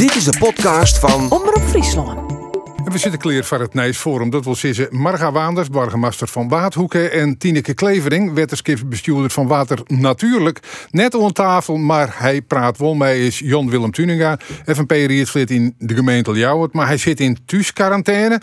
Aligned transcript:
Dit 0.00 0.14
is 0.14 0.24
de 0.24 0.38
podcast 0.38 0.98
van 0.98 1.38
Omroep 1.38 1.62
Friesland. 1.62 2.30
En 2.84 2.92
we 2.92 2.98
zitten 2.98 3.20
klaar 3.20 3.44
voor 3.44 3.60
het 3.60 3.74
Nijs 3.74 3.98
Forum. 3.98 4.30
Dat 4.30 4.44
wil 4.44 4.54
zeggen 4.54 4.88
Marga 4.90 5.32
Waanders, 5.32 5.70
burgemeester 5.70 6.28
van 6.28 6.48
Waadhoeken... 6.48 7.12
en 7.12 7.38
Tineke 7.38 7.74
Klevering, 7.74 8.34
wetenschapsbestuurder 8.34 9.30
van 9.30 9.46
Water 9.46 9.78
Natuurlijk. 9.86 10.58
Net 10.90 11.14
aan 11.14 11.32
tafel, 11.32 11.76
maar 11.76 12.08
hij 12.18 12.42
praat 12.42 12.78
wel 12.78 12.94
mee, 12.94 13.26
is 13.26 13.38
Jon 13.38 13.70
Willem 13.70 13.90
Tuninga. 13.90 14.36
FNP 14.66 14.92
zit 15.24 15.50
in 15.50 15.74
de 15.78 15.94
gemeente 15.94 16.32
Ljouwert, 16.32 16.72
maar 16.72 16.86
hij 16.86 16.98
zit 16.98 17.20
in 17.20 17.38
thuisquarantaine. 17.46 18.40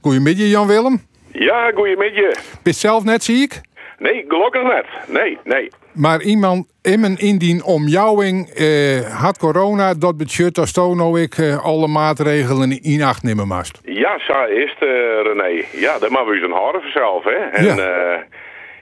Goedemiddag, 0.00 0.46
Jan 0.46 0.66
Willem. 0.66 1.00
Ja, 1.32 1.70
goeiemiddag. 1.74 2.34
Ben 2.34 2.42
je 2.62 2.72
zelf 2.72 3.04
net 3.04 3.24
ziek? 3.24 3.60
Nee, 3.98 4.24
gelukkig 4.28 4.62
net. 4.62 4.86
Nee, 5.08 5.38
nee. 5.44 5.70
Maar 5.94 6.20
iemand 6.22 6.66
in 6.82 7.00
mijn 7.00 7.18
indien 7.18 7.64
omjouwing 7.64 8.48
eh, 8.48 9.20
had 9.22 9.38
corona, 9.38 9.94
dat 9.94 10.16
betekent 10.16 10.54
dat 10.54 10.68
Stono 10.68 11.16
ik 11.16 11.38
eh, 11.38 11.64
alle 11.64 11.86
maatregelen 11.86 12.82
in 12.82 13.02
acht 13.02 13.22
nemen 13.22 13.46
moest. 13.48 13.80
Ja, 13.84 14.18
zo 14.18 14.44
is 14.44 14.74
het, 14.78 14.88
René. 15.26 15.64
Ja, 15.72 15.98
dat 15.98 16.10
mag 16.10 16.24
we 16.24 16.34
eens 16.34 16.52
horen 16.52 16.80
vanzelf, 16.80 17.24
hè. 17.24 17.30
En 17.30 17.64
Ja. 17.64 17.76
eh, 17.76 18.20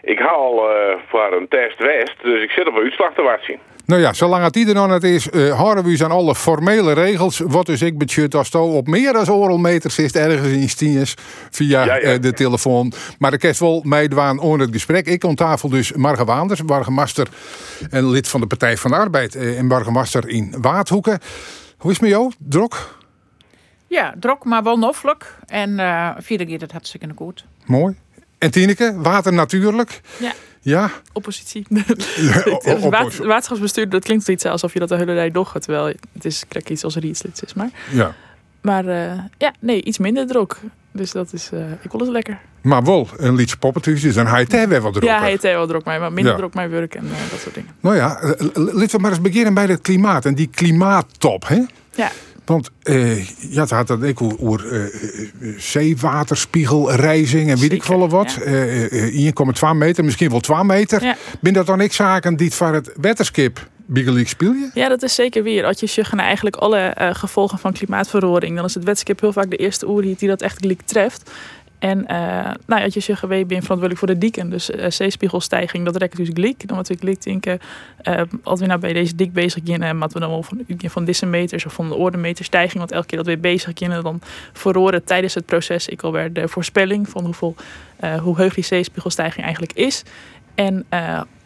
ik 0.02 0.18
haal 0.18 0.70
eh, 0.70 0.96
voor 1.09 1.32
een 1.32 1.48
test 1.48 1.79
West, 1.79 2.15
dus 2.23 2.42
ik 2.42 2.51
zit 2.51 2.68
op 2.68 2.74
een 2.74 2.82
uitslag 2.82 3.15
te 3.15 3.23
wachten. 3.23 3.59
Nou 3.88 4.01
ja, 4.01 4.12
zolang 4.12 4.45
het 4.45 4.56
ieder 4.56 4.74
nog 4.74 4.88
net 4.88 5.05
is, 5.05 5.30
eh 5.30 5.56
houden 5.56 5.84
we 5.84 5.91
u 5.91 5.98
aan 6.02 6.10
alle 6.10 6.34
formele 6.34 6.92
regels. 6.92 7.38
Wat 7.38 7.66
dus 7.66 7.83
ik 7.83 7.98
budget 7.98 8.34
als 8.34 8.51
to 8.51 8.77
op 8.77 8.87
meer 8.87 9.12
dan 9.12 9.30
oral 9.30 9.59
meter 9.59 9.91
zit 9.91 10.16
ergens 10.16 10.48
in 10.52 10.69
Stiens 10.69 11.15
via 11.51 11.84
Ja, 11.84 11.95
ja. 11.95 12.01
eh, 12.01 12.20
de 12.20 12.32
telefoon. 12.32 12.93
Maar 13.19 13.30
de 13.30 13.38
kerst 13.38 13.60
wel 13.60 13.82
meedwaan 13.84 14.38
on 14.38 14.59
het 14.60 14.70
gesprek. 14.73 15.06
Ik 15.06 15.24
aan 15.24 15.34
tafel 15.34 15.69
dus 15.69 15.93
Marga 15.93 16.24
Waanders, 16.24 16.65
burgemeester 16.65 17.29
en 17.91 18.10
lid 18.10 18.29
van 18.29 18.41
de 18.41 18.46
Partij 18.46 18.77
van 18.77 18.91
de 18.91 18.96
Arbeid 18.96 19.34
eh, 19.34 19.59
en 19.59 19.69
burgemeester 19.69 20.29
in 20.29 20.55
Waadhoeken. 20.60 21.18
Hoe 21.79 21.91
is 21.91 21.96
het 21.96 22.09
met 22.09 22.16
jou? 22.18 22.32
Drok? 22.38 22.98
Ja, 23.87 24.15
drok, 24.20 24.45
maar 24.45 24.62
wel 24.62 24.79
noffelijk. 24.79 25.34
En 25.46 25.79
eh 25.79 26.10
vierde 26.18 26.46
keer 26.46 26.60
het 26.60 26.73
hartstikke 26.73 27.09
goed. 27.16 27.45
Mooi. 27.66 27.96
En 28.38 28.51
Tineke, 28.51 28.95
water 28.96 29.32
natuurlijk. 29.32 30.01
Ja. 30.18 30.32
Ja, 30.60 30.90
Oppositie. 31.12 31.66
Het 31.74 32.88
water- 32.88 33.26
waterschapsbestuur, 33.26 33.88
dat 33.88 34.04
klinkt 34.04 34.28
iets 34.28 34.45
alsof 34.45 34.73
je 34.73 34.78
dat 34.78 34.88
de 34.88 34.96
hele 34.96 35.15
tijd 35.15 35.34
doet. 35.34 35.48
Terwijl 35.62 35.87
het 36.12 36.24
is 36.24 36.45
kijk, 36.48 36.70
iets 36.70 36.84
als 36.84 36.96
rietslid 36.96 37.42
is. 37.46 37.54
Maar, 37.54 37.70
ja. 37.90 38.15
maar 38.60 38.87
eh, 38.87 39.18
ja, 39.38 39.54
nee, 39.60 39.82
iets 39.82 39.98
minder 39.98 40.26
drok. 40.26 40.56
Dus 40.92 41.10
dat 41.10 41.32
is, 41.32 41.48
eh, 41.52 41.60
ik 41.82 41.90
wil 41.90 42.00
het 42.00 42.09
lekker. 42.09 42.38
Maar 42.62 42.84
wel 42.84 43.09
een 43.16 43.34
liedje 43.34 43.56
poppetjes, 43.56 44.00
dus 44.00 44.15
dan 44.15 44.26
hij 44.26 44.40
het 44.40 44.68
weer 44.68 44.80
wat 44.80 44.92
droger. 44.92 45.09
Ja, 45.10 45.18
hij 45.20 45.28
heeft 45.30 45.42
wel 45.42 45.66
drok 45.66 45.84
mij, 45.84 46.00
maar 46.00 46.12
minder 46.12 46.32
Ja. 46.32 46.38
drok 46.38 46.54
mijn 46.54 46.70
werk 46.70 46.95
en 46.95 47.04
eh, 47.04 47.30
dat 47.30 47.40
soort 47.40 47.54
dingen. 47.54 47.70
Nou 47.80 47.96
ja, 47.96 48.20
laten 48.54 48.90
we 48.90 48.98
maar 48.98 49.10
eens 49.10 49.20
beginnen 49.20 49.54
bij 49.54 49.66
het 49.66 49.80
klimaat 49.80 50.24
en 50.24 50.34
die 50.34 50.48
klimaattop. 50.54 51.48
Hè? 51.48 51.60
Ja, 51.95 52.10
Want 52.49 52.71
eh, 52.82 53.24
ja, 53.52 53.60
het 53.60 53.71
had 53.71 53.87
dat 53.87 54.02
ik 54.02 54.23
over- 54.23 54.41
over 54.41 54.73
eh, 54.73 54.85
eh, 54.85 54.91
zeewaterspiegelrijzing 55.57 57.51
en 57.51 57.59
weet 57.59 57.73
ik 57.73 57.82
veel 57.82 58.09
wat. 58.09 58.32
ja. 58.38 58.43
Eh, 58.45 59.07
eh, 59.07 59.15
1,2 59.15 59.74
meter, 59.74 60.05
misschien 60.05 60.30
wel 60.30 60.40
2 60.40 60.65
meter. 60.65 61.02
Ja. 61.02 61.16
Ben 61.40 61.52
dat 61.52 61.66
dan 61.66 61.80
ik 61.80 61.93
zaken 61.93 62.37
die 62.37 62.46
het 62.46 62.55
voor 62.57 62.73
het 62.74 62.93
weterskip 63.01 63.68
biegelijk 63.90 64.28
speel 64.28 64.53
je? 64.53 64.71
ja, 64.75 64.88
dat 64.88 65.03
is 65.03 65.15
zeker 65.15 65.43
weer. 65.43 65.65
Als 65.65 65.81
je 65.81 65.87
zegt 65.87 66.12
naar 66.12 66.25
eigenlijk 66.25 66.56
alle 66.56 66.78
eh, 66.78 67.15
gevolgen 67.15 67.59
van 67.59 67.72
klimaatverandering, 67.72 68.56
dan 68.56 68.65
is 68.65 68.75
het 68.75 68.84
wetskip 68.84 69.21
heel 69.21 69.33
vaak 69.33 69.50
de 69.50 69.56
eerste 69.56 69.88
oerhiet 69.88 70.19
die 70.19 70.28
dat 70.28 70.43
echt 70.43 70.62
treft. 70.84 71.31
En 71.78 72.06
eh, 72.06 72.50
nou, 72.66 72.82
als 72.82 72.94
je 72.94 73.00
zegt, 73.00 73.21
we 73.21 73.26
ben 73.26 73.47
verantwoordelijk 73.47 73.98
voor 73.98 74.09
de 74.09 74.19
dieken. 74.19 74.50
Dus 74.50 74.71
eh, 74.71 74.91
zeespiegelstijging, 74.91 75.84
dat 75.84 75.97
rekt 75.97 76.16
dus 76.16 76.28
gelijk. 76.32 76.66
Dan 76.66 76.76
moeten 76.76 76.94
we 76.94 77.00
gelijk 77.00 77.22
denken, 77.22 77.59
eh, 78.03 78.21
als 78.43 78.60
we 78.60 78.66
nou 78.66 78.81
bij 78.81 78.93
deze 78.93 79.15
dik 79.15 79.32
bezig 79.32 79.62
zijn, 79.65 79.82
en 79.82 79.99
wat 79.99 80.12
we 80.12 80.21
dan 80.21 80.31
wel 80.31 80.43
van, 80.43 80.60
van 80.78 81.04
decimeters 81.04 81.66
of 81.66 81.72
van 81.72 81.88
de 81.88 81.94
ordemeter 81.94 82.44
stijging, 82.44 82.78
want 82.78 82.93
elke 82.93 83.06
keer 83.06 83.19
dat 83.19 83.26
we 83.26 83.38
bezig 83.38 83.72
zijn, 83.75 84.03
dan 84.03 84.21
verroren 84.53 85.04
tijdens 85.04 85.34
het 85.34 85.47
proces 85.47 85.88
ik 85.88 86.03
alweer 86.03 86.32
de 86.32 86.49
voorspelling 86.49 87.09
van 87.09 87.25
hoeveel, 87.25 87.54
hoe 88.21 88.37
heug 88.37 88.54
die 88.54 88.65
zeespiegelstijging 88.65 89.44
eigenlijk 89.44 89.72
is. 89.72 90.03
En 90.55 90.87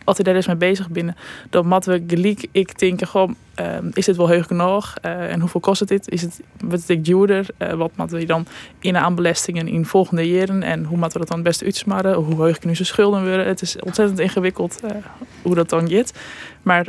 als 0.04 0.16
je 0.16 0.22
daar 0.22 0.34
dus 0.34 0.46
mee 0.46 0.56
bezig 0.56 0.88
binnen, 0.88 1.16
dan 1.50 1.66
moeten 1.66 1.92
we 1.92 2.14
gelijk, 2.14 2.46
ik 2.52 2.78
denk 2.78 3.06
gewoon, 3.06 3.36
ehm, 3.54 3.90
is 3.92 4.04
dit 4.04 4.16
wel 4.16 4.28
heug 4.28 4.46
genoeg? 4.46 4.94
Eh, 5.02 5.32
en 5.32 5.40
hoeveel 5.40 5.60
kost 5.60 5.80
het 5.80 5.88
dit? 5.88 6.08
Is 6.08 6.22
het 6.22 6.40
wat 6.64 6.88
ik 6.88 7.04
duurder? 7.04 7.46
Eh, 7.56 7.72
wat 7.72 7.90
moeten 7.96 8.18
we 8.18 8.24
dan 8.24 8.46
in 8.80 8.96
aan 8.96 9.14
belastingen 9.14 9.68
in 9.68 9.86
volgende 9.86 10.30
jaren? 10.30 10.62
En 10.62 10.84
hoe 10.84 10.98
moeten 10.98 11.12
we 11.12 11.18
dat 11.18 11.28
dan 11.28 11.36
het 11.36 11.46
beste 11.46 11.64
uitsmarren? 11.64 12.14
Hoe 12.14 12.42
heug 12.42 12.64
nu 12.64 12.74
zijn 12.74 12.86
schulden 12.86 13.20
worden? 13.20 13.46
Het 13.46 13.62
is 13.62 13.76
ontzettend 13.78 14.18
ingewikkeld 14.18 14.80
eh, 14.80 14.90
hoe 15.42 15.54
dat 15.54 15.68
dan 15.68 15.90
gaat. 15.90 16.12
Maar 16.62 16.86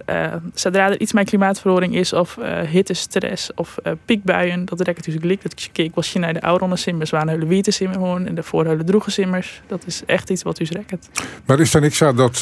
zodra 0.54 0.90
er 0.90 1.00
iets 1.00 1.14
met 1.14 1.30
klimaatverandering 1.30 1.96
is, 1.96 2.14
of 2.14 2.38
eh 2.38 2.60
hittestress 2.60 3.54
of 3.56 3.78
piekbuien, 4.06 4.66
dat 4.66 4.82
rekt 4.82 4.98
natuurlijk 4.98 5.26
gelijk. 5.26 5.42
Dat 5.42 5.70
keek 5.72 5.96
was 5.96 6.14
je 6.14 6.20
naar 6.20 6.34
de 6.34 6.42
oude 6.42 6.76
simmers, 6.76 7.10
waren 7.10 7.30
hele 7.30 7.46
witte 7.46 7.72
simmer 7.72 8.26
en 8.28 8.36
de 8.36 8.44
voorheulen 8.44 8.86
droege 8.86 9.12
simmers. 9.12 9.62
Dat 9.68 9.84
is 9.86 10.02
echt 10.06 10.30
iets 10.30 10.44
wat 10.44 10.60
u 10.60 10.66
rekt. 10.70 11.10
Maar 11.46 11.60
is 11.60 11.72
dan 11.72 11.92
zo 11.92 12.14
dat, 12.14 12.40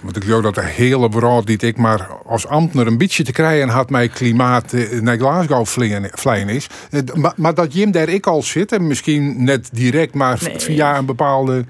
want 0.00 0.16
ik 0.16 0.24
geloof 0.24 0.42
dat 0.42 0.54
de 0.54 0.64
hele 0.64 1.08
brood 1.08 1.46
die 1.46 1.58
ik 1.58 1.76
maar 1.76 2.08
als 2.26 2.46
ambtenaar 2.46 2.86
een 2.86 2.98
beetje 2.98 3.24
te 3.24 3.32
krijgen 3.32 3.57
had 3.66 3.90
mij 3.90 4.08
klimaat 4.08 4.72
eh, 4.72 5.00
naar 5.00 5.16
Glasgow 5.16 5.66
vliegen 5.66 6.10
is. 6.48 6.66
Eh, 6.90 7.00
maar, 7.14 7.32
maar 7.36 7.54
dat 7.54 7.74
Jim 7.74 7.90
daar 7.90 8.08
ik 8.08 8.26
al 8.26 8.42
zit 8.42 8.72
en 8.72 8.86
misschien 8.86 9.44
net 9.44 9.68
direct, 9.72 10.14
maar 10.14 10.38
Nee. 10.42 10.60
via 10.60 10.98
een 10.98 11.06
bepaalde 11.06 11.64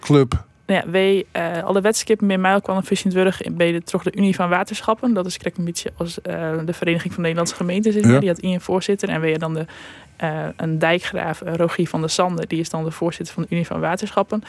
club. 0.00 0.44
Ja, 0.66 0.84
wij, 0.86 1.24
eh, 1.32 1.62
alle 1.64 1.80
wedstrijden 1.80 2.26
met 2.26 2.40
mij 2.40 2.60
kwam 2.60 2.76
een 2.76 2.84
Vissenburg 2.84 3.40
bij 3.52 3.72
de, 3.72 3.82
toch 3.82 4.02
de 4.02 4.16
Unie 4.16 4.34
van 4.34 4.48
Waterschappen. 4.48 5.14
Dat 5.14 5.26
is 5.26 5.38
kijk 5.38 5.56
een 5.56 5.64
beetje 5.64 5.92
als 5.96 6.14
de 6.64 6.72
Vereniging 6.72 7.12
van 7.12 7.22
Nederlandse 7.22 7.54
Gemeenten. 7.54 8.10
Ja. 8.10 8.18
Die 8.18 8.28
had 8.28 8.38
één 8.38 8.60
voorzitter. 8.60 9.08
En 9.08 9.20
wij 9.20 9.38
dan 9.38 9.54
de, 9.54 9.66
een 10.56 10.78
dijkgraaf, 10.78 11.42
Rogier 11.44 11.88
van 11.88 12.00
der 12.00 12.10
Sande. 12.10 12.46
Die 12.46 12.60
is 12.60 12.70
dan 12.70 12.84
de 12.84 12.90
voorzitter 12.90 13.34
van 13.34 13.42
de 13.42 13.54
Unie 13.54 13.66
van 13.66 13.80
Waterschappen. 13.80 14.42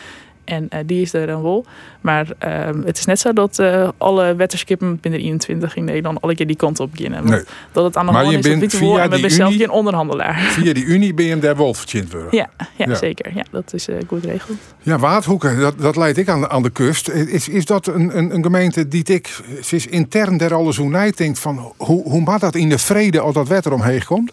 En 0.46 0.70
eh, 0.70 0.80
die 0.86 1.02
is 1.02 1.14
er 1.14 1.28
dan 1.28 1.42
wel. 1.44 1.66
Maar 2.02 2.28
eh, 2.38 2.70
het 2.86 2.98
is 2.98 3.06
net 3.06 3.20
zo 3.20 3.34
dat 3.34 3.60
eh, 3.60 3.90
alle 3.98 4.36
wetterskippen 4.36 4.98
binnen 5.02 5.20
21 5.20 5.76
in 5.76 5.84
Nederland 5.84 6.22
alle 6.22 6.36
keer 6.36 6.48
die 6.48 6.56
kant 6.56 6.80
op 6.80 6.92
beginnen. 6.92 7.26
Nee. 7.26 7.44
Dat 7.72 7.84
het 7.84 7.98
aan 7.98 8.06
de 8.06 8.12
hand 8.12 8.46
is, 8.46 8.58
bent 8.60 8.74
via 8.74 9.10
En 9.10 9.20
zijn 9.20 9.32
zelf 9.32 9.56
geen 9.56 9.70
onderhandelaar. 9.70 10.40
Via 10.40 10.74
die 10.74 10.86
Unie 10.86 11.14
ben 11.14 11.26
je 11.26 11.40
daar 11.40 11.56
Wolfchintburg. 11.56 12.32
Ja, 12.32 12.50
ja, 12.78 12.86
Ja. 12.88 12.96
zeker. 12.96 13.32
Ja, 13.36 13.44
dat 13.52 13.74
is 13.74 13.88
eh, 13.88 13.96
goed 14.08 14.22
geregeld. 14.22 14.58
Ja, 14.82 14.98
Waardhoeken, 14.98 15.60
dat, 15.60 15.80
dat 15.80 15.96
leidt 15.96 16.18
ik 16.18 16.30
aan 16.30 16.42
de, 16.42 16.50
aan 16.50 16.64
de 16.64 16.70
kust. 16.70 17.10
Is, 17.10 17.48
is 17.48 17.66
dat 17.66 17.88
een, 17.88 18.18
een, 18.18 18.36
een 18.36 18.44
gemeente 18.44 18.88
die 18.88 19.04
ik, 19.04 19.40
is 19.72 19.88
intern 19.88 20.38
daar 20.38 20.54
alles 20.54 20.78
hoe 20.78 21.12
denkt 21.16 21.40
van 21.40 21.74
hoe, 21.78 22.04
hoe 22.04 22.22
maakt 22.22 22.42
dat 22.42 22.56
in 22.56 22.70
de 22.70 22.78
vrede 22.78 23.20
als 23.20 23.34
dat 23.34 23.48
wetter 23.48 23.74
omheen 23.74 24.06
komt? 24.06 24.32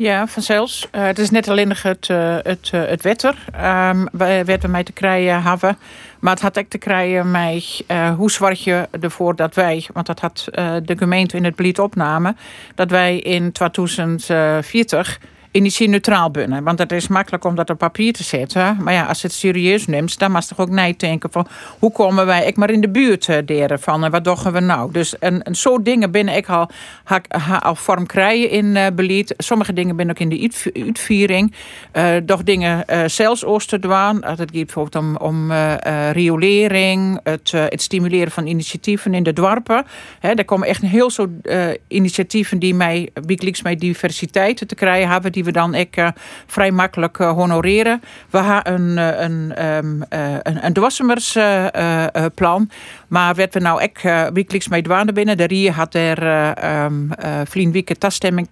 Ja, 0.00 0.26
vanzelfs. 0.26 0.88
Eh, 0.90 1.02
het 1.02 1.18
is 1.18 1.30
net 1.30 1.48
alleen 1.48 1.74
het, 1.82 2.08
eh, 2.08 2.36
het, 2.42 2.70
eh, 2.72 2.84
het 2.84 3.02
wetter. 3.02 3.34
Um, 3.46 4.08
waar 4.12 4.44
we 4.44 4.68
mij 4.68 4.84
te 4.84 4.92
krijgen 4.92 5.42
hebben. 5.42 5.78
Maar 6.20 6.32
het 6.32 6.42
had 6.42 6.58
ook 6.58 6.68
te 6.68 6.78
krijgen 6.78 7.30
met 7.30 7.84
hoe 8.16 8.30
zorg 8.30 8.64
je 8.64 8.88
ervoor 9.00 9.36
dat 9.36 9.54
wij, 9.54 9.86
want 9.92 10.06
dat 10.06 10.20
had 10.20 10.48
de 10.84 10.96
gemeente 10.96 11.36
in 11.36 11.44
het 11.44 11.54
beleid 11.54 11.78
opname, 11.78 12.34
dat 12.74 12.90
wij 12.90 13.18
in 13.18 13.52
2040 13.52 15.20
energie-neutraal 15.50 16.30
binnen. 16.30 16.64
Want 16.64 16.78
het 16.78 16.92
is 16.92 17.08
makkelijk 17.08 17.44
om 17.44 17.54
dat 17.54 17.70
op 17.70 17.78
papier 17.78 18.12
te 18.12 18.22
zetten. 18.22 18.76
Maar 18.80 18.92
ja, 18.92 19.04
als 19.04 19.20
je 19.20 19.26
het 19.26 19.36
serieus 19.36 19.86
neemt, 19.86 20.18
dan 20.18 20.30
mag 20.30 20.42
je 20.42 20.48
toch 20.48 20.66
ook 20.66 20.70
nadenken 20.74 21.30
van 21.32 21.46
hoe 21.78 21.92
komen 21.92 22.26
wij 22.26 22.46
ik 22.46 22.56
maar 22.56 22.70
in 22.70 22.80
de 22.80 22.88
buurt 22.90 23.28
eh, 23.28 23.36
deren 23.44 23.80
van 23.80 24.04
en 24.04 24.10
wat 24.10 24.24
doen 24.24 24.52
we 24.52 24.60
nou? 24.60 24.92
Dus 24.92 25.18
en, 25.18 25.42
en 25.42 25.54
zo 25.54 25.82
dingen 25.82 26.10
binnen 26.10 26.36
ik 26.36 26.48
al, 26.48 26.70
ha, 27.04 27.20
ha, 27.28 27.56
al 27.56 27.74
vorm 27.74 28.06
krijgen 28.06 28.50
in 28.50 28.76
eh 28.76 28.86
beleid. 28.94 29.34
Sommige 29.36 29.72
dingen 29.72 29.96
binnen 29.96 30.14
ook 30.14 30.20
in 30.20 30.28
de 30.28 30.40
uitv- 30.40 30.86
uitviering. 30.86 31.54
Eh 31.92 32.14
doch 32.24 32.42
dingen 32.42 32.86
eh 32.86 33.02
zelfs 33.06 33.44
oosten 33.44 33.80
Als 33.80 34.38
het 34.38 34.38
gaat 34.38 34.50
bijvoorbeeld 34.50 35.04
om, 35.04 35.16
om 35.16 35.50
eh, 35.50 36.08
eh, 36.08 36.12
riolering, 36.14 37.20
het, 37.22 37.50
eh, 37.54 37.64
het 37.68 37.82
stimuleren 37.82 38.32
van 38.32 38.46
initiatieven 38.46 39.14
in 39.14 39.22
de 39.22 39.32
dorpen. 39.32 39.84
Hè, 40.20 40.30
er 40.30 40.44
komen 40.44 40.68
echt 40.68 40.82
een 40.82 40.88
heel 40.88 41.10
soort 41.10 41.30
eh, 41.42 41.68
initiatieven 41.88 42.58
die 42.58 42.74
mij 42.74 43.10
weekelijks 43.26 43.62
met 43.62 43.80
diversiteit 43.80 44.68
te 44.68 44.74
krijgen 44.74 45.10
hebben, 45.10 45.32
die 45.32 45.39
we 45.44 45.52
dan 45.52 45.74
eh, 45.96 46.08
vrij 46.46 46.70
makkelijk 46.70 47.18
eh, 47.18 47.32
honoreren. 47.32 48.02
We 48.30 48.38
hebben 48.38 48.72
een, 48.74 48.98
eh, 48.98 49.20
een, 49.20 49.54
ehm, 49.54 50.02
eh, 50.02 50.32
een, 50.42 50.64
een 50.64 50.72
dwassemers-plan. 50.72 52.70
maar 53.08 53.34
werd 53.34 53.54
we 53.54 53.60
nou 53.60 53.82
ook 53.82 54.02
uh, 54.02 54.26
wekelijks 54.32 54.68
mee 54.68 54.82
dwaande 54.82 55.12
binnen. 55.12 55.36
De 55.36 55.44
Rie 55.44 55.70
had 55.70 55.94
er 55.94 56.22
um, 56.84 57.10
uh, 57.24 57.82
taststemming 57.98 58.48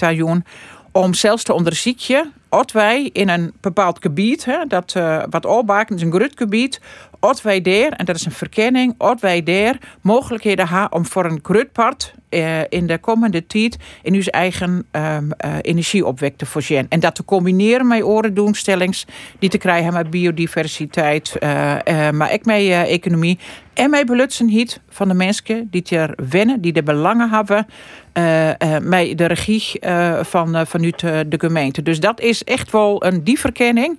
om 0.92 1.14
zelfs 1.14 1.42
te 1.42 1.52
onderzoeken 1.52 2.32
of 2.48 2.72
wij 2.72 3.10
in 3.12 3.28
een 3.28 3.52
bepaald 3.60 3.98
gebied, 4.00 4.44
hè, 4.44 4.64
dat 4.66 4.94
uh, 4.96 5.22
wat 5.30 5.46
opbaken 5.46 5.96
is 5.96 6.02
een 6.02 6.12
groot 6.12 6.32
gebied, 6.34 6.80
En 7.20 8.04
dat 8.04 8.16
is 8.16 8.24
een 8.24 8.32
verkenning, 8.32 8.94
als 8.98 9.20
wij 9.20 9.42
daar 9.42 9.78
mogelijkheden 10.00 10.68
hebben 10.68 10.92
om 10.92 11.06
voor 11.06 11.24
een 11.24 11.38
groot 11.42 11.72
part 11.72 12.14
eh, 12.28 12.60
in 12.68 12.86
de 12.86 12.98
komende 12.98 13.46
tijd 13.46 13.76
in 14.02 14.14
uw 14.14 14.22
eigen 14.22 14.86
um, 14.92 15.30
uh, 15.44 15.56
energieopwek 15.60 16.36
te 16.36 16.46
voorzien. 16.46 16.86
En 16.88 17.00
dat 17.00 17.14
te 17.14 17.24
combineren 17.24 17.86
met 17.86 18.02
orendoenstellings 18.02 19.06
die 19.38 19.48
te 19.48 19.58
krijgen 19.58 19.92
met 19.92 20.10
biodiversiteit, 20.10 21.36
uh, 21.40 21.50
maar 22.10 22.32
ook 22.32 22.44
met 22.44 22.86
economie. 22.86 23.38
En 23.74 23.90
met 23.90 24.06
belutsenheid 24.06 24.80
van 24.88 25.08
de 25.08 25.14
mensen 25.14 25.68
die 25.70 25.84
er 25.88 26.14
wennen, 26.28 26.60
die 26.60 26.72
de 26.72 26.82
belangen 26.82 27.30
hebben 27.30 27.66
met 28.82 29.18
de 29.18 29.26
regie 29.26 29.80
van, 30.22 30.66
vanuit 30.66 31.00
de 31.00 31.36
gemeente. 31.38 31.82
Dus 31.82 32.00
dat 32.00 32.20
is 32.20 32.44
echt 32.44 32.72
wel 32.72 33.04
een 33.04 33.24
die 33.24 33.38
verkenning. 33.38 33.98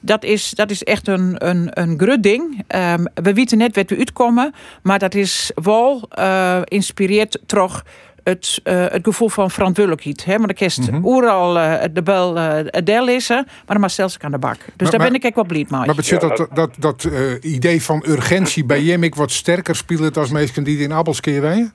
Dat 0.00 0.24
is, 0.24 0.50
dat 0.50 0.70
is 0.70 0.84
echt 0.84 1.08
een, 1.08 1.48
een, 1.48 1.68
een 1.70 1.98
grut 1.98 2.22
ding. 2.22 2.64
Um, 2.74 3.06
we 3.14 3.32
weten 3.34 3.58
net 3.58 3.76
wat 3.76 3.90
we 3.90 3.96
uitkomen, 3.96 4.54
maar 4.82 4.98
dat 4.98 5.14
is 5.14 5.50
wel 5.54 6.08
uh, 6.18 6.60
inspireert 6.64 7.38
toch 7.46 7.84
het, 8.24 8.60
uh, 8.64 8.86
het 8.88 9.00
gevoel 9.02 9.28
van 9.28 9.50
verantwoordelijkheid. 9.50 10.24
Hè? 10.24 10.38
Maar 10.38 10.48
de 10.48 10.54
kist 10.54 10.90
mm 10.90 11.02
-hmm. 11.02 11.22
uh, 11.22 11.82
de 11.92 12.02
bel 12.02 12.36
uh, 12.36 12.58
deel 12.84 13.04
lezen, 13.04 13.36
maar 13.36 13.64
dan 13.66 13.80
maar 13.80 13.90
zelfs 13.90 14.18
aan 14.18 14.30
de 14.30 14.38
bak. 14.38 14.56
Dus 14.56 14.66
maar, 14.76 14.90
daar 14.90 15.08
ben 15.08 15.14
ik 15.14 15.24
echt 15.24 15.34
wel 15.34 15.44
blij 15.44 15.66
mee. 15.68 15.86
Maar 15.86 15.94
betekent 15.94 16.38
ja, 16.38 16.46
dat, 16.54 16.54
dat, 16.54 16.74
dat 16.78 17.08
idee 17.40 17.82
van 17.82 18.04
urgentie 18.06 18.64
bij 18.64 18.82
Jemik 18.82 19.14
wat 19.14 19.30
sterker 19.30 19.76
speelt 19.76 20.16
als 20.16 20.30
mensen 20.30 20.64
die 20.64 20.78
in 20.78 20.92
Abels 20.92 21.20
keer 21.20 21.70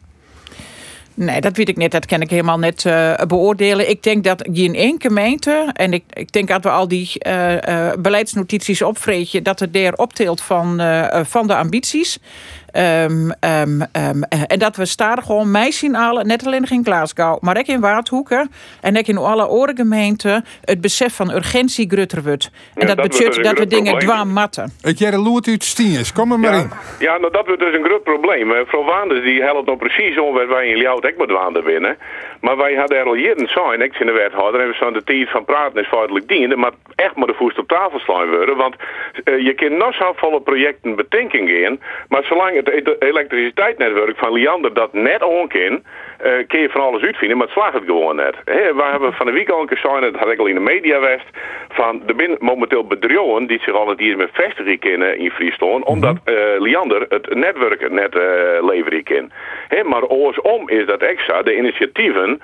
Nee, 1.18 1.42
dat 1.42 1.58
weet 1.58 1.70
ik 1.70 1.78
niet. 1.78 1.92
Dat 1.92 2.06
kan 2.06 2.22
ik 2.22 2.30
helemaal 2.30 2.60
net 2.60 2.84
uh, 2.84 3.14
beoordelen. 3.28 3.90
Ik 3.90 4.04
denk 4.04 4.24
dat 4.24 4.48
je 4.52 4.64
in 4.64 4.76
één 4.76 4.96
gemeente, 5.02 5.70
en 5.74 5.94
ik, 5.94 6.04
ik 6.14 6.32
denk 6.32 6.48
dat 6.48 6.64
we 6.64 6.70
al 6.70 6.88
die 6.88 7.12
uh, 7.28 7.52
uh, 7.54 7.92
beleidsnotities 8.00 8.82
opvreten, 8.82 9.44
dat 9.44 9.60
het 9.60 9.74
daar 9.74 9.94
opteelt 9.94 10.42
van, 10.42 10.82
van 11.26 11.48
de 11.48 11.56
ambities. 11.56 12.20
Um, 12.78 13.32
um, 13.40 13.82
um, 13.82 14.24
en 14.24 14.60
dat 14.60 14.76
we 14.76 14.86
staan 14.86 15.24
gewoon 15.24 15.52
mij 15.52 15.72
signalen, 15.72 16.28
net 16.28 16.46
alleen 16.46 16.64
in 16.70 16.84
Glasgow, 16.84 17.42
maar 17.42 17.58
ook 17.58 17.66
in 17.66 17.80
Waardhoeken 17.80 18.52
en 18.82 18.98
ook 18.98 19.06
in 19.06 19.18
alle 19.18 19.48
andere 19.48 19.74
gemeenten, 19.76 20.46
het 20.62 20.82
besef 20.82 21.16
van 21.16 21.32
urgentie 21.32 21.90
grutter 21.90 22.24
wordt. 22.24 22.52
En 22.74 22.88
ja, 22.88 22.96
dat, 22.96 23.08
betekent 23.08 23.44
dat 23.44 23.58
we 23.58 23.68
dingen 23.68 24.00
dwaan 24.00 24.34
matten. 24.34 24.72
Het 24.82 25.00
jij 25.00 25.12
de 25.12 25.18
loert 25.18 25.48
uit 25.48 25.64
Stiens, 25.64 26.14
kom 26.14 26.32
er 26.32 26.40
maar 26.40 26.54
ja, 26.54 26.60
in. 26.60 26.70
Ja, 27.00 27.18
nou 27.18 27.32
dat 27.32 27.46
wordt 27.46 27.62
dus 27.62 27.74
een 27.74 27.84
groot 27.84 28.04
probleem. 28.04 28.48
Mevrouw 28.48 28.84
Waanders 28.84 29.24
die 29.24 29.42
helpt 29.42 29.68
nog 29.68 29.78
precies 29.78 30.20
om 30.20 30.34
waar 30.34 30.48
wij 30.48 30.68
in 30.68 30.78
Ljout 30.78 31.06
ook 31.06 31.18
met 31.18 31.30
Waanders 31.30 31.66
winnen. 31.66 31.98
Maar 32.46 32.58
wij 32.58 32.76
hadden 32.76 32.98
er 32.98 33.06
al 33.06 33.14
jaren 33.16 33.48
zijn, 33.48 33.82
ik 33.82 34.00
in 34.00 34.06
de 34.06 34.12
wethouder, 34.12 34.62
en 34.62 34.68
we 34.68 34.74
zijn 34.74 34.94
de 34.94 35.04
tijd 35.04 35.30
van 35.30 35.46
praten 35.46 35.82
is 35.82 35.88
feitelijk 35.88 36.28
dienen, 36.28 36.60
maar 36.60 36.72
echt 36.96 37.16
maar 37.16 37.28
de 37.28 37.34
voest 37.34 37.60
op 37.60 37.68
tafel 37.68 38.00
slaan 38.00 38.30
worden. 38.30 38.58
Want 38.58 38.76
uh, 39.24 39.46
je 39.46 39.54
kunt 39.54 39.78
nog 39.78 39.96
zo 39.96 40.14
volle 40.16 40.42
projecten 40.42 40.96
bedenken 40.96 41.48
in, 41.48 41.80
maar 42.10 42.24
zolang 42.24 42.56
het 42.56 43.02
elektriciteitsnetwerk 43.02 44.18
van 44.18 44.32
Liander 44.34 44.74
dat 44.74 44.94
net 44.94 45.24
onkin, 45.24 45.86
uh, 46.24 46.32
kun 46.48 46.60
je 46.60 46.70
van 46.70 46.82
alles 46.82 47.02
uitvinden, 47.02 47.38
maar 47.38 47.46
het 47.46 47.56
slaagt 47.56 47.74
het 47.74 47.84
gewoon 47.86 48.16
net. 48.16 48.36
He, 48.46 48.74
we 48.76 48.84
hebben 48.84 49.14
van 49.14 49.26
de 49.26 49.32
week 49.32 49.50
al 49.50 49.62
een 49.62 49.68
keer 49.68 49.78
zijn, 49.78 50.02
dat 50.02 50.16
had 50.16 50.32
ik 50.32 50.40
al 50.40 50.46
in 50.46 50.56
de 50.56 50.62
media 50.62 51.00
west, 51.00 51.26
van 51.70 52.02
er 52.06 52.14
zijn 52.18 52.36
momenteel 52.40 52.88
bedrijven 52.88 53.48
die 53.48 53.60
zich 53.62 53.74
al 53.74 53.90
het 53.90 54.00
hier 54.00 54.18
met 54.18 54.30
vestigen 54.34 54.80
kunnen 54.80 55.18
in 55.18 55.32
Friesland, 55.32 55.86
omdat 55.86 56.18
uh, 56.26 56.36
Liander 56.60 57.06
het 57.10 57.36
netwerk 57.36 57.92
net 57.92 58.16
uh, 58.16 58.22
leveren 58.70 59.04
kan. 59.04 59.32
He, 59.68 59.84
maar 59.84 60.02
om 60.02 60.70
is 60.70 60.86
dat 60.86 61.02
extra 61.02 61.42
de 61.42 61.58
initiatieven 61.58 62.42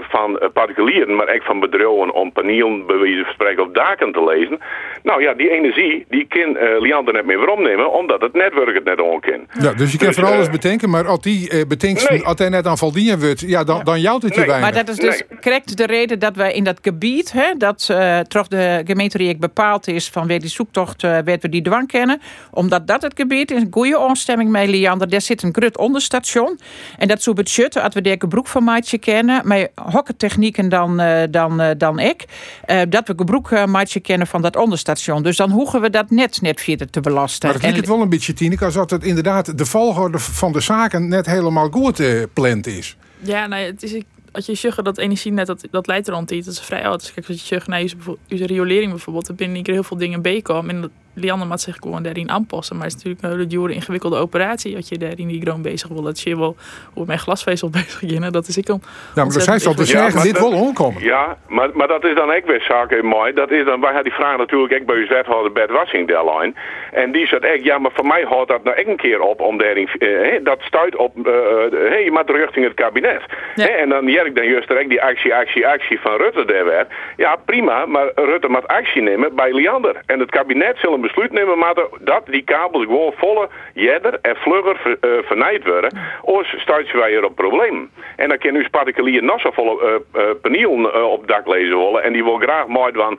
van 0.00 0.40
particulieren, 0.52 1.16
maar 1.16 1.34
ook 1.34 1.42
van 1.42 1.60
bedrijven 1.60 2.12
om 2.12 2.32
panelen 2.32 2.86
bij 2.86 2.98
wijze 2.98 3.24
van 3.24 3.32
spreken 3.32 3.62
op 3.62 3.74
daken 3.74 4.12
te 4.12 4.24
lezen. 4.24 4.58
Nou 5.02 5.22
ja, 5.22 5.34
die 5.34 5.50
energie 5.50 6.04
die 6.08 6.26
kan 6.28 6.56
Liander 6.78 7.14
net 7.14 7.26
meer 7.26 7.48
opnemen, 7.48 7.92
omdat 7.92 8.20
het 8.20 8.32
netwerk 8.32 8.74
het 8.74 8.84
net 8.84 9.00
on 9.00 9.20
kan. 9.20 9.46
Ja, 9.60 9.72
dus 9.72 9.92
je 9.92 9.98
kan 9.98 10.06
dus, 10.06 10.16
voor 10.16 10.26
alles 10.28 10.50
bedenken, 10.50 10.90
maar 10.90 11.06
als 11.06 11.20
die 11.20 11.66
bedenkt, 11.66 12.10
nee. 12.10 12.24
als 12.24 12.38
hij 12.38 12.48
net 12.48 12.66
aan 12.66 12.76
Wordt, 12.92 13.40
ja, 13.40 13.64
dan, 13.64 13.76
ja. 13.76 13.82
dan 13.82 14.00
jouwt 14.00 14.22
het 14.22 14.34
je 14.34 14.38
nee. 14.38 14.48
weinig. 14.48 14.72
Maar 14.74 14.84
dat 14.84 14.94
is 14.94 15.02
dus 15.04 15.22
nee. 15.28 15.38
correct 15.40 15.76
de 15.76 15.86
reden 15.86 16.18
dat 16.18 16.36
wij 16.36 16.52
in 16.52 16.64
dat 16.64 16.78
gebied, 16.82 17.32
hè, 17.32 17.54
dat 17.58 17.88
uh, 17.90 18.18
toch 18.18 18.48
de 18.48 18.82
gemeente 18.84 19.36
bepaald 19.38 19.88
is 19.88 20.08
van 20.08 20.26
weer 20.26 20.40
die 20.40 20.50
zoektocht, 20.50 21.02
uh, 21.02 21.18
werd 21.24 21.42
we 21.42 21.48
die 21.48 21.62
dwang 21.62 21.86
kennen, 21.86 22.20
omdat 22.50 22.86
dat 22.86 23.02
het 23.02 23.12
gebied 23.16 23.50
is, 23.50 23.62
een 23.62 23.68
goede 23.70 23.98
onstemming 23.98 24.50
met 24.50 24.68
Liander, 24.68 25.08
daar 25.08 25.20
zit 25.20 25.42
een 25.42 25.54
grut 25.54 25.78
onderstation. 25.78 26.58
En 26.98 27.08
dat 27.08 27.22
zo 27.22 27.32
budget, 27.32 27.76
als 27.76 27.94
we 27.94 28.00
de 28.00 28.16
broek 28.28 28.46
van 28.46 28.64
maatje 28.64 28.98
kennen, 28.98 29.40
met 29.44 29.70
hokkentechnieken 29.74 30.68
dan, 30.68 31.00
uh, 31.00 31.22
dan, 31.30 31.60
uh, 31.60 31.68
dan 31.78 31.98
ik, 31.98 32.24
uh, 32.66 32.80
dat 32.88 33.08
we 33.08 33.12
gebroek 33.16 33.66
maatje 33.66 34.00
kennen 34.00 34.26
van 34.26 34.42
dat 34.42 34.56
onderstation. 34.56 35.22
Dus 35.22 35.36
dan 35.36 35.50
hoeven 35.50 35.80
we 35.80 35.90
dat 35.90 36.10
net, 36.10 36.40
net 36.40 36.60
verder 36.60 36.90
te 36.90 37.00
belasten. 37.00 37.46
Maar 37.46 37.54
het 37.54 37.62
lijkt 37.62 37.78
het 37.78 37.88
wel 37.88 38.00
een 38.00 38.08
beetje, 38.08 38.32
Tineke, 38.32 38.64
als 38.64 38.74
dat 38.74 38.90
het 38.90 39.04
inderdaad 39.04 39.58
de 39.58 39.66
volgorde 39.66 40.18
van 40.18 40.52
de 40.52 40.60
zaken 40.60 41.08
net 41.08 41.26
helemaal 41.26 41.68
goed 41.70 41.96
gepland 41.96 42.66
is. 42.66 42.79
Ja, 43.22 43.46
nou, 43.46 43.62
het 43.62 43.82
is, 43.82 44.02
als 44.32 44.46
je 44.46 44.54
zegt 44.54 44.84
dat 44.84 44.98
energie 44.98 45.32
net, 45.32 45.46
dat, 45.46 45.66
dat 45.70 45.86
leidt 45.86 46.08
er 46.08 46.14
aan 46.14 46.24
dat 46.44 46.54
is 46.54 46.60
vrij 46.60 46.86
oud. 46.86 47.00
Dus 47.00 47.12
kijk, 47.12 47.28
als 47.28 47.40
je 47.40 47.46
zegt, 47.46 47.66
nou, 47.66 47.88
je, 48.26 48.46
riolering 48.46 48.90
bijvoorbeeld, 48.90 49.28
er 49.28 49.34
binnen 49.34 49.56
keer 49.62 49.74
heel 49.74 49.82
veel 49.82 49.96
dingen 49.96 50.22
bijkomen. 50.22 50.74
En 50.74 50.80
dat, 50.80 50.90
Lianne 51.14 51.44
moet 51.44 51.60
zich 51.60 51.76
gewoon 51.76 52.02
daarin 52.02 52.30
aanpassen. 52.30 52.76
Maar 52.76 52.86
het 52.86 52.96
is 52.96 53.02
natuurlijk 53.02 53.24
een 53.24 53.38
hele 53.38 53.50
dure, 53.50 53.72
ingewikkelde 53.72 54.16
operatie. 54.16 54.74
Dat 54.74 54.88
je 54.88 54.98
daarin 54.98 55.28
die 55.28 55.40
groen 55.40 55.62
bezig 55.62 55.88
wil. 55.88 56.02
Dat 56.02 56.20
je 56.20 56.38
wel 56.38 56.56
hoe 56.92 57.06
mijn 57.06 57.18
glasvezel 57.18 57.70
bezig 57.78 58.00
beginnen. 58.00 58.32
Dat 58.32 58.46
is 58.46 58.56
ik 58.56 58.68
om. 58.68 58.80
Ja, 59.14 59.24
maar 59.24 59.32
zij 59.32 59.58
zal 59.58 59.74
dus 59.74 59.88
zeggen, 59.88 60.22
dit 60.22 60.38
wil 60.38 60.52
omkomen. 60.52 61.02
Ja, 61.02 61.36
maar, 61.48 61.70
maar 61.74 61.88
dat 61.88 62.04
is 62.04 62.14
dan 62.14 62.34
ook 62.34 62.46
weer 62.46 62.62
zaken 62.62 63.04
mooi. 63.04 63.32
Dat 63.32 63.50
is 63.50 63.64
dan, 63.64 63.80
wij 63.80 63.92
hadden 63.92 64.12
die 64.12 64.20
vraag 64.20 64.36
natuurlijk 64.36 64.72
ook 64.72 64.86
bij 64.86 64.96
uw 64.96 65.06
wethouder 65.06 65.52
Bert 65.52 65.70
Wassing 65.70 66.08
deadline. 66.08 66.52
En 66.92 67.12
die 67.12 67.26
zegt 67.26 67.42
echt, 67.42 67.64
ja, 67.64 67.78
maar 67.78 67.90
voor 67.94 68.06
mij 68.06 68.22
houdt 68.22 68.48
dat 68.48 68.64
nou 68.64 68.76
echt 68.76 68.88
een 68.88 68.96
keer 68.96 69.20
op 69.20 69.40
om 69.40 69.58
daarin, 69.58 69.88
eh, 69.98 70.44
dat 70.44 70.60
stuit 70.60 70.96
op, 70.96 71.16
uh, 71.16 71.24
hey, 71.70 72.04
je 72.04 72.10
moet 72.10 72.30
richting 72.30 72.64
het 72.64 72.74
kabinet. 72.74 73.22
Ja. 73.54 73.68
en 73.68 73.88
dan 73.88 74.08
ik 74.08 74.34
dan 74.34 74.46
juist 74.46 74.68
direct 74.68 74.88
die 74.88 75.02
actie, 75.02 75.34
actie, 75.34 75.66
actie 75.66 76.00
van 76.00 76.16
Rutte 76.16 76.44
daar 76.44 76.64
werd. 76.64 76.88
Ja, 77.16 77.36
prima, 77.44 77.86
maar 77.86 78.10
Rutte 78.14 78.48
moet 78.48 78.68
actie 78.68 79.02
nemen 79.02 79.34
bij 79.34 79.52
Liander. 79.52 79.96
En 80.06 80.20
het 80.20 80.30
kabinet 80.30 80.78
zal 80.78 80.92
besluit 81.00 81.32
nemen 81.32 81.58
maar 81.58 81.74
dat 82.00 82.26
die 82.26 82.42
kabels 82.42 82.84
gewoon 82.84 83.12
volle 83.16 83.48
jedder 83.74 84.18
en 84.22 84.36
vlugger 84.36 84.76
ver, 84.76 84.96
uh, 85.00 85.26
vernijd 85.26 85.64
worden. 85.64 85.98
Anders 86.24 86.54
stuit 86.56 86.92
wij 86.92 87.14
er 87.14 87.24
op 87.24 87.34
probleem. 87.34 87.90
En 88.16 88.28
dan 88.28 88.38
kan 88.38 88.56
u 88.56 88.68
particulier 88.70 89.22
nog 89.22 89.40
zo 89.40 89.50
volle 89.50 90.02
uh, 90.12 90.62
uh, 90.68 91.10
op 91.10 91.26
dak 91.26 91.46
lezen 91.46 91.78
willen. 91.78 92.02
En 92.02 92.12
die 92.12 92.24
wil 92.24 92.36
graag 92.36 92.66
mooi 92.66 92.92
van 92.92 93.18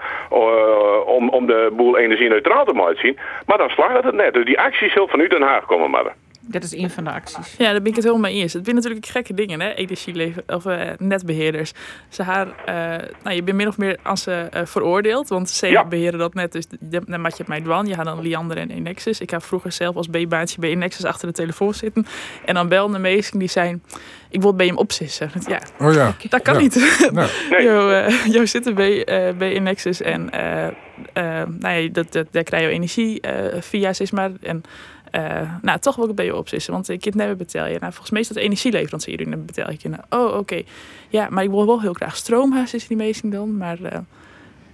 om, 1.05 1.29
om 1.29 1.45
de 1.45 1.69
boel 1.73 1.97
energie 1.97 2.29
neutraal 2.29 2.65
te 2.65 2.73
maken 2.73 2.99
zien. 2.99 3.17
Maar 3.45 3.57
dan 3.57 3.69
slaagt 3.69 4.03
het 4.03 4.15
net. 4.15 4.33
Dus 4.33 4.45
die 4.45 4.59
actie 4.59 4.89
zal 4.89 5.07
van 5.07 5.19
u 5.19 5.27
Den 5.27 5.41
Haag 5.41 5.65
komen, 5.65 5.89
maar. 5.89 6.13
Dat 6.51 6.63
is 6.63 6.75
een 6.75 6.89
van 6.89 7.03
de 7.03 7.11
acties. 7.11 7.55
Ja, 7.57 7.71
daar 7.71 7.81
ben 7.81 7.89
ik 7.89 7.95
het 7.95 8.03
helemaal 8.03 8.29
mee 8.29 8.41
eens. 8.41 8.53
Het 8.53 8.63
zijn 8.63 8.75
natuurlijk 8.75 9.05
gekke 9.05 9.33
dingen, 9.33 9.61
hè? 9.61 9.73
Energieleven 9.73 10.43
of 10.47 10.65
uh, 10.65 10.81
netbeheerders. 10.97 11.71
Ze 12.09 12.23
haar, 12.23 12.47
uh, 12.47 13.07
nou, 13.23 13.35
je 13.35 13.43
bent 13.43 13.57
min 13.57 13.67
of 13.67 13.77
meer 13.77 13.97
als 14.03 14.23
ze 14.23 14.49
uh, 14.53 14.61
veroordeeld, 14.65 15.29
want 15.29 15.49
ze 15.49 15.67
ja. 15.67 15.85
beheren 15.85 16.19
dat 16.19 16.33
net. 16.33 16.51
Dus 16.51 16.65
dan 16.79 17.21
maak 17.21 17.31
je 17.31 17.37
het 17.37 17.47
mij 17.47 17.61
dwan. 17.61 17.87
Je 17.87 17.93
gaat 17.93 18.05
dan 18.05 18.21
Liander 18.21 18.57
en 18.57 18.69
Enexis. 18.69 19.19
Ik 19.19 19.29
heb 19.29 19.43
vroeger 19.43 19.71
zelf 19.71 19.95
als 19.95 20.07
B-baantje 20.07 20.59
bij 20.59 20.69
Enexis 20.69 21.05
achter 21.05 21.27
de 21.27 21.33
telefoon 21.33 21.73
zitten. 21.73 22.05
En 22.45 22.53
dan 22.53 22.67
belden 22.67 22.95
de 22.95 22.99
meesten 22.99 23.39
die 23.39 23.49
zijn. 23.49 23.83
Ik 24.29 24.41
wil 24.41 24.53
bij 24.53 24.65
hem 24.65 24.77
opsissen. 24.77 25.31
Ja, 25.47 25.61
oh 25.79 25.93
ja. 25.93 26.15
dat 26.29 26.41
kan 26.41 26.53
ja. 26.53 26.59
niet. 26.59 26.75
Nee. 27.11 27.27
nee. 27.49 27.63
jo, 27.63 28.09
jo 28.31 28.45
zitten 28.45 28.75
bij, 28.75 29.05
bij 29.37 29.51
Enexis 29.53 30.01
en 30.01 30.29
nou 31.59 31.81
ja, 31.81 31.89
dat, 31.91 32.11
dat, 32.11 32.27
daar 32.31 32.43
krijg 32.43 32.63
je 32.63 32.69
energie 32.69 33.21
via, 33.59 33.93
zeg 33.93 34.11
maar. 34.11 34.31
En 34.41 34.63
uh, 35.11 35.53
nou, 35.61 35.79
toch 35.79 35.95
wil 35.95 36.09
ik 36.09 36.15
bij 36.15 36.25
je 36.25 36.35
opzissen, 36.35 36.73
want 36.73 36.89
ik 36.89 37.03
het 37.03 37.15
net 37.15 37.37
betaal 37.37 37.65
je. 37.65 37.79
Nou, 37.79 37.91
volgens 37.91 38.09
mij 38.09 38.21
is 38.21 38.27
dat 38.27 38.37
energieleverancier 38.37 39.27
net 39.27 39.45
betaal 39.45 39.71
je. 39.77 39.89
Oh, 40.09 40.37
oké. 40.37 40.61
Ja, 41.09 41.27
maar 41.29 41.43
ik 41.43 41.49
wil 41.49 41.65
wel 41.65 41.81
heel 41.81 41.93
graag 41.93 42.15
stroomhuis, 42.15 42.73
is 42.73 42.87
die 42.87 42.97
meestal 42.97 43.29
dan. 43.29 43.57
Maar 43.57 43.79
uh, 43.79 43.97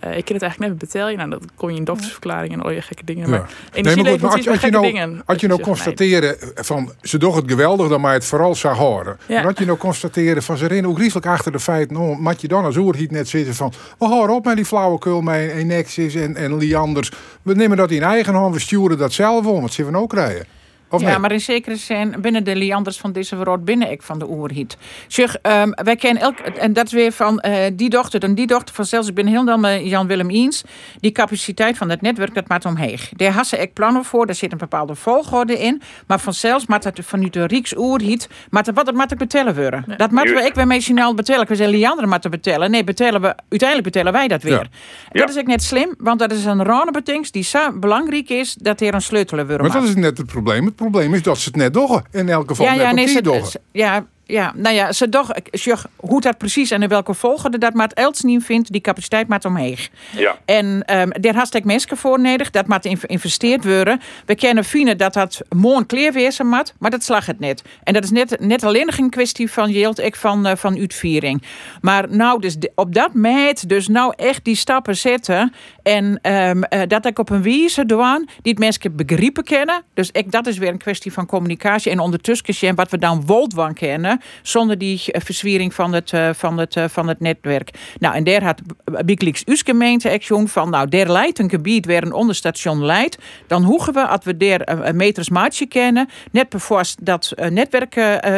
uh, 0.03 0.17
ik 0.17 0.25
kan 0.25 0.33
het 0.35 0.43
eigenlijk 0.43 0.71
net 0.71 0.77
betalen. 0.77 1.17
Nou, 1.17 1.29
dat 1.29 1.41
kon 1.55 1.71
je 1.71 1.77
in 1.77 1.83
doktersverklaring 1.83 2.53
en 2.53 2.61
al 2.61 2.71
je 2.71 2.81
gekke 2.81 3.05
dingen. 3.05 3.29
Maar 3.29 3.49
ja. 3.73 3.81
nee, 3.81 3.95
maar 3.95 4.19
maar 4.19 4.31
als, 4.31 4.47
als 4.47 4.61
je 4.61 4.69
nou, 4.69 4.85
dingen, 4.85 5.21
als 5.25 5.41
je 5.41 5.47
nou 5.47 5.61
constateren 5.61 6.37
van 6.55 6.91
ze 7.01 7.17
doch 7.17 7.35
het 7.35 7.43
geweldig, 7.47 7.87
dan 7.87 8.01
maar 8.01 8.13
het 8.13 8.25
vooral 8.25 8.55
zou 8.55 8.75
horen. 8.75 9.17
Ja. 9.25 9.35
Maar 9.35 9.45
als 9.45 9.57
je 9.57 9.65
nou 9.65 9.77
constateren 9.77 10.43
van 10.43 10.57
ze 10.57 10.67
rennen 10.67 10.91
ook 10.91 10.97
rieselijk 10.97 11.25
achter 11.25 11.51
de 11.51 11.59
feiten, 11.59 11.95
nou, 11.95 12.17
mat 12.17 12.41
je 12.41 12.47
dan 12.47 12.65
als 12.65 12.77
oerhiet 12.77 13.11
net 13.11 13.29
zitten 13.29 13.55
van, 13.55 13.73
we 13.99 14.05
houden 14.05 14.35
op 14.35 14.45
met 14.45 14.55
die 14.55 14.65
flauwekul, 14.65 15.21
met 15.21 15.51
Enexis 15.51 16.15
en, 16.15 16.35
en 16.35 16.57
Lianders. 16.57 17.11
We 17.41 17.53
nemen 17.53 17.77
dat 17.77 17.91
in 17.91 18.03
eigen 18.03 18.33
hand, 18.33 18.53
we 18.53 18.59
sturen 18.59 18.97
dat 18.97 19.13
zelf 19.13 19.45
om, 19.45 19.61
wat 19.61 19.73
ze 19.73 19.83
van 19.83 19.97
ook 19.97 20.09
krijgen. 20.09 20.56
Of 20.89 21.01
ja, 21.01 21.07
nee? 21.07 21.17
maar 21.17 21.31
in 21.31 21.41
zekere 21.41 21.75
zin 21.75 22.15
binnen 22.21 22.43
de 22.43 22.55
Lianders 22.55 22.97
van 22.97 23.11
deze 23.11 23.35
wereld 23.35 23.65
binnen 23.65 23.91
ik 23.91 24.01
van 24.01 24.19
de 24.19 24.29
oerhiet. 24.29 24.77
Zeg, 25.07 25.37
ehm, 25.41 25.69
wij 25.83 25.95
kennen 25.95 26.23
elk, 26.23 26.39
en 26.39 26.73
dat 26.73 26.85
is 26.85 26.91
weer 26.91 27.11
van 27.11 27.39
eh, 27.39 27.71
die 27.73 27.89
dochter 27.89 28.23
en 28.23 28.35
die 28.35 28.47
dochter 28.47 28.75
van 28.75 28.85
zelfs, 28.85 29.07
ik 29.07 29.15
ben 29.15 29.27
heel 29.27 29.45
dan 29.45 29.59
met 29.59 29.85
Jan-Willem 29.85 30.29
Eens, 30.29 30.63
die 30.99 31.11
capaciteit 31.11 31.77
van 31.77 31.89
het 31.89 32.01
netwerk, 32.01 32.33
dat 32.33 32.47
maakt 32.47 32.65
omheen. 32.65 32.99
Daar 33.15 33.31
hassen 33.31 33.61
ik 33.61 33.73
plannen 33.73 34.03
voor, 34.03 34.25
daar 34.25 34.35
zit 34.35 34.51
een 34.51 34.57
bepaalde 34.57 34.95
volgorde 34.95 35.59
in, 35.59 35.81
maar 36.07 36.19
vanzelfs 36.19 36.65
maakt 36.65 36.83
het 36.83 36.99
vanuit 37.03 37.33
de 37.33 37.45
Rieks 37.45 37.77
oerhiet, 37.77 38.29
maar 38.49 38.65
wat 38.73 38.85
het 38.85 38.95
moet 38.95 39.11
ik 39.11 39.17
betellen 39.17 39.55
worden. 39.55 39.85
Dat 39.97 40.11
moeten 40.11 40.35
we, 40.35 40.41
ik 40.41 40.53
weer 40.53 40.67
mee 40.67 40.81
signaal 40.81 41.13
betellen, 41.13 41.47
we 41.47 41.55
zijn 41.55 41.69
Liander 41.69 42.07
moeten 42.07 42.31
betellen. 42.31 42.71
Nee, 42.71 42.83
betellen 42.83 43.21
we, 43.21 43.35
uiteindelijk 43.49 43.83
betellen 43.83 44.11
wij 44.13 44.27
dat 44.27 44.43
weer. 44.43 44.53
Ja. 44.53 44.59
En 44.59 44.69
Ja. 45.11 45.19
Dat 45.19 45.29
is 45.29 45.37
ook 45.37 45.47
net 45.47 45.63
slim, 45.63 45.95
want 45.97 46.19
dat 46.19 46.31
is 46.31 46.45
een 46.45 46.63
ranebetings 46.63 47.31
die 47.31 47.43
zo 47.43 47.79
belangrijk 47.79 48.29
is, 48.29 48.53
dat 48.53 48.81
er 48.81 48.93
een 48.93 49.01
sleutelen 49.01 49.47
worden. 49.47 49.67
Maar 49.67 49.79
dat 49.81 49.89
is 49.89 49.95
net 49.95 50.17
het 50.17 50.27
probleem. 50.27 50.75
Het 50.77 50.89
probleem 50.91 51.13
is 51.13 51.23
dat 51.23 51.37
ze 51.37 51.47
het 51.47 51.57
net 51.57 51.73
doggen. 51.73 52.03
In 52.11 52.29
elk 52.29 52.47
geval 52.47 52.65
net 52.75 52.89
op 52.91 52.95
die 52.97 53.07
ze, 53.07 53.21
doggen. 53.21 53.47
ze- 53.47 53.59
ja, 53.71 54.05
ja, 54.27 54.53
nou 54.55 54.75
ja, 54.75 54.91
ze 54.91 55.09
doch, 55.09 55.29
zeg, 55.51 55.85
hoe 55.95 56.21
dat 56.21 56.37
precies 56.37 56.71
en 56.71 56.81
in 56.81 56.89
welke 56.89 57.13
volgorde 57.13 57.57
dat 57.57 57.73
maat 57.73 57.93
Els 57.93 58.21
niet 58.21 58.43
vindt, 58.43 58.71
die 58.71 58.81
capaciteit 58.81 59.27
maakt 59.27 59.45
omheen. 59.45 59.77
Ja. 60.15 60.37
En 60.45 60.83
ehm 60.85 61.09
daar 61.21 61.35
had 61.35 61.53
ik 61.53 61.63
mensen 61.63 61.97
voor 61.97 62.19
nodig, 62.19 62.49
dat 62.49 62.67
moet 62.67 62.87
geïnvesteerd 62.99 63.63
worden. 63.65 64.01
We 64.25 64.35
kennen 64.35 64.63
vinden 64.63 64.97
dat 64.97 65.13
dat 65.13 65.41
mooi 65.55 65.85
kleer 65.85 66.13
wezen 66.13 66.47
moet, 66.47 66.73
maar 66.79 66.91
dat 66.91 67.03
slag 67.03 67.25
het 67.25 67.39
net. 67.39 67.61
En 67.83 67.93
dat 67.93 68.03
is 68.03 68.11
net, 68.11 68.39
net 68.39 68.63
alleen 68.63 68.91
geen 68.91 69.09
kwestie 69.09 69.51
van 69.51 69.71
jeelt, 69.71 69.99
ik 69.99 70.15
van, 70.15 70.45
eh, 70.45 70.55
van 70.55 70.77
uitviering. 70.79 71.43
Maar 71.81 72.05
nou, 72.09 72.41
dus 72.41 72.57
op 72.75 72.93
dat 72.93 73.13
meet, 73.13 73.69
dus 73.69 73.87
nou 73.87 74.13
echt 74.15 74.43
die 74.43 74.55
stappen 74.55 74.97
zetten. 74.97 75.53
En 75.83 76.19
ehm, 76.21 76.63
eh, 76.63 76.81
dat 76.87 77.05
ik 77.05 77.19
op 77.19 77.29
een 77.29 77.43
wijze 77.43 77.85
doe 77.85 78.25
die 78.41 78.51
het 78.51 78.59
mensen 78.59 78.95
begrijpen 78.95 79.43
kennen. 79.43 79.83
Dus 79.93 80.09
ik, 80.11 80.31
dat 80.31 80.47
is 80.47 80.57
weer 80.57 80.69
een 80.69 80.77
kwestie 80.77 81.13
van 81.13 81.25
communicatie. 81.25 81.91
En 81.91 81.99
ondertussen 81.99 82.75
wat 82.75 82.91
we 82.91 82.97
dan 82.97 83.25
woldwan 83.25 83.73
kennen, 83.73 84.16
zonder 84.41 84.77
die 84.77 85.01
eh, 85.11 85.21
verzwiering 85.21 85.73
van 85.73 85.93
het, 85.93 86.13
eh, 86.13 86.29
van, 86.33 86.57
het, 86.57 86.75
eh, 86.75 86.83
van 86.87 87.07
het 87.07 87.19
netwerk. 87.19 87.69
Nou, 87.99 88.15
en 88.15 88.23
daar 88.23 88.43
had 88.43 88.61
Wikileaks 88.83 89.43
us 89.45 89.61
gemeente 89.61 90.11
action 90.11 90.47
van, 90.47 90.69
nou, 90.69 90.89
der 90.89 91.11
leidt 91.11 91.39
een 91.39 91.49
gebied 91.49 91.85
waar 91.85 92.03
een 92.03 92.13
onderstation 92.13 92.85
leidt. 92.85 93.17
Dan 93.47 93.63
hoegen 93.63 93.93
we, 93.93 94.07
als 94.07 94.25
we 94.25 94.37
der 94.37 94.95
meters 94.95 95.29
maatje 95.29 95.65
kennen, 95.65 96.09
net 96.31 96.49
bevoorst 96.49 97.05
dat 97.05 97.33
netwerk 97.49 97.91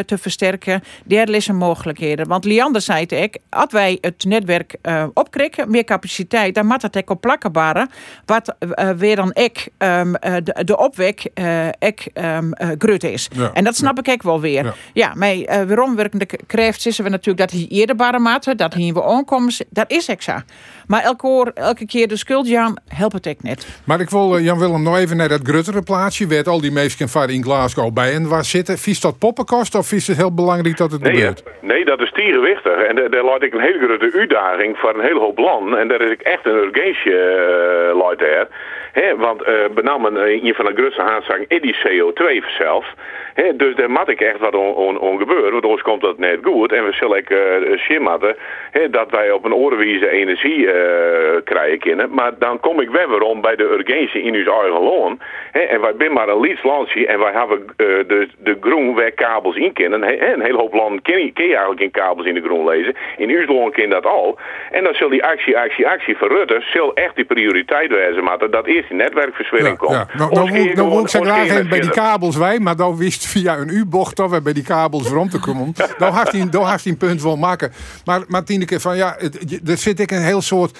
te 0.05 0.17
versterken. 0.17 0.81
Daar 1.05 1.27
liggen 1.27 1.55
mogelijkheden. 1.55 2.27
Want 2.27 2.45
Liander 2.45 2.81
zei 2.81 3.01
het 3.01 3.11
ik, 3.11 3.37
als 3.49 3.71
wij 3.71 3.97
het 4.01 4.25
netwerk 4.25 4.75
opkrikken, 5.13 5.71
meer 5.71 5.83
capaciteit, 5.83 6.55
dan 6.55 6.65
moet 6.65 6.81
dat 6.81 6.97
ook 6.97 7.09
op 7.09 7.21
plakken 7.21 7.51
baren. 7.51 7.89
Wat 8.25 8.55
weer 8.97 9.15
dan 9.15 9.31
ik 9.33 9.69
ehm, 9.77 10.15
eh, 10.15 10.33
de, 10.43 10.63
de 10.63 10.77
opwek 10.77 11.23
ik 11.79 12.07
ehm, 12.13 12.51
eh, 12.51 12.69
grut 12.77 13.03
is. 13.03 13.29
Ja, 13.31 13.51
En 13.53 13.63
dat 13.63 13.75
snap 13.75 13.99
ik 13.99 14.09
ook 14.09 14.23
wel 14.23 14.41
weer. 14.41 14.63
Ja. 14.63 14.73
Ja, 14.93 15.13
maar 15.15 15.67
eh 15.69 15.75
waarom 15.75 15.95
werkende 15.95 16.25
kracht 16.47 16.81
zitten 16.81 17.03
we 17.03 17.09
natuurlijk 17.09 17.37
dat 17.49 17.51
hij 17.59 17.67
eerder 17.69 17.95
baren 17.95 18.21
maten, 18.21 18.57
dat 18.57 18.73
hier 18.73 18.93
we 18.93 19.03
aankomen. 19.03 19.53
Dat 19.69 19.91
is 19.91 20.07
zo. 20.21 20.33
Maar 20.87 21.01
elke, 21.03 21.27
oor, 21.27 21.51
elke 21.53 21.85
keer 21.85 22.07
de 22.07 22.15
schuld 22.17 22.47
Jan, 22.47 22.77
helpt 22.87 23.13
het 23.13 23.25
ik 23.25 23.43
net. 23.43 23.67
Maar 23.85 23.99
ik 23.99 24.09
wil 24.09 24.35
eh, 24.37 24.43
Jan-Willem 24.43 24.83
nog 24.83 24.97
even 24.97 25.17
naar 25.17 25.29
dat 25.29 25.39
gruttere 25.43 25.81
plaatsje. 25.81 26.27
Werd 26.27 26.47
al 26.47 26.61
die 26.61 26.71
mensen 26.71 27.09
van 27.09 27.29
in 27.29 27.43
Glasgow 27.43 27.93
bij 27.93 28.13
en 28.13 28.27
waar 28.29 28.45
zitten. 28.45 28.77
Vies 28.77 28.99
dat 29.01 29.17
poppenkost 29.19 29.75
of 29.75 29.91
is 29.91 30.07
het 30.07 30.17
heel 30.17 30.33
belangrijk 30.33 30.77
dat 30.77 30.91
het 30.91 31.01
Nee, 31.01 31.13
gebeurt? 31.15 31.43
nee, 31.61 31.85
dat 31.85 31.99
is 32.01 32.11
tierenwichtig. 32.11 32.77
En 32.87 32.95
daar- 32.95 33.09
daar 33.09 33.23
laat 33.23 33.43
ik 33.43 33.53
een 33.53 33.59
hele 33.61 33.85
grote 33.85 34.17
uitdaging 34.17 34.77
voor 34.77 34.93
een 34.93 35.01
hele 35.05 35.19
hoop 35.19 35.37
landen. 35.37 35.79
En 35.79 35.87
daar 35.87 36.01
is 36.01 36.11
ik 36.11 36.21
echt 36.21 36.45
een 36.45 36.55
urgentie 36.55 37.11
uh, 37.11 37.97
laat 38.01 38.21
want 39.17 39.47
uh, 39.47 39.53
benamen 39.73 40.13
uh, 40.13 40.43
een 40.43 40.55
van 40.55 40.65
de 40.65 40.73
grootste 40.75 41.01
aanzaken 41.01 41.45
is 41.47 41.61
die 41.61 41.75
CO2 41.75 42.45
zelf. 42.57 42.93
Dus 43.55 43.75
daar 43.75 43.91
moet 43.91 44.09
ik 44.09 44.21
echt 44.21 44.39
wat 44.39 44.55
on, 44.55 44.99
on, 44.99 45.17
gebeuren, 45.17 45.51
want 45.51 45.63
anders 45.63 45.81
komt 45.81 46.01
dat 46.01 46.17
net 46.17 46.39
goed. 46.43 46.71
En 46.71 46.85
we 46.85 46.93
zullen 46.93 47.17
ik 47.17 47.29
uh, 47.29 48.31
hè, 48.71 48.89
dat 48.89 49.11
wij 49.11 49.31
op 49.31 49.45
een 49.45 49.53
oorwijze 49.53 50.09
energie 50.09 50.67
krijgen 51.43 51.79
kunnen. 51.79 52.13
Maar 52.13 52.31
dan 52.39 52.59
kom 52.59 52.79
ik 52.79 52.89
weer 52.89 53.21
om 53.21 53.41
bij 53.41 53.55
de 53.55 53.63
urgentie 53.63 54.21
in 54.21 54.35
ons 54.35 54.47
eigen 54.47 54.81
loon. 54.81 55.19
En 55.51 55.81
wij 55.81 55.93
zijn 55.97 56.13
maar 56.13 56.27
een 56.27 56.39
liefst 56.39 56.63
landje 56.63 57.07
en 57.07 57.19
wij 57.19 57.31
hebben 57.31 57.65
de, 57.77 58.27
de 58.37 58.57
groen 58.61 58.95
waar 58.95 59.11
kabels 59.11 59.55
in 59.55 59.73
kennen. 59.73 60.03
Hè, 60.03 60.33
een 60.33 60.41
hele 60.41 60.57
hoop 60.57 60.73
landen 60.73 61.01
ken 61.01 61.25
je, 61.25 61.31
eigenlijk 61.35 61.81
in 61.81 61.91
kabels 61.91 62.27
in 62.27 62.33
de 62.33 62.41
groen 62.41 62.65
lezen. 62.65 62.95
In 63.17 63.37
ons 63.37 63.47
loon 63.47 63.71
ken 63.71 63.89
dat 63.89 64.05
al. 64.05 64.37
En 64.71 64.83
dan 64.83 64.93
zal 64.93 65.09
die 65.09 65.23
actie, 65.23 65.57
actie, 65.57 65.87
actie 65.87 66.17
van 66.17 66.27
Rutte 66.27 66.61
zal 66.61 66.93
echt 66.93 67.15
die 67.15 67.25
prioriteit 67.25 67.89
wezen. 67.89 68.23
Maar 68.23 68.49
dat 68.49 68.65
eerst 68.65 68.88
die 68.89 68.97
netwerkverswilling 68.97 69.77
komt. 69.77 69.91
Ja. 69.91 70.07
Nou, 70.17 70.33
nou, 70.33 70.51
nou, 70.51 70.73
nou 70.73 70.89
wil 70.89 70.99
ik 70.99 71.07
zo 71.07 71.21
graag 71.21 71.67
bij 71.67 71.79
die 71.79 71.89
kabels 71.89 72.35
wij, 72.35 72.59
maar 72.59 72.75
dan 72.75 72.97
wist 72.97 73.27
via 73.33 73.57
een 73.57 73.69
U-bocht 73.69 74.15
dat 74.15 74.29
we 74.29 74.41
bij 74.41 74.53
die 74.53 74.63
kabels 74.63 75.07
rond 75.17 75.31
te 75.31 75.39
komen. 75.39 75.73
dan 75.97 76.13
had 76.13 76.31
hij, 76.31 76.49
dan 76.49 76.77
een 76.83 76.97
punt 76.97 77.21
wel 77.21 77.37
maken. 77.37 77.71
Maar, 78.05 78.21
maar 78.27 78.43
Tineke, 78.43 78.79
van 78.79 78.97
ja, 78.97 79.17
er 79.65 79.77
zit 79.77 79.99
ik 79.99 80.11
een 80.11 80.23
heel 80.23 80.41
soort 80.41 80.77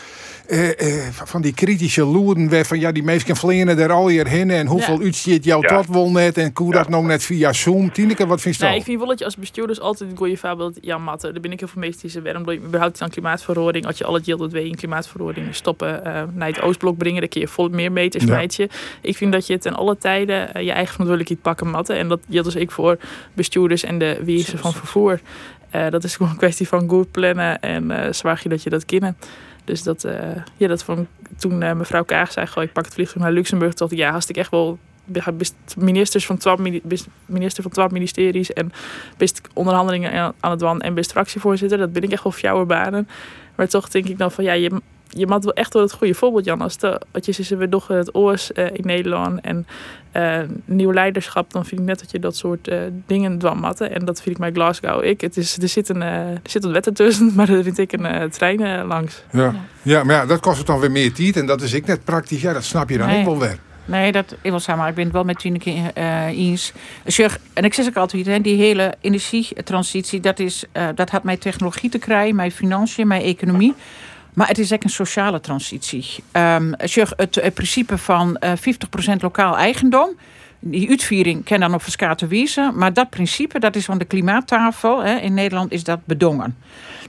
uh, 0.49 0.67
uh, 0.67 1.07
van 1.11 1.41
die 1.41 1.53
kritische 1.53 2.05
loeren 2.05 2.49
waar 2.49 2.65
van 2.65 2.79
ja, 2.79 2.91
die 2.91 3.03
mensen 3.03 3.35
vliegen 3.35 3.79
er 3.79 3.91
al 3.91 4.07
hierheen 4.07 4.49
en 4.49 4.67
hoeveel 4.67 4.99
ja. 4.99 5.03
uitziet 5.03 5.43
jou 5.43 5.61
ja. 5.61 5.67
dat 5.67 5.85
wel 5.85 6.11
net 6.11 6.37
en 6.37 6.51
hoe 6.53 6.71
dat 6.71 6.89
nog 6.89 7.05
net 7.05 7.23
via 7.23 7.53
Zoom. 7.53 7.91
Tineke, 7.91 8.27
wat 8.27 8.41
vind 8.41 8.55
je 8.55 8.65
nee, 8.65 8.77
ik 8.77 8.83
vind 8.83 8.97
wel 8.97 9.07
dat 9.07 9.19
je 9.19 9.25
als 9.25 9.35
bestuurders 9.35 9.79
altijd 9.79 10.11
een 10.11 10.17
goede 10.17 10.37
voorbeeld 10.37 10.77
Jan 10.81 11.03
Matte. 11.03 11.31
Daar 11.31 11.41
ben 11.41 11.51
ik 11.51 11.59
heel 11.59 11.67
veel 11.67 11.81
meestal 11.81 12.21
waarom 12.21 12.49
je 12.49 12.57
überhaupt 12.57 13.01
aan 13.01 13.09
klimaatverandering, 13.09 13.85
als 13.85 13.97
je 13.97 14.03
alle 14.03 14.21
deel 14.21 14.37
dat 14.37 14.53
in 14.53 14.75
klimaatverandering 14.75 15.55
stoppen 15.55 16.01
uh, 16.05 16.23
naar 16.33 16.47
het 16.47 16.61
Oostblok 16.61 16.97
brengen, 16.97 17.19
dan 17.19 17.29
kun 17.29 17.41
je 17.41 17.47
vol 17.47 17.69
meer 17.69 17.91
meters 17.91 18.23
ja. 18.23 18.29
meidje. 18.29 18.69
Ik 19.01 19.17
vind 19.17 19.31
dat 19.31 19.47
je 19.47 19.57
ten 19.57 19.75
alle 19.75 19.97
tijden 19.97 20.49
uh, 20.55 20.63
je 20.63 20.71
eigen 20.71 20.91
verantwoordelijkheid 20.91 21.41
pakken 21.41 21.69
matten 21.69 21.95
en 21.97 22.07
dat 22.07 22.19
geldt 22.29 22.45
dus 22.45 22.61
ik 22.61 22.71
voor 22.71 22.97
bestuurders 23.33 23.83
en 23.83 23.99
de 23.99 24.19
wezen 24.23 24.59
van 24.59 24.73
vervoer. 24.73 25.19
Uh, 25.75 25.89
dat 25.89 26.03
is 26.03 26.15
gewoon 26.15 26.31
een 26.31 26.37
kwestie 26.37 26.67
van 26.67 26.89
goed 26.89 27.11
plannen 27.11 27.59
en 27.59 27.91
uh, 27.91 28.11
zwaar 28.11 28.39
je 28.43 28.49
dat 28.49 28.63
je 28.63 28.69
dat 28.69 28.85
kennen. 28.85 29.17
Dus 29.69 29.83
dat, 29.83 30.03
uh, 30.03 30.13
ja, 30.57 30.67
dat 30.67 30.83
van, 30.83 31.07
toen 31.37 31.61
uh, 31.61 31.73
mevrouw 31.73 32.03
Kaag 32.03 32.31
zei, 32.31 32.47
goh, 32.47 32.63
ik 32.63 32.73
pak 32.73 32.85
het 32.85 32.93
vliegtuig 32.93 33.23
naar 33.23 33.31
Luxemburg, 33.33 33.73
ik, 33.73 33.91
ja, 33.91 34.11
had 34.11 34.29
ik 34.29 34.37
echt 34.37 34.51
wel 34.51 34.77
ministers 35.77 36.25
van 36.25 36.37
twaalf 36.37 36.59
minister 37.25 37.63
van 37.63 37.71
twaalf 37.71 37.91
ministeries 37.91 38.53
en 38.53 38.71
best 39.17 39.41
onderhandelingen 39.53 40.33
aan 40.39 40.51
het 40.51 40.61
wan 40.61 40.81
en 40.81 40.93
best 40.93 41.11
fractievoorzitter. 41.11 41.77
Dat 41.77 41.93
ben 41.93 42.03
ik 42.03 42.11
echt 42.11 42.23
wel 42.23 42.31
fjouwe 42.31 42.65
banen. 42.65 43.07
Maar 43.55 43.67
toch 43.67 43.89
denk 43.89 44.05
ik 44.05 44.17
dan 44.17 44.31
van 44.31 44.43
ja, 44.43 44.53
je, 44.53 44.81
je 45.09 45.27
moet 45.27 45.43
wel 45.43 45.53
echt 45.53 45.73
wel 45.73 45.83
het 45.83 45.93
goede 45.93 46.13
voorbeeld, 46.13 46.45
Jan. 46.45 46.61
Als 46.61 46.77
de, 46.77 47.01
wat 47.11 47.25
je 47.25 47.31
zegt, 47.31 47.49
we 47.49 47.69
toch 47.69 47.87
het 47.87 48.15
oors 48.15 48.51
uh, 48.53 48.65
in 48.65 48.85
Nederland 48.85 49.41
en 49.41 49.67
uh, 50.13 50.39
nieuw 50.65 50.93
leiderschap, 50.93 51.51
dan 51.51 51.65
vind 51.65 51.81
ik 51.81 51.87
net 51.87 51.99
dat 51.99 52.11
je 52.11 52.19
dat 52.19 52.35
soort 52.35 52.67
uh, 52.67 52.79
dingen 53.05 53.37
dwan 53.37 53.59
matten. 53.59 53.91
En 53.95 54.05
dat 54.05 54.21
vind 54.21 54.35
ik 54.35 54.41
bij 54.41 54.51
Glasgow. 54.51 55.03
Ik, 55.03 55.21
het 55.21 55.37
is, 55.37 55.57
er, 55.57 55.67
zit 55.67 55.89
een, 55.89 56.01
er 56.01 56.39
zit 56.43 56.63
een 56.63 56.71
wet 56.71 56.89
tussen, 56.93 57.31
maar 57.35 57.49
er 57.49 57.63
vind 57.63 57.77
ik 57.77 57.91
een 57.91 58.29
trein 58.29 58.85
langs. 58.85 59.23
Ja. 59.31 59.53
ja. 59.81 60.03
maar 60.03 60.15
ja, 60.15 60.25
dat 60.25 60.39
kost 60.39 60.57
het 60.57 60.67
dan 60.67 60.79
weer 60.79 60.91
meer 60.91 61.13
tijd 61.13 61.37
en 61.37 61.45
dat 61.45 61.61
is 61.61 61.73
ik 61.73 61.85
net 61.85 62.03
praktisch. 62.03 62.41
Ja, 62.41 62.53
dat 62.53 62.63
snap 62.63 62.89
je 62.89 62.97
dan 62.97 63.07
nee. 63.07 63.19
ook 63.19 63.25
wel 63.25 63.39
weer. 63.39 63.57
Nee, 63.89 64.11
dat 64.11 64.35
ik 64.41 64.49
wil 64.49 64.59
samen. 64.59 64.87
Ik 64.87 64.95
ben 64.95 65.03
het 65.03 65.13
wel 65.13 65.23
met 65.23 65.39
Tineke 65.39 65.91
uh, 65.97 66.25
eens. 66.25 66.73
Zeg, 67.05 67.39
en 67.53 67.63
ik 67.63 67.73
zeg 67.73 67.87
ook 67.87 67.95
altijd, 67.95 68.25
hè, 68.25 68.39
die 68.39 68.57
hele 68.57 68.93
energietransitie, 69.01 70.19
dat, 70.19 70.39
is, 70.39 70.63
uh, 70.73 70.87
dat 70.95 71.09
had 71.09 71.23
met 71.23 71.41
technologie 71.41 71.89
te 71.89 71.97
krijgen, 71.97 72.35
met 72.35 72.53
financiën, 72.53 73.07
met 73.07 73.21
economie. 73.21 73.73
Maar 74.33 74.47
het 74.47 74.57
is 74.57 74.73
ook 74.73 74.83
een 74.83 74.89
sociale 74.89 75.39
transitie. 75.39 76.05
Zeg, 76.77 77.13
het, 77.15 77.53
principe 77.53 77.97
van 77.97 78.37
uh, 78.43 78.51
50% 79.15 79.15
lokaal 79.19 79.57
eigendom. 79.57 80.09
Die 80.59 80.89
uitviering 80.89 81.45
kan 81.45 81.59
dan 81.59 81.73
op 81.73 81.83
verschillende 81.83 82.27
wijzen. 82.27 82.77
Maar 82.77 82.93
dat 82.93 83.09
principe, 83.09 83.59
dat 83.59 83.75
is 83.75 83.85
van 83.85 83.97
de 83.97 84.05
klimaattafel. 84.05 85.03
Hè, 85.03 85.15
in 85.15 85.33
Nederland 85.33 85.71
is 85.71 85.83
dat 85.83 86.05
bedongen. 86.05 86.57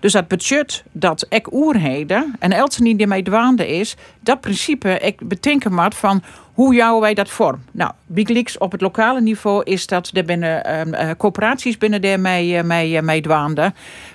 Dus 0.01 0.13
dat 0.13 0.29
budget 0.29 0.85
dat 0.93 1.27
ik 1.29 1.53
oerheden 1.53 2.35
en 2.39 2.53
Elsen 2.53 2.83
niet 2.83 3.01
ermee 3.01 3.23
dwaande 3.23 3.69
is, 3.69 3.97
dat 4.21 4.41
principe 4.41 4.99
ik 4.99 5.29
betinken 5.29 5.75
maat 5.75 5.95
van 5.95 6.23
hoe 6.55 6.75
jouwen 6.75 7.01
wij 7.01 7.15
dat 7.15 7.29
vorm? 7.29 7.63
Nou, 7.71 7.93
Big 8.07 8.59
op 8.59 8.73
het 8.73 8.81
lokale 8.81 9.21
niveau 9.21 9.63
is 9.65 9.87
dat 9.87 10.11
er 10.15 10.25
binnen 10.25 10.81
um, 10.81 10.95
uh, 10.95 11.11
coöperaties 11.19 11.79
binnen 11.79 12.03
daar 12.03 12.19
uh, 12.19 12.93
uh, 12.93 13.01
mee 13.03 13.21
dwaande. 13.21 13.73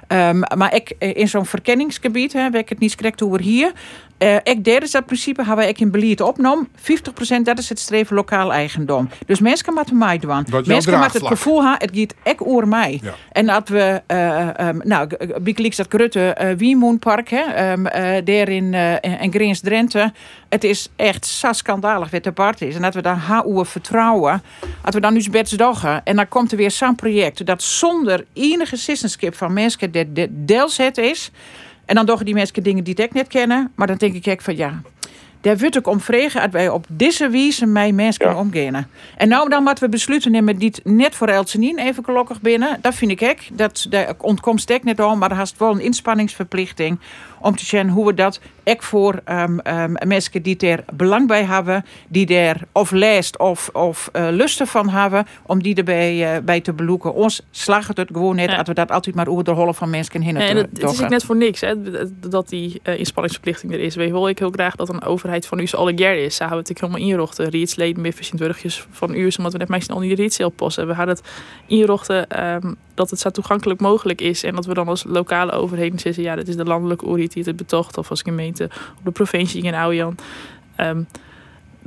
Um, 0.08 0.44
maar 0.58 0.75
ik 0.75 0.96
in 1.00 1.27
zo'n 1.27 1.46
verkenningsgebied, 1.46 2.34
hè, 2.34 2.50
waar 2.50 2.60
ik 2.60 2.70
het 2.70 2.80
niet 2.80 2.96
correct 2.96 3.20
hoe 3.20 3.42
hier. 3.42 3.72
Uh, 4.20 4.36
ik 4.44 4.63
derde 4.63 4.88
dat 4.92 5.06
principe 5.06 5.44
hebben 5.44 5.65
we 5.65 5.74
in 5.74 5.92
beleid 5.92 6.22
opgenomen. 6.22 6.68
50% 6.77 7.42
dat 7.44 7.58
is 7.58 7.70
het 7.70 7.80
streven 7.80 8.15
lokaal 8.15 8.54
eigendom. 8.54 9.10
Dus 9.25 9.39
mensen 9.39 9.74
moeten 9.74 9.98
mij 9.98 10.18
doen. 10.18 10.46
Mensen 10.65 11.00
moeten 11.00 11.20
het 11.20 11.27
gevoel 11.27 11.63
hebben, 11.63 11.88
het 11.88 11.98
gaat 11.98 12.13
ek 12.24 12.46
oer 12.46 12.68
mij. 12.68 13.00
Ja. 13.04 13.13
En 13.32 13.46
dat 13.46 13.70
we, 13.70 14.01
uh, 14.08 14.68
um, 14.68 14.82
nou, 14.84 15.10
Big 15.42 15.75
dat 15.75 15.86
Grutte 15.89 16.38
uh, 16.42 16.51
Wiemoenpark, 16.58 17.30
hè, 17.30 17.72
um, 17.72 17.84
daar 18.24 18.50
in, 18.50 18.74
in 19.01 19.32
Greens 19.32 19.60
Drenthe. 19.60 20.13
Het 20.50 20.63
is 20.63 20.89
echt 20.96 21.25
zo 21.25 21.51
schandalig 21.51 22.10
wat 22.10 22.25
de 22.25 22.32
part 22.32 22.62
is. 22.62 22.75
En 22.75 22.82
dat 22.82 22.94
we 22.94 23.01
daar 23.01 23.20
HOE 23.27 23.65
vertrouwen. 23.65 24.44
Dat 24.84 24.94
we 24.94 25.00
dan 25.00 25.13
nu 25.13 25.29
best 25.32 25.58
doggen. 25.58 26.01
En 26.03 26.15
dan 26.15 26.27
komt 26.27 26.51
er 26.51 26.58
weer 26.58 26.72
zo'n 26.72 26.96
project 26.96 27.46
dat 27.46 27.63
zonder 27.63 28.25
enige 28.34 28.75
sissenskip 28.75 29.36
van 29.36 29.53
mensen 29.53 29.91
dat 29.91 30.15
de 30.15 30.27
deelzet 30.32 30.98
is. 30.98 31.32
En 31.86 31.96
dan 31.96 32.05
doen 32.05 32.20
die 32.24 32.34
mensen 32.34 32.63
dingen 32.63 32.84
die 32.84 32.96
ik 32.96 33.13
net 33.13 33.27
kennen. 33.27 33.72
Maar 33.75 33.88
dan 33.88 33.96
denk 33.98 34.13
ik 34.13 34.25
echt 34.25 34.44
van 34.44 34.55
ja, 34.55 34.82
daar 35.41 35.58
wordt 35.58 35.77
ook 35.77 35.88
om 35.88 36.01
vragen 36.01 36.41
dat 36.41 36.51
wij 36.51 36.70
op 36.70 36.86
deze 36.89 37.29
wijze 37.29 37.65
met 37.65 37.94
mensen 37.94 38.25
Ja. 38.25 38.36
omgaan. 38.36 38.88
En 39.17 39.27
nou 39.27 39.50
dan 39.50 39.63
moeten 39.63 39.84
we 39.84 39.89
besluiten 39.89 40.32
nemen 40.32 40.58
die 40.58 40.70
het 40.70 40.82
net 40.84 41.15
voor 41.15 41.27
Elsenien 41.27 41.79
even 41.79 42.03
gelukkig 42.03 42.41
binnen. 42.41 42.77
Dat 42.82 42.96
vind 42.96 43.12
ik 43.12 43.22
ook. 43.22 43.58
Dat 43.58 43.86
daar 43.89 44.13
ontkomt 44.17 44.62
stek 44.62 44.84
net 44.84 45.00
om, 45.00 45.17
maar 45.17 45.29
dan 45.29 45.38
haast 45.38 45.58
wel 45.58 45.72
een 45.72 45.79
inspanningsverplichting 45.79 47.00
om 47.39 47.56
te 47.56 47.65
zien 47.65 47.89
hoe 47.89 48.06
we 48.06 48.13
dat 48.13 48.39
ook 48.63 48.84
voor 48.84 49.22
ehm, 49.24 49.60
ehm, 49.60 49.94
mensen 50.08 50.42
die 50.42 50.58
er 50.58 50.84
belang 50.94 51.27
bij 51.27 51.44
hebben, 51.44 51.86
die 52.08 52.38
er 52.38 52.62
of 52.72 52.92
leest 52.92 53.39
of, 53.39 53.70
of 53.74 54.10
eh, 54.12 54.27
lusten 54.32 54.68
van 54.68 54.89
hebben, 54.89 55.25
om 55.46 55.63
die 55.63 55.75
erbij 55.75 56.36
eh, 56.36 56.42
bij 56.44 56.62
te 56.62 56.74
beloeken. 56.74 57.13
Ons 57.13 57.42
slagen 57.51 57.96
het 57.96 58.10
gewoon 58.12 58.36
net 58.36 58.50
Ja. 58.50 58.56
dat 58.56 58.68
we 58.68 58.74
dat 58.74 58.92
altijd 58.92 59.15
maar 59.15 59.27
over 59.27 59.44
de 59.44 59.51
rollen 59.51 59.75
van 59.75 59.89
mensen 59.89 60.22
heen 60.22 60.36
En 60.36 60.48
en 60.48 60.58
het, 60.58 60.70
het 60.74 60.92
is 60.92 61.01
ook 61.01 61.10
net 61.10 61.24
voor 61.24 61.36
niks 61.36 61.62
hè, 61.62 61.74
dat 62.30 62.50
die 62.50 62.80
eh, 62.84 63.00
inspanningsverplichting 63.00 63.74
er 63.74 63.80
is. 63.80 63.96
Weet 63.96 64.12
wil 64.12 64.27
ik 64.27 64.39
heel 64.39 64.51
graag 64.51 64.75
dat 64.75 64.89
een 64.89 65.04
overheid 65.04 65.48
van 65.48 65.60
u 65.60 65.68
jaar 65.96 66.15
is. 66.15 66.39
Hebben 66.39 66.58
we 66.58 66.65
het 66.68 66.80
helemaal 66.80 67.01
inrochten. 67.01 67.50
Rietsleden 67.50 68.01
meer 68.01 68.13
verzintwurgjes 68.13 68.88
van 68.92 69.13
u, 69.13 69.32
omdat 69.38 69.51
we 69.51 69.58
net 69.58 69.68
meestal 69.68 69.96
al 69.96 70.01
die 70.01 70.15
rietseelposten. 70.15 70.88
We 70.88 70.94
hadden 70.94 71.15
het 71.15 71.25
inrochten 71.68 72.27
ehm, 72.27 72.74
dat 72.96 73.10
het 73.10 73.20
zo 73.20 73.30
toegankelijk 73.30 73.80
mogelijk 73.80 74.22
is. 74.22 74.44
En 74.44 74.56
dat 74.56 74.66
we 74.66 74.74
dan 74.74 74.88
als 74.88 75.04
lokale 75.04 75.52
overheden 75.52 76.00
zeggen, 76.00 76.24
ja, 76.24 76.36
dat 76.36 76.48
is 76.48 76.56
de 76.56 76.64
landelijke 76.64 77.06
overheid 77.06 77.34
die 77.34 77.44
het 77.44 77.56
betocht. 77.56 77.98
Of 77.98 78.10
als 78.10 78.22
gemeente 78.22 78.64
op 78.98 79.06
de 79.06 79.12
provincie 79.12 79.64
in 79.64 79.74
Oujan. 79.74 80.18
Ehm 80.75 81.02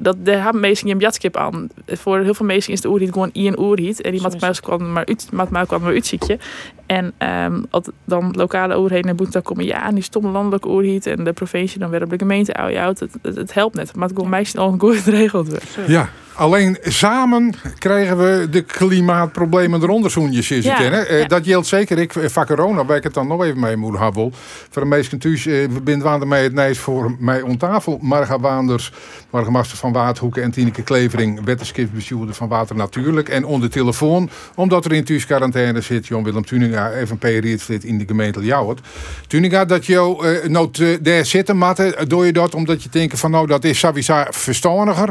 dat 0.01 0.17
daar 0.25 0.43
hebben 0.43 0.61
mensen 0.61 0.89
een 0.89 0.99
jatskip 0.99 1.37
aan. 1.37 1.69
Voor 1.87 2.19
heel 2.19 2.35
veel 2.35 2.47
mensen 2.47 2.73
is 2.73 2.81
de 2.81 2.89
oerhiet 2.89 3.13
gewoon 3.13 3.31
i 3.35 3.47
en 3.47 3.59
oerhiet. 3.59 4.01
En 4.01 4.11
die 4.11 4.21
Zo 4.21 4.27
maakt 4.27 4.35
is 4.35 4.41
muis 4.41 4.61
kwam 4.61 4.93
maar 4.93 5.05
uit, 5.07 5.29
maakt 5.33 5.51
muis 5.51 5.67
kwam 5.67 5.83
maar 5.83 5.93
uitziekje. 5.93 6.39
En 6.87 7.13
ehm, 7.19 7.63
als 7.71 7.85
dan 8.05 8.33
lokale 8.37 8.75
overheden 8.75 9.07
naar 9.07 9.15
boete 9.15 9.41
komen, 9.41 9.65
ja, 9.65 9.87
en 9.87 9.95
die 9.95 10.03
stomme 10.03 10.31
landelijke 10.31 10.69
oerhiet 10.69 11.07
en 11.07 11.25
de 11.25 11.33
provincie 11.33 11.79
dan 11.79 11.91
weer 11.91 12.03
op 12.03 12.11
de 12.11 12.19
gemeente 12.19 12.55
oude 12.55 12.81
oud. 12.81 13.01
Het, 13.01 13.17
het, 13.23 13.37
het 13.37 13.55
helpt 13.55 13.75
net. 13.75 13.95
Maar 13.95 14.09
het 14.09 14.17
gewoon 14.17 14.31
meisjes 14.31 14.61
al 14.61 14.75
goed 14.79 14.97
geregeld 14.97 15.49
wordt. 15.49 15.79
Ja, 15.87 16.09
alleen 16.35 16.79
samen 16.83 17.55
krijgen 17.79 18.17
we 18.17 18.47
de 18.51 18.63
klimaatproblemen 18.63 19.83
eronder 19.83 20.11
zoenjes 20.11 20.51
is 20.51 20.65
Ja, 20.65 20.83
het, 20.83 20.93
hè? 20.93 21.01
Eh, 21.01 21.21
ja. 21.21 21.27
Dat 21.27 21.47
geldt 21.47 21.67
zeker. 21.67 21.99
Ik 21.99 22.17
eh, 22.17 22.29
van 22.29 22.47
corona, 22.47 22.85
waar 22.85 22.97
ik 22.97 23.03
het 23.03 23.15
dan 23.15 23.27
nog 23.27 23.45
even 23.45 23.61
mee 23.61 23.77
moet 23.77 23.99
hebben. 23.99 24.33
Voor 24.71 24.83
de 24.83 24.89
meesten 24.89 25.19
thuis, 25.19 25.47
eh, 25.47 25.67
we 25.67 25.81
binden 25.83 26.29
mij 26.29 26.43
het 26.43 26.53
nijs 26.53 26.79
voor 26.79 27.17
mij 27.19 27.41
om 27.41 27.59
tafel. 27.59 27.99
Marga 28.03 28.39
Waanders, 28.39 28.93
Marga 29.31 29.51
Master 29.51 29.79
van 29.79 29.88
Waardhoeken 29.93 30.43
en 30.43 30.51
Tineke 30.51 30.83
Klevering, 30.83 31.45
wetenschapsbestuurder 31.45 32.35
van 32.35 32.49
Water 32.49 32.77
Natuurlijk. 32.77 33.29
En 33.29 33.45
onder 33.45 33.71
telefoon, 33.71 34.29
omdat 34.57 34.85
er 34.85 34.93
in 34.93 35.05
thuis 35.05 35.27
quarantaine 35.27 35.81
zit, 35.81 36.07
Jon 36.07 36.25
Willem 36.25 36.45
Tuninga, 36.45 36.91
even 36.91 37.19
periodslid 37.19 37.85
in 37.85 37.99
de 37.99 38.05
gemeente 38.07 38.41
Ljouwert. 38.41 38.81
Tuninga, 39.27 39.65
dat 39.65 39.87
jou 39.87 40.27
eh 40.27 40.49
nood 40.49 40.79
eh, 40.79 40.89
daar 41.01 41.25
zitten, 41.25 41.57
Matte, 41.57 42.05
doe 42.09 42.27
je 42.27 42.33
dat 42.33 42.55
omdat 42.55 42.83
je 42.83 42.89
denkt 42.89 43.21
van 43.21 43.31
nou, 43.31 43.47
dat 43.47 43.65
is 43.65 43.79
sowieso 43.79 44.25
verstandiger? 44.29 45.09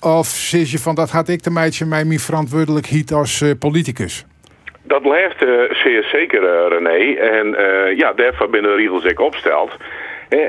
Of 0.00 0.26
zeg 0.26 0.70
je 0.70 0.78
van 0.78 0.94
dat 0.94 1.10
had 1.10 1.28
ik 1.28 1.42
de 1.42 1.50
meidje 1.50 1.84
mij 1.84 2.04
mijn 2.04 2.18
verantwoordelijkheid 2.18 3.12
als 3.12 3.40
eh, 3.40 3.50
politicus? 3.58 4.24
Dat 4.82 5.02
blijft 5.02 5.38
zeer 5.70 6.02
zeker, 6.12 6.68
René. 6.68 7.14
En 7.14 7.46
ja, 7.96 8.12
daarvoor 8.12 8.50
binnen 8.50 8.70
de 8.70 8.76
regels 8.76 9.04
ik 9.04 9.20
opsteld. 9.20 9.70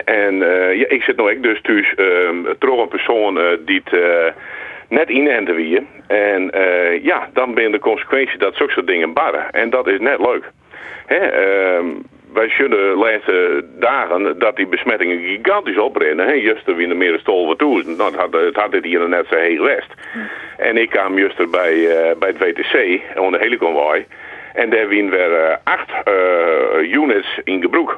En 0.05 0.43
eh, 0.43 0.75
ja, 0.75 0.85
ik 0.87 1.03
zit 1.03 1.15
nou 1.15 1.35
ook 1.35 1.43
dus 1.43 1.61
thuis 1.61 1.93
ehm 1.95 2.35
toch 2.59 2.81
een 2.81 2.87
persoon 2.87 3.39
eh, 3.39 3.45
die 3.65 3.81
het 3.83 3.93
eh, 4.01 4.33
net 4.89 5.09
inenten 5.09 5.55
wie. 5.55 5.87
En 6.07 6.51
ja, 7.01 7.29
dan 7.33 7.53
ben 7.53 7.71
de 7.71 7.79
consequentie 7.79 8.37
dat 8.37 8.55
zulke 8.55 8.73
soort 8.73 8.87
dingen 8.87 9.13
barren. 9.13 9.51
En 9.51 9.69
dat 9.69 9.87
is 9.87 9.99
net 9.99 10.19
leuk. 10.19 10.51
Hè, 11.05 11.17
ehm, 11.17 11.85
wij 12.33 12.49
zullen 12.49 12.69
de 12.69 12.95
laatste 12.97 13.65
dagen 13.79 14.39
dat 14.39 14.55
die 14.55 14.67
besmettingen 14.67 15.19
gigantisch 15.19 15.77
oprennen. 15.77 16.27
Hè. 16.27 16.33
Juist 16.33 16.75
wie 16.75 16.87
er 16.87 16.97
meer 16.97 17.19
stol 17.19 17.47
wat 17.47 17.57
toe. 17.57 17.77
Het 17.77 18.15
had, 18.15 18.33
het 18.33 18.55
had 18.55 18.71
dit 18.71 18.83
hier 18.83 19.09
net 19.09 19.25
zo 19.29 19.35
heel 19.35 19.63
west. 19.63 19.93
En 20.57 20.77
ik 20.77 20.89
kwam 20.89 21.19
juist 21.19 21.39
er 21.39 21.49
bij, 21.49 21.87
bij 22.19 22.33
het 22.37 22.37
WTC, 22.37 22.99
onder 23.15 23.39
de 23.39 23.45
hele 23.45 23.57
convoy. 23.57 24.05
En 24.53 24.69
daar 24.69 24.87
wien 24.87 25.09
weer 25.09 25.59
acht 25.63 25.91
units 26.81 27.39
in 27.43 27.61
gebruik. 27.61 27.97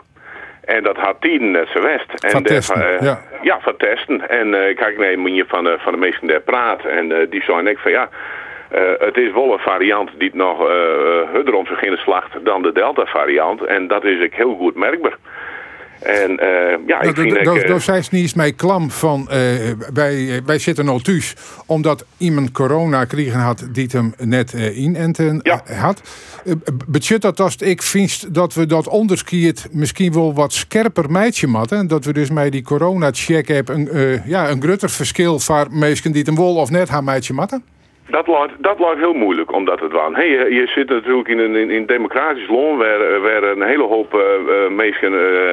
En 0.75 0.83
dat 0.83 0.97
had 0.97 1.15
tien 1.21 1.51
net 1.51 1.67
zo 1.73 1.81
west. 1.81 2.09
En 2.23 2.29
Van 2.31 2.43
daar- 2.43 2.53
testen, 2.53 2.95
eh, 2.95 3.01
ja. 3.01 3.21
ja, 3.41 3.59
van 3.61 3.77
testen. 3.77 4.29
En 4.29 4.53
eh, 4.53 4.75
kijk, 4.75 4.97
nee, 4.97 5.17
moet 5.17 5.35
je 5.35 5.45
van, 5.47 5.63
de 5.63 5.75
van 5.79 5.91
de 5.93 5.99
meesten 5.99 6.27
daar 6.27 6.39
praat. 6.41 6.81
En 6.85 7.11
eh, 7.11 7.29
die 7.29 7.43
zeiden 7.43 7.71
ik 7.71 7.77
van 7.77 7.91
ja, 7.91 8.09
eh, 8.69 8.81
het 8.99 9.17
is 9.17 9.31
wel 9.33 9.53
een 9.53 9.59
variant 9.59 10.09
die 10.17 10.27
het 10.27 10.37
nog 10.37 10.61
uh, 10.61 10.67
harder 11.33 11.53
om 11.53 11.65
zich 11.65 11.81
in 11.81 11.91
de 11.91 11.97
slacht 11.97 12.45
dan 12.45 12.61
de 12.61 12.71
Delta 12.71 13.05
variant. 13.05 13.63
En 13.63 13.87
dat 13.87 14.03
is 14.03 14.23
ook 14.23 14.33
heel 14.33 14.55
goed 14.55 14.75
merkbaar. 14.75 15.17
En 15.99 16.37
eh, 16.37 16.77
ja, 16.87 17.01
ik 17.01 17.15
vind... 17.15 17.35
ik, 17.35 17.45
eh, 17.61 17.67
Daar 17.67 17.81
zijn 17.81 18.03
ze 18.03 18.09
niet 18.11 18.21
eens 18.21 18.33
mee 18.33 18.51
klam 18.51 18.91
van. 18.91 19.29
eh, 19.29 19.37
wij, 19.93 20.41
wij 20.45 20.59
zitten 20.59 20.87
al 20.87 20.99
thuis 20.99 21.33
omdat 21.65 22.05
iemand 22.17 22.51
corona 22.51 23.05
kregen 23.05 23.39
had 23.39 23.67
die 23.71 23.87
hem 23.91 24.13
net 24.17 24.53
eh, 24.53 24.77
inenten 24.77 25.41
eh, 25.41 25.81
had. 25.81 26.01
Betjut 26.87 27.21
dat 27.21 27.39
als 27.39 27.55
ik 27.55 27.81
vind 27.81 28.33
dat 28.33 28.53
we 28.53 28.65
dat 28.65 28.87
onderskiet 28.87 29.67
misschien 29.71 30.13
wel 30.13 30.33
wat 30.33 30.53
scherper 30.53 31.11
meidje 31.11 31.47
matten. 31.47 31.87
Dat 31.87 32.05
we 32.05 32.13
dus 32.13 32.29
met 32.29 32.51
die 32.51 32.61
corona 32.63 33.09
check 33.13 33.47
hebben 33.47 33.75
een, 33.75 33.89
eh, 33.89 34.25
ja, 34.25 34.49
een 34.49 34.61
grutter 34.61 34.89
verschil 34.89 35.39
van 35.39 35.67
mensen 35.71 36.11
die 36.11 36.21
het 36.21 36.27
hem 36.29 36.37
wel 36.45 36.55
of 36.55 36.69
net 36.69 36.89
haar 36.89 37.03
meidje 37.03 37.33
matten. 37.33 37.63
Dat 38.09 38.27
lijkt, 38.27 38.53
dat 38.57 38.79
lijkt 38.79 38.99
heel 38.99 39.13
moeilijk 39.13 39.51
om 39.51 39.65
dat 39.65 39.77
te 39.77 39.87
doen. 39.87 40.15
Hey, 40.15 40.29
je, 40.29 40.53
je 40.53 40.67
zit 40.67 40.89
natuurlijk 40.89 41.27
in 41.27 41.39
een, 41.39 41.55
in 41.55 41.69
een 41.69 41.85
democratisch 41.85 42.47
land 42.47 42.77
waar, 42.77 43.01
eh, 43.01 43.21
waar 43.21 43.43
een 43.43 43.61
hele 43.61 43.83
hoop 43.83 44.13
uh, 44.13 44.67
mensen 44.75 45.13
uh, 45.13 45.51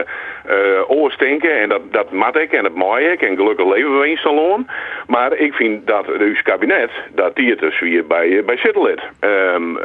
uh, 0.50 0.90
oorstinken. 0.90 1.60
En 1.60 1.68
dat, 1.68 1.80
dat 1.90 2.10
mat 2.10 2.36
ik 2.36 2.52
en 2.52 2.62
dat 2.62 2.74
maai 2.74 3.06
ik. 3.06 3.22
En 3.22 3.36
gelukkig 3.36 3.66
leven 3.66 3.98
we 3.98 4.08
in 4.08 4.34
land. 4.34 4.66
Maar 5.06 5.36
ik 5.36 5.54
vind 5.54 5.86
dat 5.86 6.06
uw 6.06 6.34
kabinet, 6.42 6.90
dat 7.14 7.36
die 7.36 7.50
het 7.50 7.58
dus 7.58 7.80
weer 7.80 8.06
bij, 8.06 8.44
bij 8.44 8.56
zittelit. 8.56 9.00
Um, 9.20 9.78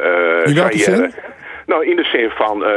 in 0.43 0.55
welke 0.55 0.77
zin? 0.77 1.13
Nou, 1.71 1.85
in 1.85 1.95
de 1.95 2.03
zin 2.03 2.29
van, 2.29 2.57
uh, 2.57 2.67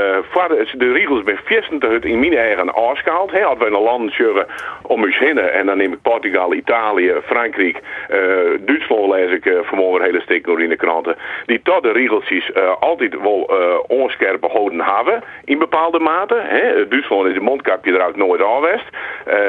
de, 0.72 0.92
regels 0.92 1.22
bij 1.22 1.38
viesten 1.44 1.78
te 1.78 1.86
het 1.86 2.04
in 2.04 2.18
mijn 2.18 2.36
eigen 2.36 2.74
afschaald. 2.74 3.30
He, 3.30 3.40
hadden 3.40 3.68
we 3.68 3.76
een 3.76 3.82
land 3.82 4.12
sjurren 4.12 4.46
om 4.82 5.02
ons 5.02 5.18
heen. 5.18 5.38
En 5.38 5.66
dan 5.66 5.76
neem 5.76 5.92
ik 5.92 6.02
Portugal, 6.02 6.54
Italië, 6.54 7.14
Frankrijk, 7.24 7.80
uh, 8.10 8.18
Duitsland 8.60 9.12
lees 9.12 9.30
ik 9.30 9.44
uh, 9.44 9.58
vanmorgen 9.62 10.00
een 10.00 10.06
hele 10.06 10.20
stuk 10.20 10.46
in 10.46 10.68
de 10.68 10.76
kranten. 10.76 11.16
Die 11.46 11.62
tot 11.62 11.82
de 11.82 11.92
regeltjes 11.92 12.50
altijd 12.80 13.20
wel 13.20 13.50
onscherp 13.86 14.40
behouden 14.40 14.80
hebben. 14.80 15.22
In 15.44 15.58
bepaalde 15.58 15.98
mate. 15.98 16.34
He. 16.34 16.88
Duitsland 16.88 17.28
is 17.28 17.34
de 17.34 17.40
mondkapje 17.40 17.92
eruit 17.92 18.16
nooit 18.16 18.42
aanwest. 18.42 18.84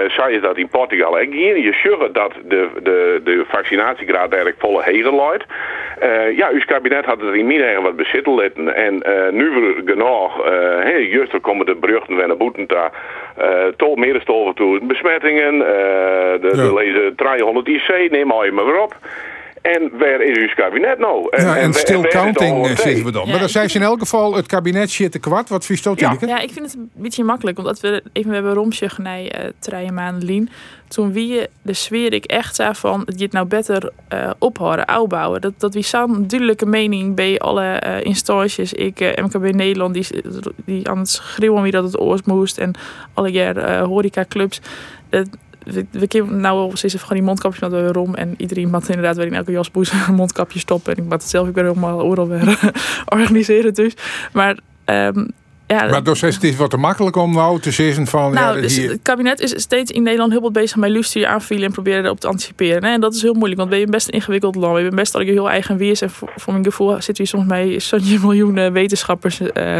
Zou 0.08 0.31
je 0.31 0.39
dat 0.39 0.58
in 0.58 0.67
Portugal 0.67 1.19
ook 1.19 1.34
hier. 1.34 1.58
Je 1.58 1.73
sjurren 1.73 2.13
dat 2.13 2.34
de, 2.43 2.69
de, 2.84 3.21
de 3.23 3.45
vaccinatiegraad 3.47 4.29
eigenlijk 4.29 4.60
volle 4.60 4.84
hegen 4.84 5.13
luidt. 5.13 5.45
Uh, 6.03 6.38
ja, 6.38 6.49
uw 6.51 6.62
kabinet 6.65 7.05
had 7.05 7.21
het 7.21 7.34
in 7.34 7.51
eigen 7.62 7.84
wat 7.84 7.95
bezitten 7.95 8.34
laten. 8.34 8.75
En 8.75 8.93
uh, 8.93 9.31
nu 9.31 9.49
we 9.49 9.81
genoeg, 9.86 10.39
uh, 10.39 10.45
hey, 10.79 11.01
juist 11.01 11.34
er 11.34 11.39
komen 11.39 11.65
de 11.65 11.75
beruchten 11.75 12.19
van 12.19 12.27
de 12.27 12.36
boeten 12.36 12.67
daar, 12.67 12.91
uh, 13.79 13.95
meer 13.95 14.21
dan 14.25 14.53
toe 14.53 14.79
besmettingen, 14.81 15.60
de, 15.60 16.39
ja. 16.41 16.63
de 16.63 16.73
lezen 16.73 17.15
300 17.15 17.67
IC, 17.67 18.12
neem 18.12 18.31
al 18.31 18.45
je 18.45 18.51
maar 18.51 18.65
weer 18.65 18.81
op. 18.81 18.95
En 19.73 19.91
waar 19.97 20.21
is 20.21 20.38
uw 20.38 20.47
kabinet 20.56 20.99
nou? 20.99 21.28
En, 21.30 21.45
ja, 21.45 21.56
en, 21.56 21.62
en 21.62 21.73
still 21.73 22.04
en 22.04 22.10
counting 22.10 22.67
zeggen 22.67 23.06
we 23.06 23.12
dan. 23.12 23.25
Ja, 23.25 23.32
maar 23.32 23.39
dan 23.39 23.49
zijn 23.49 23.69
ze 23.69 23.78
in 23.78 23.84
elk 23.84 23.99
geval 23.99 24.36
het 24.36 24.45
kabinet 24.45 24.89
zit 24.89 25.12
te 25.12 25.19
kwart. 25.19 25.49
Wat 25.49 25.65
vies 25.65 25.82
dat 25.82 25.99
ja. 25.99 26.17
ja, 26.19 26.39
ik 26.39 26.51
vind 26.51 26.65
het 26.65 26.75
een 26.75 26.89
beetje 26.93 27.23
makkelijk. 27.23 27.58
Omdat 27.58 27.80
we 27.80 28.04
even 28.13 28.30
we 28.30 28.36
hebben 28.36 28.54
Romsje 28.54 28.89
genij 28.89 29.39
uh, 29.39 29.49
treien 29.60 29.93
maanden 29.93 30.23
lien. 30.23 30.49
Toen 30.88 31.13
wie 31.13 31.41
de 31.62 31.73
sfeer 31.73 32.13
ik 32.13 32.25
echt 32.25 32.56
zei 32.56 32.73
van 32.73 33.01
het 33.06 33.19
je 33.19 33.28
nou 33.32 33.45
beter 33.45 33.91
uh, 34.13 34.30
ophouden, 34.39 34.99
opbouwen. 34.99 35.41
Dat, 35.41 35.54
dat 35.58 35.73
wie 35.73 35.84
zo'n 35.84 36.28
duidelijke 36.28 36.65
mening 36.65 37.15
bij 37.15 37.39
alle 37.39 37.82
uh, 37.86 38.04
instanties. 38.04 38.73
Ik, 38.73 38.99
uh, 38.99 39.10
MKB 39.15 39.54
Nederland, 39.54 39.93
die, 39.93 40.08
die 40.65 40.89
aan 40.89 40.97
het 40.97 41.10
schreeuwen 41.10 41.62
wie 41.62 41.71
dat 41.71 41.84
het 41.84 41.99
oors 41.99 42.21
moest. 42.23 42.58
En 42.58 42.73
alle 43.13 43.32
jaar 43.32 43.58
uh, 43.58 43.82
horecaclubs. 43.82 44.62
Dat, 45.10 45.28
we, 45.65 45.86
we 45.91 46.08
kunnen 46.08 46.39
nou 46.39 46.58
wel 46.58 46.78
steeds 46.78 46.95
van 46.95 47.15
die 47.15 47.25
mondkapjes 47.25 47.62
met 47.62 47.71
de 47.71 47.91
rom. 47.91 48.15
En 48.15 48.34
iedereen 48.38 48.69
moet 48.69 48.89
inderdaad 48.89 49.15
weer 49.15 49.25
in 49.25 49.34
elke 49.34 49.51
jaspoes 49.51 49.91
een 50.08 50.15
mondkapje 50.15 50.60
stoppen. 50.60 50.91
En 50.91 50.97
ik 50.97 51.04
moet 51.04 51.13
het 51.21 51.30
zelf 51.30 51.47
ook 51.47 51.56
weer 51.56 51.63
helemaal 51.63 52.01
overal 52.01 52.28
weer 52.28 52.71
organiseren 53.15 53.73
dus. 53.73 53.93
Maar... 54.34 54.58
Um, 54.86 55.28
ja, 55.67 55.86
maar 55.86 56.04
dus 56.04 56.23
is 56.23 56.36
het 56.41 56.56
wat 56.56 56.69
te 56.69 56.78
makkelijk 56.78 57.15
om 57.15 57.34
nou 57.34 57.60
te 57.60 57.71
zeggen 57.71 58.08
van... 58.08 58.34
Nou, 58.34 58.56
ja, 58.56 58.62
dus 58.62 58.78
hier... 58.78 58.89
het 58.89 58.99
kabinet 59.01 59.39
is 59.39 59.62
steeds 59.62 59.91
in 59.91 60.04
Nederland 60.04 60.32
heel 60.32 60.41
wat 60.41 60.54
bezig 60.54 60.78
met 60.78 60.89
lusten 60.89 61.30
aanvielen 61.30 61.65
en 61.65 61.71
proberen 61.71 62.06
erop 62.06 62.19
te 62.19 62.28
anticiperen. 62.28 62.82
En 62.82 63.01
dat 63.01 63.15
is 63.15 63.21
heel 63.21 63.34
moeilijk, 63.34 63.58
want 63.58 63.69
ben 63.69 63.80
je 63.80 63.88
best 63.88 64.08
een 64.08 64.13
ingewikkeld 64.13 64.56
land. 64.56 64.78
Je 64.78 64.84
bent 64.84 64.95
best 64.95 65.15
al 65.15 65.21
je 65.21 65.32
heel 65.32 65.49
eigen 65.49 65.78
weers. 65.78 66.01
En 66.01 66.10
voor, 66.10 66.32
voor 66.36 66.54
mijn 66.54 66.65
gevoel 66.65 67.01
zitten 67.01 67.23
we 67.23 67.30
soms 67.30 67.45
met 67.45 67.84
zo'n 67.84 68.19
miljoen 68.21 68.71
wetenschappers 68.71 69.39
uh, 69.39 69.78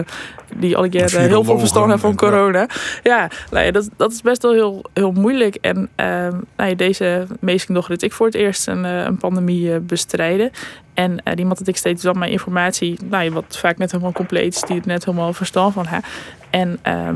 die 0.56 0.78
al 0.78 0.90
keer 0.90 1.14
uh, 1.14 1.20
heel 1.20 1.44
veel 1.44 1.60
verstand 1.60 1.90
hebben 1.90 2.00
van 2.00 2.16
corona. 2.16 2.68
Ja, 3.04 3.30
nou 3.52 3.66
ja 3.66 3.72
dat, 3.72 3.90
dat 3.98 4.12
is 4.12 4.22
best 4.22 4.42
wel 4.42 4.54
heel, 4.54 4.86
heel 4.94 5.12
moeilijk. 5.12 5.56
En 5.62 5.90
uh, 6.00 6.28
nou 6.58 6.76
deze 6.76 7.28
meestal 7.40 7.76
nog 7.76 7.90
ik 7.90 8.14
voor 8.14 8.26
het 8.26 8.36
eerst 8.36 8.68
een, 8.68 8.84
een 8.84 9.18
pandemie 9.18 9.80
bestrijden. 9.80 10.52
En 10.96 11.12
uh, 11.12 11.34
die 11.36 11.46
moet 11.46 11.68
ik 11.68 11.78
steeds 11.78 12.04
dan 12.04 12.18
mijn 12.18 12.32
informatie, 12.32 13.00
nou, 13.04 13.32
wat 13.32 13.58
vaak 13.58 13.78
net 13.78 13.92
helemaal 13.92 14.12
compleet 14.12 14.56
is, 14.56 14.62
die 14.62 14.76
het 14.76 14.86
net 14.86 15.06
helemaal 15.06 15.34
verstand 15.34 15.74
van 15.74 15.86
ha. 15.86 16.02
En 16.50 16.80
ehm, 16.82 17.16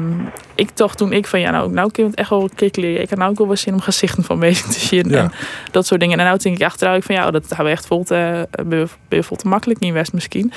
ik 0.56 0.70
toch 0.70 0.96
toen 0.96 1.14
ik 1.14 1.28
van 1.28 1.40
ja, 1.40 1.52
nou, 1.52 1.72
nou 1.72 1.92
kun 1.92 2.04
je 2.04 2.10
het 2.10 2.20
echt 2.20 2.30
wel 2.30 2.50
kikkelen. 2.56 3.02
Ik 3.02 3.10
had 3.10 3.18
nou 3.20 3.32
ook 3.32 3.38
wel 3.38 3.48
wat 3.48 3.60
zin 3.60 3.74
om 3.74 3.80
gezichten 3.80 4.24
van 4.24 4.40
bezig 4.40 4.66
te 4.66 4.80
zien. 4.80 5.10
Ja. 5.10 5.18
En 5.18 5.32
dat 5.72 5.86
soort 5.86 6.00
dingen. 6.00 6.20
En 6.20 6.26
nou 6.26 6.38
denk 6.38 6.56
ik 6.58 6.64
achteruit 6.64 7.06
van 7.06 7.16
ja, 7.16 7.32
dat 7.32 7.48
hebben 7.48 7.66
we 7.66 7.72
echt 7.72 7.88
vol 7.88 8.04
te, 8.04 8.48
ben 8.68 8.90
je 9.10 9.24
vol 9.24 9.38
te 9.38 9.48
makkelijk 9.48 9.80
niet 9.80 9.94
West 9.94 10.14
misschien. 10.14 10.52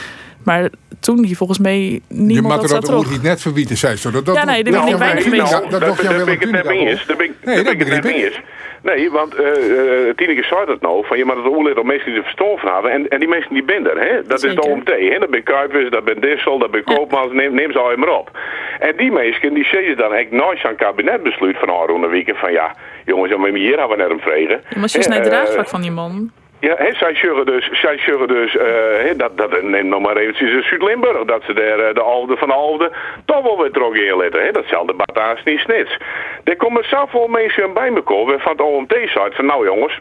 Maar 0.45 0.69
toen 1.01 1.23
die 1.23 1.37
volgens 1.37 1.59
mij 1.59 1.81
Je 1.81 2.01
niemand 2.09 2.55
mag 2.55 2.63
er 2.63 2.81
dat 2.81 2.93
ook 2.93 3.11
niet 3.11 3.23
net 3.23 3.41
verbieden, 3.41 3.77
zei 3.77 3.97
ze. 3.97 4.11
Dat, 4.11 4.27
dat, 4.27 4.37
Ja, 4.37 4.45
nee, 4.45 4.65
daar 4.65 4.73
ben 4.73 4.83
ik 4.83 4.91
dat- 4.91 4.99
weinig 4.99 5.23
dat- 5.25 5.33
mee 5.33 5.41
dat-. 5.41 5.71
Dat 5.71 5.81
dat, 5.81 6.25
ben 6.25 6.29
ik 6.35 6.41
het 6.41 6.51
net 6.51 6.65
mee 6.65 6.89
eens. 6.89 7.07
Daar 7.07 7.17
ben 7.17 7.27
ik, 7.27 7.35
dat 7.45 7.67
het 7.67 7.89
net 7.89 8.05
mee 8.05 8.25
eens. 8.25 8.41
Nee, 8.83 9.11
want 9.11 9.35
uh, 9.39 9.41
uh, 9.41 10.15
Tineke 10.17 10.43
zei 10.43 10.67
dat 10.67 10.81
nou, 10.81 11.07
van 11.07 11.19
je 11.19 11.25
moet 11.25 11.37
het 11.37 11.47
oorlid 11.47 11.79
op 11.79 11.85
mensen 11.85 12.07
die 12.07 12.17
er 12.17 12.23
verstand 12.23 12.61
van 12.61 12.73
hebben. 12.73 12.91
En, 12.91 13.09
en 13.09 13.19
die 13.19 13.29
mensen 13.29 13.55
die 13.55 13.65
ben 13.65 13.91
er, 13.91 13.99
hè? 14.07 14.23
dat 14.27 14.43
is 14.45 14.51
Zeker. 14.51 14.61
de 14.61 14.69
OMT. 14.69 14.89
Hè? 14.89 15.19
Dat 15.19 15.31
ben 15.31 15.43
Kuipers, 15.43 15.91
dat 15.91 16.05
ben 16.05 16.21
Dissel, 16.21 16.59
dat 16.59 16.71
ben 16.71 16.85
Koopmans, 16.85 17.33
neem, 17.33 17.55
neem 17.55 17.73
ze 17.73 17.79
al 17.79 17.97
maar 17.97 18.19
op. 18.19 18.31
En 18.79 18.97
die 18.97 19.13
mensen, 19.13 19.55
die 19.55 19.65
zeggen 19.65 19.97
dan 19.97 20.13
echt 20.13 20.31
nooit 20.31 20.59
zo'n 20.59 20.77
kabinetbesluit 20.77 21.59
van 21.59 21.69
Aron 21.69 22.09
weekend 22.09 22.39
van 22.39 22.53
ja, 22.53 22.75
jongens, 23.05 23.37
maar 23.37 23.51
hier 23.51 23.79
hebben 23.79 23.97
we 23.97 24.03
net 24.03 24.11
een 24.11 24.21
vregen. 24.21 24.61
Eens 24.83 24.93
Hè, 24.93 25.09
naar 25.09 25.19
het 25.19 25.27
eh, 25.27 25.33
draagvlak 25.33 25.69
van 25.69 25.81
die 25.81 25.91
man. 25.91 26.31
ja, 26.61 26.75
hè, 26.77 26.93
zij 26.95 27.15
zeggen 27.15 27.47
dus, 27.47 27.71
zij 27.73 27.99
zeggen 27.99 28.29
dus 28.29 28.57
eh, 28.57 28.67
hè, 29.05 29.17
dat, 29.17 29.37
dat, 29.37 29.63
neem 29.63 29.89
nog 29.89 30.01
maar 30.01 30.17
eventjes 30.17 30.51
in 30.51 30.63
Zuid-Limburg, 30.63 31.25
dat 31.25 31.43
ze 31.47 31.53
daar 31.53 31.79
eh, 31.79 31.95
de 31.95 32.01
Alde 32.01 32.37
van 32.37 32.49
de 32.49 32.55
Alde 32.55 32.93
toch 33.25 33.43
wel 33.43 33.91
weer 33.91 34.07
in 34.07 34.17
letten. 34.17 34.43
Hè. 34.45 34.51
Datzelfde 34.51 34.95
bataas 34.95 35.43
niet 35.45 35.59
snits. 35.59 35.99
Er 36.45 36.57
komen 36.57 36.85
zoveel 36.89 37.29
mensen 37.29 37.73
bij 37.73 37.91
me 37.91 38.01
komen 38.01 38.41
van 38.41 38.53
het 38.53 38.61
OMT-site 38.61 39.33
van 39.33 39.47
nou 39.47 39.65
jongens, 39.65 40.01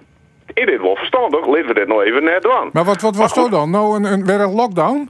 is 0.54 0.66
dit 0.66 0.82
wel 0.82 0.96
verstandig, 0.96 1.48
laten 1.48 1.68
we 1.68 1.74
dit 1.74 1.88
nog 1.88 2.02
even 2.02 2.24
net 2.24 2.42
doen. 2.42 2.70
Maar 2.72 2.84
wat, 2.84 3.02
wat 3.02 3.16
was 3.16 3.36
Maar 3.36 3.44
dat 3.44 3.54
dan? 3.54 3.70
Nou, 3.70 3.96
een, 3.96 4.04
een, 4.04 4.26
weer 4.26 4.40
een 4.40 4.56
lockdown? 4.56 5.10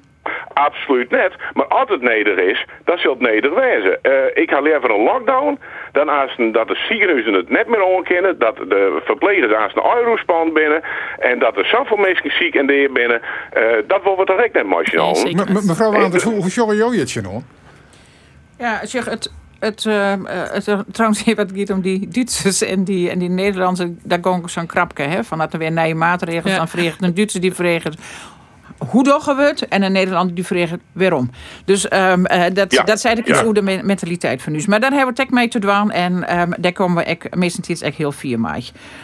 Absoluut 0.54 1.10
net. 1.10 1.34
Maar 1.54 1.66
als 1.68 1.90
het 1.90 2.02
neder 2.02 2.40
is, 2.50 2.66
dan 2.86 2.98
zal 2.98 3.12
het 3.12 3.22
neder 3.22 3.56
wezen. 3.56 4.02
Eh, 4.02 4.12
ik 4.44 4.50
ga 4.52 4.60
liever 4.62 4.90
een 4.90 5.04
lockdown 5.04 5.60
dan 5.92 6.10
als 6.10 6.34
een- 6.38 6.52
dat 6.52 6.68
de 6.68 6.76
ziekenhuizen 6.90 7.34
het 7.34 7.50
net 7.50 7.68
meer 7.68 7.84
onkennen, 7.84 8.40
dat 8.40 8.56
de 8.58 9.02
verplegers 9.06 9.54
als 9.54 9.76
een 9.76 9.98
eurospan 9.98 10.54
binnen 10.54 10.82
en 11.20 11.40
dat 11.40 11.58
er 11.58 11.66
zoveel 11.66 11.98
mensen 11.98 12.32
ziek 12.32 12.56
en 12.56 12.68
deer 12.68 12.92
binnen. 12.92 13.22
eh, 13.52 13.64
dat 13.88 14.04
wordt 14.04 14.28
toch 14.28 14.40
echt 14.40 14.54
net 14.54 14.66
mooi 14.66 14.86
Nee, 14.92 15.16
zeker. 15.16 15.46
Me- 15.46 15.52
me- 15.54 15.62
mevrouw 15.66 15.92
Waanders, 15.92 16.24
hoe, 16.24 16.50
zorg 16.50 16.78
je 16.94 17.00
het 17.00 17.12
je 17.12 17.22
nou? 17.22 17.42
Ja, 18.58 18.86
zeg, 18.86 19.06
het, 19.06 19.32
het, 19.60 19.86
eh, 19.86 20.14
eh, 20.14 20.20
het, 20.54 20.68
eh, 20.68 20.80
trouwens, 20.92 21.26
even 21.26 21.36
wat 21.48 21.52
gaat 21.58 21.70
om 21.70 21.82
die 21.82 22.08
Duitsers 22.08 22.62
en 22.62 22.84
die, 22.84 23.10
en 23.10 23.20
die 23.20 23.30
Nederlandse, 23.30 23.94
daar 24.04 24.20
gong 24.22 24.50
zo'n 24.50 24.66
krapke, 24.66 25.02
hè, 25.04 25.24
van 25.24 25.38
dat 25.38 25.54
er 25.54 25.60
weer 25.60 25.72
nieuwe 25.72 25.94
maatregelen, 25.94 26.52
Ja. 26.52 26.58
dan 26.58 26.68
vreegt 26.68 27.02
een 27.04 27.14
Duitser 27.14 27.42
die 27.42 27.54
vreegt 27.54 27.96
hoe 28.92 29.04
doggen 29.04 29.36
we 29.36 29.44
het 29.44 29.68
en 29.68 29.84
een 29.84 29.92
Nederlander 29.92 30.36
die 30.36 30.46
vreegt 30.46 30.74
waarom. 30.92 31.30
Dus 31.66 31.88
ehm, 31.88 32.26
eh, 32.26 32.54
dat, 32.54 32.72
Ja, 32.72 32.84
dat 32.84 33.00
zei 33.02 33.16
ik 33.16 33.28
iets 33.28 33.38
ja. 33.38 33.44
hoe 33.44 33.54
de 33.54 33.62
me- 33.62 33.84
mentaliteit 33.84 34.42
van 34.42 34.52
nu 34.52 34.58
is. 34.58 34.66
Maar 34.66 34.80
daar 34.80 34.92
hebben 34.92 35.16
we 35.16 35.22
het 35.22 35.32
mee 35.32 35.48
te 35.48 35.60
doen 35.60 35.92
en 35.92 36.28
ehm, 36.28 36.52
daar 36.58 36.72
komen 36.74 36.98
we 36.98 37.04
ek, 37.04 37.36
meestal 37.36 37.76
echt 37.80 37.98
heel 37.98 38.12
vier 38.12 38.40
maai. 38.40 38.64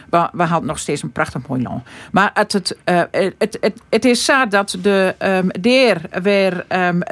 We, 0.10 0.30
we 0.32 0.43
hadden 0.43 0.67
nog 0.67 0.80
steeds 0.80 1.04
een 1.04 1.12
prachtig 1.12 1.47
mooi 1.47 1.62
land. 1.62 1.84
Maar 2.12 2.32
het, 2.34 2.54
het, 2.54 2.78
eh, 2.84 3.02
het, 3.12 3.58
het, 3.62 3.82
het 3.89 4.06
is 4.06 4.26
zo 4.26 4.47
dat 4.47 4.78
de 4.82 5.15
ehm 5.17 5.47
deer 5.60 6.02
weer 6.21 6.65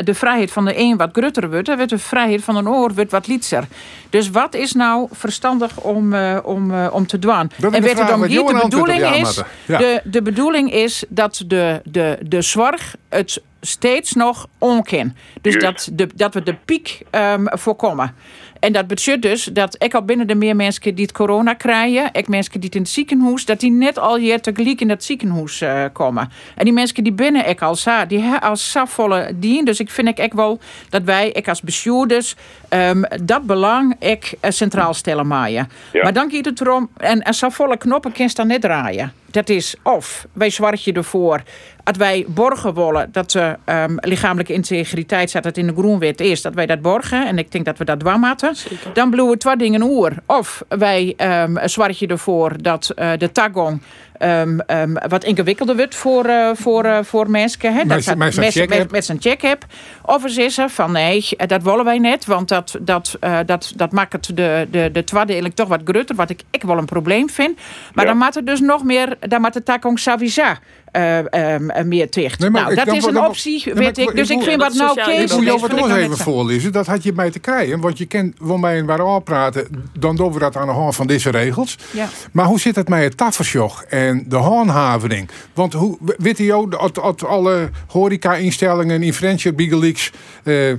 de 0.04 0.14
vrijheid 0.14 0.52
van 0.52 0.66
de 0.66 0.80
een 0.80 0.98
wat 0.98 1.10
grutter 1.12 1.50
wordt, 1.50 1.70
en 1.70 1.88
de 1.88 1.98
vrijheid 1.98 2.44
van 2.44 2.56
een 2.56 2.70
oor 2.70 2.94
wordt 2.94 3.12
wat 3.12 3.28
lietser. 3.28 3.64
Dus 4.10 4.30
wat 4.30 4.56
is 4.56 4.74
nou 4.74 5.08
verstandig 5.12 5.78
om, 5.80 6.14
eh, 6.14 6.38
om, 6.44 6.86
om 6.88 7.08
te 7.08 7.20
doen? 7.20 7.32
En 7.32 7.82
weet 7.82 8.00
het 8.00 8.10
wat 8.10 8.26
hier, 8.26 8.46
de 8.46 8.60
bedoeling 8.64 9.16
is, 9.16 9.42
de, 9.66 10.02
de 10.04 10.22
bedoeling 10.22 10.72
is 10.74 11.04
dat 11.10 11.44
de, 11.48 11.82
de, 11.84 12.18
de 12.22 12.42
zorg 12.66 12.96
het 13.10 13.42
steeds 13.62 14.14
nog 14.14 14.48
onken. 14.58 15.16
Dus 15.42 15.54
Juist. 15.54 15.98
dat, 15.98 15.98
de, 15.98 16.16
dat 16.16 16.34
we 16.34 16.44
de 16.44 16.56
piek 16.66 17.02
ehm, 17.10 17.46
voorkomen. 17.46 18.16
En 18.60 18.74
dat 18.74 18.88
betekent 18.88 19.22
dus 19.22 19.44
dat 19.44 19.84
ik 19.84 19.94
al 19.94 20.02
binnen 20.02 20.28
de 20.28 20.36
meer 20.36 20.56
mensen 20.56 20.96
die 20.96 21.06
het 21.06 21.14
corona 21.14 21.54
krijgen, 21.54 22.10
ik 22.12 22.28
mensen 22.28 22.52
die 22.54 22.64
het 22.64 22.76
in 22.76 22.82
het 22.82 22.90
ziekenhuis, 22.90 23.46
dat 23.46 23.60
die 23.60 23.72
net 23.72 24.00
al 24.00 24.18
hier 24.18 24.42
tegelijk 24.42 24.82
in 24.82 24.88
dat 24.88 25.04
ziekenhuis 25.04 25.62
eh, 25.62 25.84
komen. 25.94 26.30
En 26.56 26.64
die 26.64 26.74
mensen 26.74 27.04
die 27.04 27.14
binnen 27.14 27.50
ik 27.50 27.62
al 27.62 27.76
sa, 27.76 28.06
die 28.06 28.20
hebben 28.20 28.42
als 28.42 28.76
volle 28.86 29.32
dien. 29.36 29.66
Dus 29.66 29.80
ik 29.80 29.90
vind 29.90 30.08
ik 30.08 30.18
echt 30.18 30.34
wel 30.34 30.60
dat 30.90 31.04
wij, 31.04 31.30
ik 31.30 31.48
als 31.48 31.62
bestuurders, 31.62 32.36
ehm, 32.70 33.02
dat 33.24 33.46
belang 33.46 33.96
ik 34.00 34.34
eh, 34.40 34.52
centraal 34.52 34.94
stellen 34.94 35.28
maaien. 35.28 35.70
Ja. 35.94 36.04
Maar 36.04 36.14
dan 36.14 36.32
gaat 36.32 36.46
het 36.46 36.62
erom, 36.62 36.90
en, 36.98 37.22
en 37.22 37.34
zo 37.34 37.50
volle 37.50 37.78
knoppen 37.78 38.12
kun 38.12 38.28
je 38.28 38.34
dan 38.34 38.48
net 38.48 38.62
draaien. 38.62 39.14
Dat 39.36 39.50
is 39.50 39.76
of 39.84 40.28
wij 40.34 40.50
zwart 40.50 40.84
je 40.84 40.94
ervoor 40.94 41.42
dat 41.84 41.98
wij 41.98 42.26
borgen 42.28 42.74
willen 42.74 43.10
dat 43.12 43.32
de 43.32 43.58
ehm, 43.66 43.96
lichamelijke 44.00 44.54
integriteit 44.54 45.30
staat 45.30 45.44
dat 45.44 45.58
in 45.58 45.68
de 45.68 45.74
groenwet 45.74 46.22
is, 46.22 46.42
dat 46.42 46.54
wij 46.54 46.66
dat 46.66 46.82
borgen. 46.82 47.28
En 47.28 47.38
ik 47.38 47.52
denk 47.52 47.66
dat 47.66 47.78
we 47.78 47.86
dat 47.86 48.04
moeten. 48.18 48.56
Zeker. 48.56 48.94
Dan 48.94 49.10
bloeien 49.10 49.38
twee 49.38 49.56
dingen 49.56 49.82
oer. 49.82 50.12
Of 50.26 50.64
wij 50.70 51.14
ehm 51.18 51.68
zwart 51.68 52.00
je 52.00 52.08
ervoor 52.08 52.62
dat 52.62 52.90
eh, 52.90 53.12
de 53.18 53.32
tagong 53.32 53.82
ehm, 54.18 54.60
ehm, 54.60 54.94
wat 55.10 55.24
ingewikkelder 55.24 55.76
wordt 55.76 55.96
voor, 55.96 56.26
eh, 56.26 56.50
voor, 56.54 56.84
eh, 56.84 56.98
voor 57.04 57.30
mensen. 57.30 57.74
Hè? 57.74 57.86
Met- 57.86 58.06
dat 58.06 58.18
met 58.18 58.36
met- 58.36 58.52
check-app. 58.52 58.80
met- 58.80 58.92
met 58.92 59.06
zijn 59.06 59.22
check-app. 59.22 59.66
Of 60.02 60.22
ze 60.22 60.30
zeggen 60.30 60.70
van 60.70 60.92
nee, 60.92 61.28
eh, 61.38 61.48
dat 61.48 61.64
willen 61.64 61.86
wij 61.86 61.98
net. 62.00 62.26
Want 62.26 62.48
dat, 62.48 62.76
dat, 62.82 63.18
dat, 63.46 63.74
dat 63.76 63.92
maakt 63.92 64.14
het 64.14 64.26
de, 64.34 64.68
de, 64.72 64.90
de 64.94 65.04
tweedeling 65.04 65.56
toch 65.56 65.68
wat 65.68 65.82
grutter. 65.84 66.16
Wat 66.16 66.30
ik, 66.30 66.42
ik 66.52 66.64
wel 66.64 66.78
een 66.78 66.86
probleem 66.86 67.30
vind. 67.30 67.56
Maar 67.94 68.06
Ja. 68.06 68.10
dan 68.12 68.20
maakt 68.20 68.36
het 68.36 68.46
dus 68.46 68.60
nog 68.60 68.84
meer, 68.84 69.18
dan 69.20 69.42
maakt 69.42 69.54
de 69.54 69.64
takong 69.64 70.00
savisa 70.00 70.58
eh, 70.92 71.34
ehm, 71.34 71.88
meer. 71.88 72.08
Nee, 72.12 72.30
maar 72.40 72.52
nou, 72.52 72.76
dat 72.76 72.86
dan- 72.86 72.96
is 72.96 73.06
een 73.06 73.14
dan- 73.14 73.26
optie, 73.26 73.64
weet 73.74 73.98
ik. 73.98 74.16
Dus 74.16 74.30
ik 74.30 74.42
vind 74.42 74.62
wat 74.62 74.74
nou 74.74 74.94
Kees 74.96 75.06
Ik 75.06 75.14
moet 75.32 75.40
is 75.42 75.46
jou 75.46 75.56
is, 75.56 75.62
wat 75.62 75.72
nog 75.72 75.96
even 75.98 76.18
voorlezen. 76.18 76.72
Dat 76.72 76.86
had 76.88 77.04
je 77.04 77.14
mij 77.14 77.32
te 77.32 77.40
krijgen. 77.40 77.80
Want 77.80 77.98
je 77.98 78.06
kent 78.06 78.36
wel 78.40 78.58
mij 78.58 78.84
waar 78.86 79.02
al 79.02 79.20
praten. 79.20 79.68
Dan 80.00 80.16
doen 80.16 80.34
we 80.34 80.40
dat 80.40 80.56
aan 80.58 80.68
de 80.68 80.74
hand 80.74 80.96
van 80.96 81.08
deze 81.08 81.30
regels. 81.30 81.78
Ja. 81.92 82.08
Maar 82.32 82.46
hoe 82.46 82.60
zit 82.60 82.76
het 82.76 82.90
met 82.90 83.04
het 83.04 83.18
tafelsjoch 83.18 83.84
en 83.84 84.05
de 84.26 84.36
handhaving? 84.36 85.30
Want 85.54 85.74
hoe, 85.74 85.98
weet 86.18 86.38
je 86.38 86.68
dat, 86.70 86.96
dat 86.96 87.26
alle 87.26 87.70
horeca-instellingen 87.88 89.04
in 89.04 89.14
Friendship 89.14 89.56
Big 89.56 89.72
Leagues... 89.72 90.12
eh, 90.44 90.74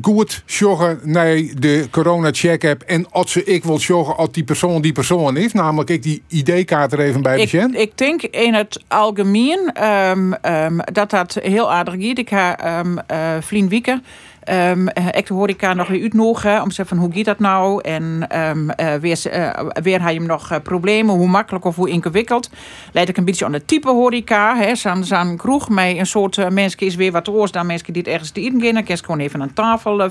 goed 0.00 0.42
zorgen 0.46 1.00
naar 1.02 1.36
de 1.58 1.86
corona-check-app. 1.90 2.82
En 2.82 3.10
als 3.10 3.32
ze 3.32 3.44
ik 3.44 3.64
wil 3.64 3.78
zorgen 3.78 4.16
als 4.16 4.32
die 4.32 4.44
persoon 4.44 4.82
die 4.82 4.92
persoon 4.92 5.36
is. 5.36 5.52
Namelijk 5.52 5.90
ik 5.90 6.02
die 6.02 6.22
ID-kaart 6.28 6.92
er 6.92 7.00
even 7.00 7.22
bij 7.22 7.40
Ik, 7.40 7.52
ik 7.52 7.98
denk 7.98 8.22
in 8.22 8.54
het 8.54 8.82
algemeen 8.88 9.70
ehm, 9.74 10.32
ehm, 10.32 10.78
dat 10.92 11.10
dat 11.10 11.38
heel 11.42 11.72
aardig 11.72 11.94
gaat. 11.94 12.18
Ik 12.18 12.28
ga 12.28 12.58
ehm 12.58 12.98
eh 13.06 13.36
Ehm 14.44 14.88
ik 15.10 15.26
de 15.26 15.34
horeca 15.34 15.74
nog 15.74 15.88
weer 15.88 16.02
uitnodigen 16.02 16.62
om 16.62 16.68
te 16.68 16.74
zeggen 16.74 16.96
van 16.96 17.06
hoe 17.06 17.14
gaat 17.14 17.24
dat 17.24 17.38
nou 17.38 17.80
en 17.82 18.24
ehm 18.28 18.70
eh, 18.70 18.94
weer, 18.94 19.26
eh, 19.30 19.66
weer 19.82 20.00
heb 20.00 20.10
je 20.10 20.18
hem 20.18 20.26
nog 20.26 20.50
eh, 20.50 20.58
problemen, 20.62 21.14
hoe 21.14 21.28
makkelijk 21.28 21.64
of 21.64 21.76
hoe 21.76 21.88
ingewikkeld. 21.88 22.50
Leid 22.92 23.08
ik 23.08 23.16
een 23.16 23.24
beetje 23.24 23.44
aan 23.44 23.52
het 23.52 23.66
type 23.66 23.88
horeca, 23.88 24.56
hè, 24.56 24.74
zo'n 24.74 25.04
zo'n 25.04 25.36
kroeg 25.36 25.68
met 25.68 25.96
een 25.96 26.06
soort 26.06 26.50
mensen 26.50 26.78
is 26.78 26.94
weer 26.94 27.12
wat 27.12 27.28
oors 27.28 27.50
dan 27.50 27.66
mensen 27.66 27.92
die 27.92 28.02
het 28.02 28.12
ergens 28.12 28.30
te 28.30 28.40
eten 28.40 28.62
gaan, 28.62 28.74
dan 28.74 28.84
kan 28.84 28.96
je 28.96 29.04
gewoon 29.04 29.20
even 29.20 29.42
aan 29.42 29.52
tafel. 29.52 30.10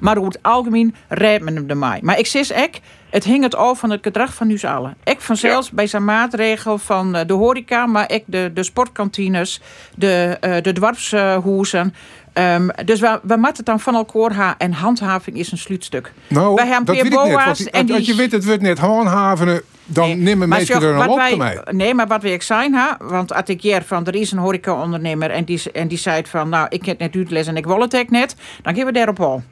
Maar 0.00 0.16
over 0.16 0.32
het 0.32 0.42
algemeen 0.42 0.94
rijdt 1.08 1.44
men 1.44 1.56
hem 1.56 1.68
ermee. 1.68 2.02
Maar 2.02 2.18
ik 2.18 2.26
zeg 2.26 2.50
ek, 2.50 2.80
het 3.10 3.24
hing 3.24 3.42
het 3.42 3.54
al 3.54 3.74
van 3.74 3.90
het 3.90 4.02
gedrag 4.02 4.34
van 4.34 4.50
u 4.50 4.60
allen. 4.60 4.96
Ik 5.04 5.20
vanzelfs 5.20 5.70
bij 5.70 5.86
zijn 5.86 6.04
maatregel 6.04 6.78
van 6.78 7.12
de 7.12 7.32
horeca, 7.32 7.86
maar 7.86 8.12
ik 8.12 8.22
de, 8.26 8.50
de 8.54 8.62
sportkantines, 8.62 9.60
de, 9.94 10.36
de 10.62 10.72
dwarfshoezen. 10.72 11.94
Ehm, 12.32 12.68
dus 12.84 13.00
we, 13.00 13.20
we 13.22 13.36
het 13.56 13.66
dan 13.66 13.80
van 13.80 13.94
elkaar 13.94 14.32
ha 14.34 14.54
en 14.58 14.72
handhaving 14.72 15.36
is 15.36 15.52
een 15.52 15.58
sluitstuk. 15.58 16.12
Nou, 16.28 16.54
Wij 16.54 16.66
hebben 16.66 16.84
dat 16.84 16.94
weet 16.94 17.04
ik 17.12 17.18
net. 17.18 17.44
Want 17.44 17.70
en 17.70 17.90
als 17.92 18.06
je 18.06 18.14
weet, 18.14 18.32
het 18.32 18.44
wordt 18.44 18.62
net 18.62 18.78
handhaven, 18.78 19.62
dan 19.84 20.06
Nee, 20.08 20.16
nemen 20.16 20.48
mensen 20.48 20.74
er 20.82 20.94
een 20.94 21.08
op 21.08 21.16
wij- 21.16 21.30
te 21.30 21.36
mij. 21.36 21.60
Nee, 21.70 21.94
maar 21.94 22.06
wat 22.06 22.22
wil 22.22 22.32
ik 22.32 22.42
zijn, 22.42 22.74
ha? 22.74 22.96
want 23.00 23.32
als 23.34 23.44
ik 23.46 23.62
hier 23.62 23.82
van 23.82 24.06
er 24.06 24.14
is 24.14 24.32
een 24.32 24.38
horeca-ondernemer 24.38 25.30
en 25.30 25.44
die, 25.44 25.62
en 25.72 25.88
die 25.88 25.98
zei 25.98 26.22
van 26.26 26.48
nou, 26.48 26.66
ik 26.68 26.84
heb 26.84 26.98
net 26.98 27.14
uitles 27.16 27.46
en 27.46 27.56
ik 27.56 27.66
wil 27.66 27.80
het 27.80 28.10
net, 28.10 28.36
dan 28.62 28.72
geven 28.74 28.86
we 28.88 28.92
daarop 28.92 29.20
al. 29.20 29.42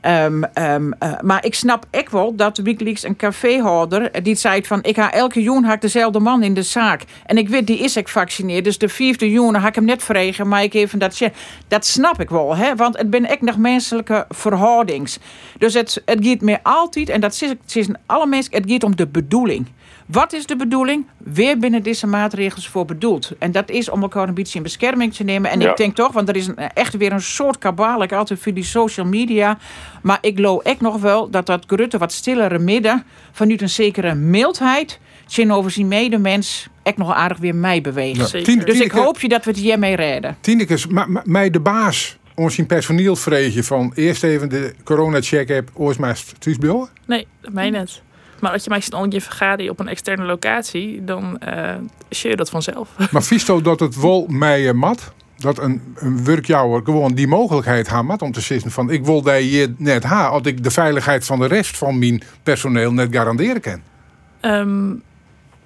Ehm, 0.00 0.42
ehm, 0.42 0.92
eh, 0.98 1.12
maar 1.20 1.44
ik 1.44 1.54
snap 1.54 1.86
ook 1.90 2.10
wel 2.10 2.34
dat 2.34 2.58
Wikileaks 2.58 3.04
een 3.04 3.16
caféhouder 3.16 4.22
die 4.22 4.34
zei 4.34 4.64
van 4.64 4.82
ik 4.82 4.94
ga 4.94 5.12
elke 5.12 5.42
joen 5.42 5.64
ha 5.64 5.72
ik 5.72 5.80
dezelfde 5.80 6.20
man 6.20 6.42
in 6.42 6.54
de 6.54 6.62
zaak 6.62 7.04
en 7.26 7.38
ik 7.38 7.48
weet 7.48 7.66
die 7.66 7.78
is 7.78 7.96
ik 7.96 8.06
gevaccineerd, 8.06 8.64
dus 8.64 8.78
de 8.78 8.88
vijfde 8.88 9.30
joen 9.30 9.54
ha 9.54 9.68
ik 9.68 9.74
hem 9.74 9.84
net 9.84 10.02
vregen, 10.02 10.48
maar 10.48 10.62
ik 10.62 10.74
even 10.74 10.98
dat. 10.98 11.18
Dat 11.68 11.86
snap 11.86 12.20
ik 12.20 12.30
wel, 12.30 12.56
hè? 12.56 12.74
want 12.74 12.96
het 12.96 13.10
ben 13.10 13.30
ik 13.30 13.40
nog 13.40 13.56
menselijke 13.56 14.26
verhoudings. 14.28 15.18
Dus 15.58 15.74
het, 15.74 16.02
het 16.04 16.26
gaat 16.26 16.40
meer 16.40 16.58
altijd 16.62 17.08
en 17.08 17.20
dat 17.20 17.32
is, 17.32 17.40
het 17.40 17.76
is 17.76 17.88
alle 18.06 18.26
mensen, 18.26 18.54
het 18.54 18.70
gaat 18.70 18.84
om 18.84 18.96
de 18.96 19.06
bedoeling. 19.06 19.66
Wat 20.12 20.32
is 20.32 20.46
de 20.46 20.56
bedoeling? 20.56 21.06
Weer 21.18 21.58
binnen 21.58 21.82
deze 21.82 22.06
maatregels 22.06 22.68
voor 22.68 22.84
bedoeld. 22.84 23.32
En 23.38 23.52
dat 23.52 23.70
is 23.70 23.88
om 23.90 24.02
elkaar 24.02 24.28
een 24.28 24.34
beetje 24.34 24.56
in 24.56 24.62
bescherming 24.62 25.14
te 25.14 25.24
nemen. 25.24 25.50
En 25.50 25.60
Ja. 25.60 25.70
ik 25.70 25.76
denk 25.76 25.94
toch, 25.94 26.12
want 26.12 26.28
er 26.28 26.36
is 26.36 26.46
een, 26.46 26.56
echt 26.56 26.96
weer 26.96 27.12
een 27.12 27.20
soort 27.22 27.58
kabaal. 27.58 28.02
Ik 28.02 28.12
altijd 28.12 28.40
via 28.40 28.52
die 28.52 28.64
social 28.64 29.06
media. 29.06 29.58
Maar 30.02 30.18
ik 30.20 30.36
geloof 30.36 30.62
echt 30.62 30.80
nog 30.80 31.00
wel 31.00 31.30
dat 31.30 31.46
dat 31.46 31.64
Grutte 31.66 31.98
wat 31.98 32.12
stillere 32.12 32.58
midden... 32.58 33.04
vanuit 33.32 33.62
een 33.62 33.68
zekere 33.68 34.14
mildheid... 34.14 34.98
tegenover 35.26 35.70
zijn 35.70 35.88
medemens... 35.88 36.68
echt 36.82 36.96
nog 36.96 37.12
aardig 37.14 37.38
weer 37.38 37.54
mij 37.54 37.80
bewegen. 37.80 38.20
Ja. 38.20 38.26
Zeker. 38.26 38.46
Tien- 38.46 38.64
Dus 38.64 38.80
ik 38.80 38.90
hoop 38.92 39.20
je 39.20 39.28
dat 39.28 39.44
we 39.44 39.50
het 39.50 39.60
hiermee 39.60 39.96
redden. 39.96 40.36
Tineke, 40.40 40.78
mij 41.24 41.50
de 41.50 41.60
baas 41.60 42.18
ons 42.34 42.58
in 42.58 42.66
personeel 42.66 43.16
vreetje 43.16 43.64
van 43.64 43.92
eerst 43.94 44.22
even 44.24 44.48
de 44.48 44.74
corona-check-app 44.84 45.70
ooit 45.74 45.98
maar 45.98 46.22
thuisbellen? 46.38 46.88
Nee, 47.06 47.26
dat 47.40 47.52
mij 47.52 47.70
net. 47.70 48.02
Maar 48.40 48.52
als 48.52 48.64
je 48.64 48.70
mij 48.70 48.80
snel 48.80 49.12
je 49.12 49.20
vergadering 49.20 49.70
op 49.70 49.80
een 49.80 49.88
externe 49.88 50.24
locatie, 50.24 51.04
dan 51.04 51.40
uh, 51.48 51.74
je 52.08 52.36
dat 52.36 52.50
vanzelf. 52.50 52.88
Maar 53.12 53.22
visto 53.22 53.60
dat 53.60 53.80
het 53.80 54.00
wel 54.00 54.26
mij 54.28 54.72
mat? 54.72 55.12
Dat 55.36 55.58
een, 55.58 55.94
een 55.94 56.24
werkjouwer 56.24 56.82
gewoon 56.84 57.14
die 57.14 57.26
mogelijkheid 57.26 57.88
had 57.88 58.22
om 58.22 58.32
te 58.32 58.40
zeggen 58.40 58.70
van 58.70 58.90
ik 58.90 59.04
wil 59.04 59.22
daar 59.22 59.36
hier 59.36 59.74
net 59.76 60.02
ha, 60.02 60.26
als 60.26 60.42
ik 60.42 60.62
de 60.62 60.70
veiligheid 60.70 61.24
van 61.24 61.38
de 61.38 61.46
rest 61.46 61.76
van 61.76 61.98
mijn 61.98 62.22
personeel 62.42 62.92
net 62.92 63.14
garanderen 63.14 63.60
kan. 63.60 63.80
Um, 64.40 65.02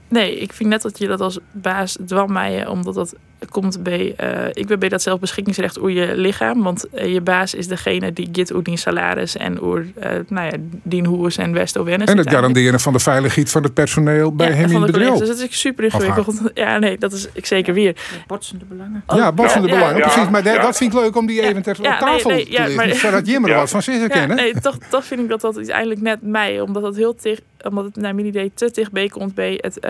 nee, 0.08 0.38
ik 0.38 0.52
vind 0.52 0.68
net 0.68 0.82
dat 0.82 0.98
je 0.98 1.06
dat 1.06 1.20
als 1.20 1.38
baas 1.52 1.98
dwam 2.06 2.32
mij, 2.32 2.66
omdat 2.66 2.94
dat 2.94 3.14
komt 3.48 3.82
bij, 3.82 4.14
uh, 4.20 4.46
ik 4.52 4.66
ben 4.66 4.78
bij 4.78 4.88
dat 4.88 5.02
zelfbeschikkingsrecht 5.02 5.78
over 5.78 5.90
je 5.90 6.16
lichaam. 6.16 6.62
Want 6.62 6.86
uh, 6.94 7.12
je 7.12 7.20
baas 7.20 7.54
is 7.54 7.68
degene 7.68 8.12
die 8.12 8.28
git 8.32 8.52
over 8.52 8.64
die 8.64 8.76
salaris 8.76 9.36
en 9.36 9.60
over 9.60 9.86
uh, 9.98 10.10
nou 10.28 10.46
ja, 10.46 10.52
die 10.82 11.06
hoers 11.06 11.36
en 11.36 11.52
westo 11.52 11.84
wennis. 11.84 12.08
En 12.08 12.18
het 12.18 12.30
garanderen 12.30 12.80
van 12.80 12.92
de 12.92 12.98
veiligheid 12.98 13.50
van 13.50 13.62
het 13.62 13.74
personeel 13.74 14.34
bij 14.34 14.48
ja, 14.48 14.54
hem 14.54 14.70
in 14.70 14.82
het 14.82 14.92
bedrijf. 14.92 15.18
Dus 15.18 15.28
dat 15.28 15.38
is 15.38 15.60
super 15.60 15.84
ingewikkeld. 15.84 16.40
Ja, 16.54 16.78
nee, 16.78 16.98
dat 16.98 17.12
is 17.12 17.28
ik 17.32 17.46
zeker 17.46 17.74
weer. 17.74 17.96
Botsende 18.26 18.64
belangen. 18.64 19.02
Oh. 19.06 19.16
Ja, 19.16 19.32
botsende 19.32 19.68
ja, 19.68 19.74
belangen, 19.74 20.00
precies. 20.00 20.28
Maar 20.28 20.42
dat, 20.42 20.62
dat 20.62 20.76
vind 20.76 20.92
ik 20.92 21.00
leuk 21.00 21.16
om 21.16 21.26
die 21.26 21.42
even 21.42 21.62
ter, 21.62 21.78
op 21.78 21.84
tafel 21.84 22.30
nee, 22.30 22.48
nee, 22.48 22.66
te 22.66 22.74
leggen. 22.76 22.96
Zodat 22.96 23.26
Jimmer 23.26 23.50
er 23.50 23.56
wat 23.56 23.70
van 23.70 23.82
zitten 23.82 24.08
kennen. 24.08 24.36
Nee, 24.36 24.60
toch, 24.60 24.78
toch 24.90 25.04
vind 25.04 25.20
ik 25.20 25.28
dat 25.28 25.40
dat 25.40 25.56
uiteindelijk 25.56 26.00
net 26.00 26.22
mij, 26.22 26.60
omdat 26.60 26.82
dat 26.82 26.96
heel 26.96 27.14
tegen 27.14 27.42
omdat 27.68 27.84
het 27.84 27.96
naar 27.96 28.14
mijn 28.14 28.26
idee 28.26 28.52
te 28.54 28.70
dichtbij 28.72 29.08
komt 29.08 29.34
bij 29.34 29.58
het, 29.60 29.80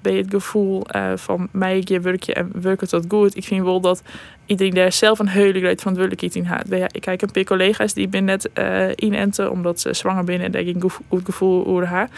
bij 0.00 0.14
het 0.14 0.26
gevoel 0.30 0.86
van 1.14 1.48
mij, 1.50 1.82
je 1.84 2.00
werkje 2.00 2.34
en 2.34 2.50
werken 2.62 2.88
tot 2.92 3.04
goed. 3.08 3.36
Ik 3.36 3.44
vind 3.44 3.64
wel 3.64 3.80
dat 3.80 4.02
iedereen 4.46 4.74
daar 4.74 4.92
zelf 4.92 5.18
een 5.18 5.28
hele 5.28 5.60
grote 5.60 5.76
verantwoordelijkheid 5.76 6.34
in 6.34 6.44
heeft. 6.44 6.94
Ik 6.94 7.00
kijk 7.00 7.22
een 7.22 7.30
paar 7.30 7.44
collega's 7.44 7.94
die 7.94 8.08
ben 8.08 8.24
net 8.24 8.50
uh, 8.54 8.88
inenten 8.96 9.50
omdat 9.50 9.80
ze 9.80 9.94
zwanger 9.94 10.24
binnen 10.24 10.46
en 10.46 10.52
daar 10.52 10.62
ik 10.62 10.82
een 10.82 10.90
goed 11.08 11.24
gevoel 11.24 11.66
over 11.66 11.86
haar. 11.86 12.08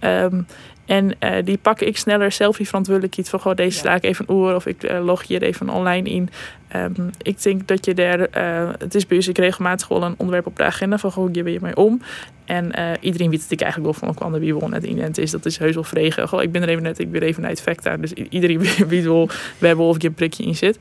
Um, 0.00 0.46
en 0.86 1.12
uh, 1.20 1.30
die 1.44 1.58
pak 1.58 1.80
ik 1.80 1.96
sneller 1.96 2.32
zelf 2.32 2.56
die 2.56 2.66
verantwoordelijkheid 2.66 3.28
van 3.28 3.40
gewoon 3.40 3.56
deze 3.56 3.78
sla 3.78 3.94
ik 3.94 4.04
even 4.04 4.28
oor 4.28 4.54
of 4.54 4.66
ik 4.66 4.82
uh, 4.82 5.04
log 5.04 5.22
je 5.22 5.34
er 5.34 5.42
even 5.42 5.68
online 5.68 6.10
in. 6.10 6.30
Um, 6.76 7.10
ik 7.22 7.42
denk 7.42 7.66
dat 7.66 7.84
je 7.84 7.94
daar, 7.94 8.18
uh, 8.18 8.70
het 8.78 8.94
is 8.94 9.06
bij 9.06 9.16
ons 9.16 9.28
ik 9.28 9.38
regelmatig 9.38 9.88
wel 9.88 10.02
een 10.02 10.14
onderwerp 10.16 10.46
op 10.46 10.56
de 10.56 10.64
agenda 10.64 10.98
van 10.98 11.10
hoe 11.14 11.28
je 11.32 11.58
mee 11.60 11.76
om. 11.76 12.02
En 12.44 12.72
iedereen 13.00 13.30
weet 13.30 13.42
het 13.42 13.50
ik 13.50 13.60
eigenlijk 13.60 13.92
wel 13.92 14.00
van 14.00 14.14
kwam 14.14 14.40
wie 14.40 14.54
wel 14.54 14.68
net 14.68 14.84
in 14.84 15.12
is. 15.14 15.30
Dat 15.30 15.46
is 15.46 15.58
heus 15.58 15.74
wel 15.74 15.84
vregen. 15.84 16.28
Goh, 16.28 16.42
ik 16.42 16.52
ben 16.52 16.62
er 16.62 16.68
even 16.68 16.82
net, 16.82 16.98
ik 16.98 17.10
ben 17.10 17.22
even 17.22 17.40
naar 17.40 17.50
het 17.50 17.60
facta. 17.60 17.96
Dus 17.96 18.12
iedereen 18.12 18.58
weet 18.88 19.04
wel, 19.04 19.28
we 19.58 19.66
hebben 19.66 19.84
of 19.84 20.02
je 20.02 20.08
een 20.08 20.14
prikje 20.14 20.44
in 20.44 20.56
zit. 20.56 20.78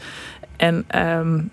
En, 0.58 0.86
um, 0.96 1.50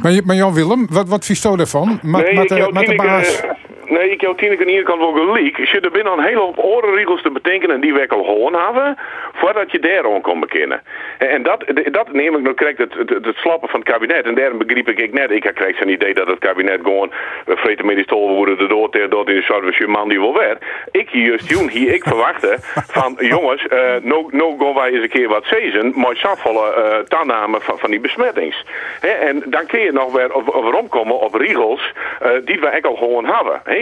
maar, 0.00 0.20
maar 0.24 0.36
Jan 0.36 0.54
Willem, 0.54 0.86
wat, 0.90 1.08
wat 1.08 1.24
vies 1.24 1.42
je 1.42 1.56
daarvan? 1.56 1.98
Met, 2.02 2.24
nee, 2.24 2.34
met, 2.34 2.48
de, 2.48 2.70
met 2.72 2.86
de 2.86 2.94
baas. 2.94 3.40
Nee, 3.88 4.10
ik 4.10 4.20
heb 4.20 4.38
Tineke 4.38 4.64
aan 4.64 4.70
de 4.72 4.82
kant 4.82 5.00
wel 5.00 5.12
gelijk. 5.12 5.56
Je 5.56 5.80
er 5.80 5.90
binnen 5.90 6.12
een 6.12 6.24
hele 6.24 6.40
hoop 6.40 6.58
orenregels 6.58 7.22
te 7.22 7.30
betekenen 7.30 7.74
en 7.74 7.80
die 7.80 7.92
we 7.92 8.08
al 8.08 8.24
gewoon 8.24 8.54
hebben, 8.54 8.96
voordat 9.32 9.70
je 9.70 9.78
daar 9.78 10.14
aan 10.14 10.20
kon 10.20 10.40
bekennen. 10.40 10.82
En 11.18 11.42
dat, 11.42 11.64
dat 11.90 12.12
neem 12.12 12.36
ik 12.36 12.42
nog 12.42 12.54
krijgt 12.54 12.78
het, 12.78 12.94
het, 12.94 13.10
het, 13.10 13.36
slappen 13.36 13.68
van 13.68 13.80
het 13.80 13.88
kabinet. 13.88 14.24
En 14.24 14.34
daarom 14.34 14.58
begreep 14.58 14.88
ik 14.88 15.12
net, 15.12 15.30
ik 15.30 15.50
krijg 15.54 15.76
zo'n 15.76 15.88
idee 15.88 16.14
dat 16.14 16.26
het 16.26 16.38
kabinet 16.38 16.80
gewoon 16.82 17.12
uh, 17.46 17.56
vreten 17.56 17.86
met 17.86 17.94
die 17.94 18.04
stol 18.04 18.34
worden 18.34 18.58
de 18.58 18.66
dood 18.66 18.92
dood 19.10 19.28
in 19.28 19.34
de 19.34 19.42
service 19.42 19.86
man 19.86 20.08
die 20.08 20.20
wel 20.20 20.34
werd. 20.34 20.64
Ik 20.90 21.10
hier 21.10 21.26
juist 21.26 21.48
doen, 21.48 21.68
hier 21.68 21.94
ik 21.94 22.02
verwachtte 22.02 22.56
van 22.86 23.16
jongens, 23.34 23.64
uh, 23.64 23.70
nou, 24.02 24.26
nou 24.30 24.58
gaan 24.58 24.74
wij 24.74 24.90
eens 24.90 25.02
een 25.02 25.08
keer 25.08 25.28
wat 25.28 25.44
zezen, 25.44 25.92
maar 25.96 26.18
afvallen 26.22 26.78
uh, 26.78 27.60
van, 27.60 27.78
van 27.78 27.90
die 27.90 28.00
besmettings. 28.00 28.64
en 29.00 29.42
dan 29.46 29.66
kun 29.66 29.80
je 29.80 29.92
nog 29.92 30.12
weer 30.12 30.32
over 30.32 30.74
op 31.12 31.34
regels 31.34 31.92
uh, 32.22 32.28
die 32.44 32.60
we 32.60 32.66
eigenlijk 32.66 32.86
al 32.86 32.96
gewoon 32.96 33.24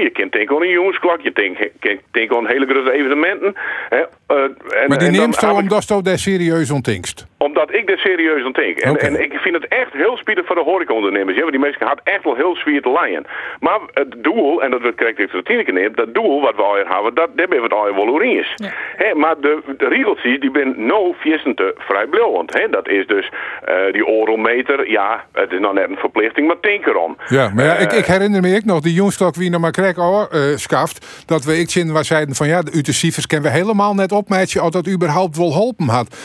je 0.02 0.10
kunt 0.10 0.32
denken 0.32 0.56
aan 0.56 0.62
een 0.62 0.68
jongensklok, 0.68 1.20
je 1.20 1.32
kunt 1.78 2.00
denken 2.10 2.36
aan 2.36 2.46
hele 2.46 2.66
grote 2.66 2.92
evenementen. 2.92 3.54
Hè, 3.88 3.96
uh, 3.96 4.42
en, 4.82 4.88
maar 4.88 4.98
die 4.98 5.10
neemt 5.10 5.34
zo 5.34 5.54
omdat 5.54 5.88
je 5.88 6.02
daar 6.02 6.18
serieus 6.18 6.70
ontinkst? 6.70 7.26
Omdat 7.38 7.74
ik 7.74 7.86
daar 7.86 7.98
serieus 7.98 8.44
ontink. 8.44 8.78
En, 8.78 8.96
en 8.96 9.22
ik 9.22 9.32
vind 9.32 9.54
het 9.54 9.68
echt 9.68 9.92
heel 9.92 10.16
spiedig 10.16 10.46
voor 10.46 10.56
de 10.56 10.62
horecaondernemers. 10.62 11.34
Ja, 11.34 11.40
want 11.40 11.52
die 11.52 11.60
mensen 11.60 11.86
had 11.86 12.00
echt 12.04 12.24
wel 12.24 12.34
heel 12.34 12.56
zwier 12.56 12.82
te 12.82 12.90
leien. 12.90 13.26
Maar 13.60 13.80
het 13.92 14.14
doel, 14.18 14.62
en 14.62 14.70
dat 14.70 14.80
wordt 14.80 14.96
correct 14.96 15.18
even 15.18 15.44
de 15.44 15.72
neemt, 15.72 15.96
dat 15.96 16.14
doel 16.14 16.40
wat 16.40 16.56
we 16.56 16.62
al 16.62 16.74
hebben, 16.74 17.14
dat, 17.14 17.28
daar 17.34 17.48
ben 17.48 17.58
we 17.58 17.62
het 17.62 17.72
al 17.72 17.94
wel. 17.94 18.14
Ja. 18.54 19.14
maar 19.14 19.40
de, 19.40 19.62
de 19.76 19.88
regeltjes, 19.88 20.40
die 20.40 20.50
ben 20.50 20.74
no 20.76 21.14
te 21.20 21.74
vrij 21.78 22.06
blauwend. 22.06 22.66
Dat 22.70 22.88
is 22.88 23.06
dus 23.06 23.30
uh, 23.68 23.92
die 23.92 24.06
orometer, 24.06 24.90
ja, 24.90 25.24
het 25.32 25.52
is 25.52 25.60
nog 25.60 25.72
net 25.72 25.88
een 25.88 25.96
verplichting, 25.96 26.46
maar 26.46 26.56
denk 26.60 26.86
erom. 26.86 27.16
Ja, 27.28 27.50
maar 27.54 27.64
ja, 27.64 27.74
ik, 27.74 27.92
ik, 27.92 28.04
herinner 28.04 28.40
me 28.40 28.56
ook 28.56 28.64
nog, 28.64 28.80
die 28.80 28.94
jongenstok 28.94 29.34
wie 29.34 29.50
nog 29.50 29.60
maar 29.60 29.70
krijgt 29.70 29.98
oh, 29.98 30.22
uh, 30.32 30.56
schaft, 30.56 31.24
dat 31.26 31.44
we 31.44 31.58
ik 31.58 31.70
zin 31.70 31.92
waar 31.92 32.04
zeiden 32.04 32.34
van 32.34 32.48
ja, 32.48 32.62
de 32.62 32.76
UTC'ers 32.76 33.26
kennen 33.26 33.50
we 33.50 33.58
helemaal 33.58 33.94
net 33.94 34.12
opmeidje 34.12 34.62
of 34.62 34.70
dat 34.70 34.88
überhaupt 34.88 35.36
wel 35.36 35.50
geholpen 35.50 35.88
had. 35.88 36.16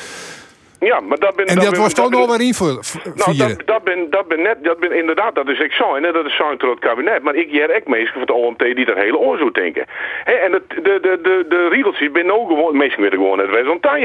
Ja, 0.90 1.00
maar 1.00 1.18
dat 1.18 1.36
ben 1.36 1.46
En 1.46 1.56
dat, 1.56 1.78
was 1.78 1.94
toch 1.94 2.10
nog 2.10 2.38
weer 2.38 2.54
voor 2.54 2.80
Nou, 3.16 3.38
dat, 3.38 3.68
dat, 3.68 3.84
ben, 3.84 4.10
dat 4.10 4.28
ben 4.28 4.42
net, 4.42 4.64
dat 4.64 4.80
ben 4.80 4.92
inderdaad, 4.92 5.36
dat 5.36 5.48
is 5.48 5.60
ik 5.60 5.72
zo. 5.72 5.96
En 5.96 6.14
dat 6.14 6.26
is 6.26 6.36
zo 6.36 6.58
door 6.58 6.70
het 6.70 6.80
kabinet. 6.80 7.24
Maar 7.24 7.36
ik 7.36 7.50
hier 7.50 7.76
ook 7.76 7.88
meestal 7.88 8.12
van 8.12 8.22
het 8.22 8.32
OMT 8.32 8.60
die 8.60 8.86
dat 8.86 8.96
hele 8.96 9.18
oorzoek 9.18 9.54
denken. 9.54 9.86
He, 10.24 10.34
en 10.34 10.52
de, 10.52 10.62
de, 10.68 10.82
de, 10.82 11.20
de, 11.22 11.46
de 11.50 11.68
regeltjes 11.68 12.12
ben 12.12 12.32
ook 12.32 12.48
gewoon, 12.48 12.78
meestal 12.78 13.02
weer 13.02 13.12
gewoon 13.12 13.38
net 13.38 13.50
resultaat. 13.50 14.00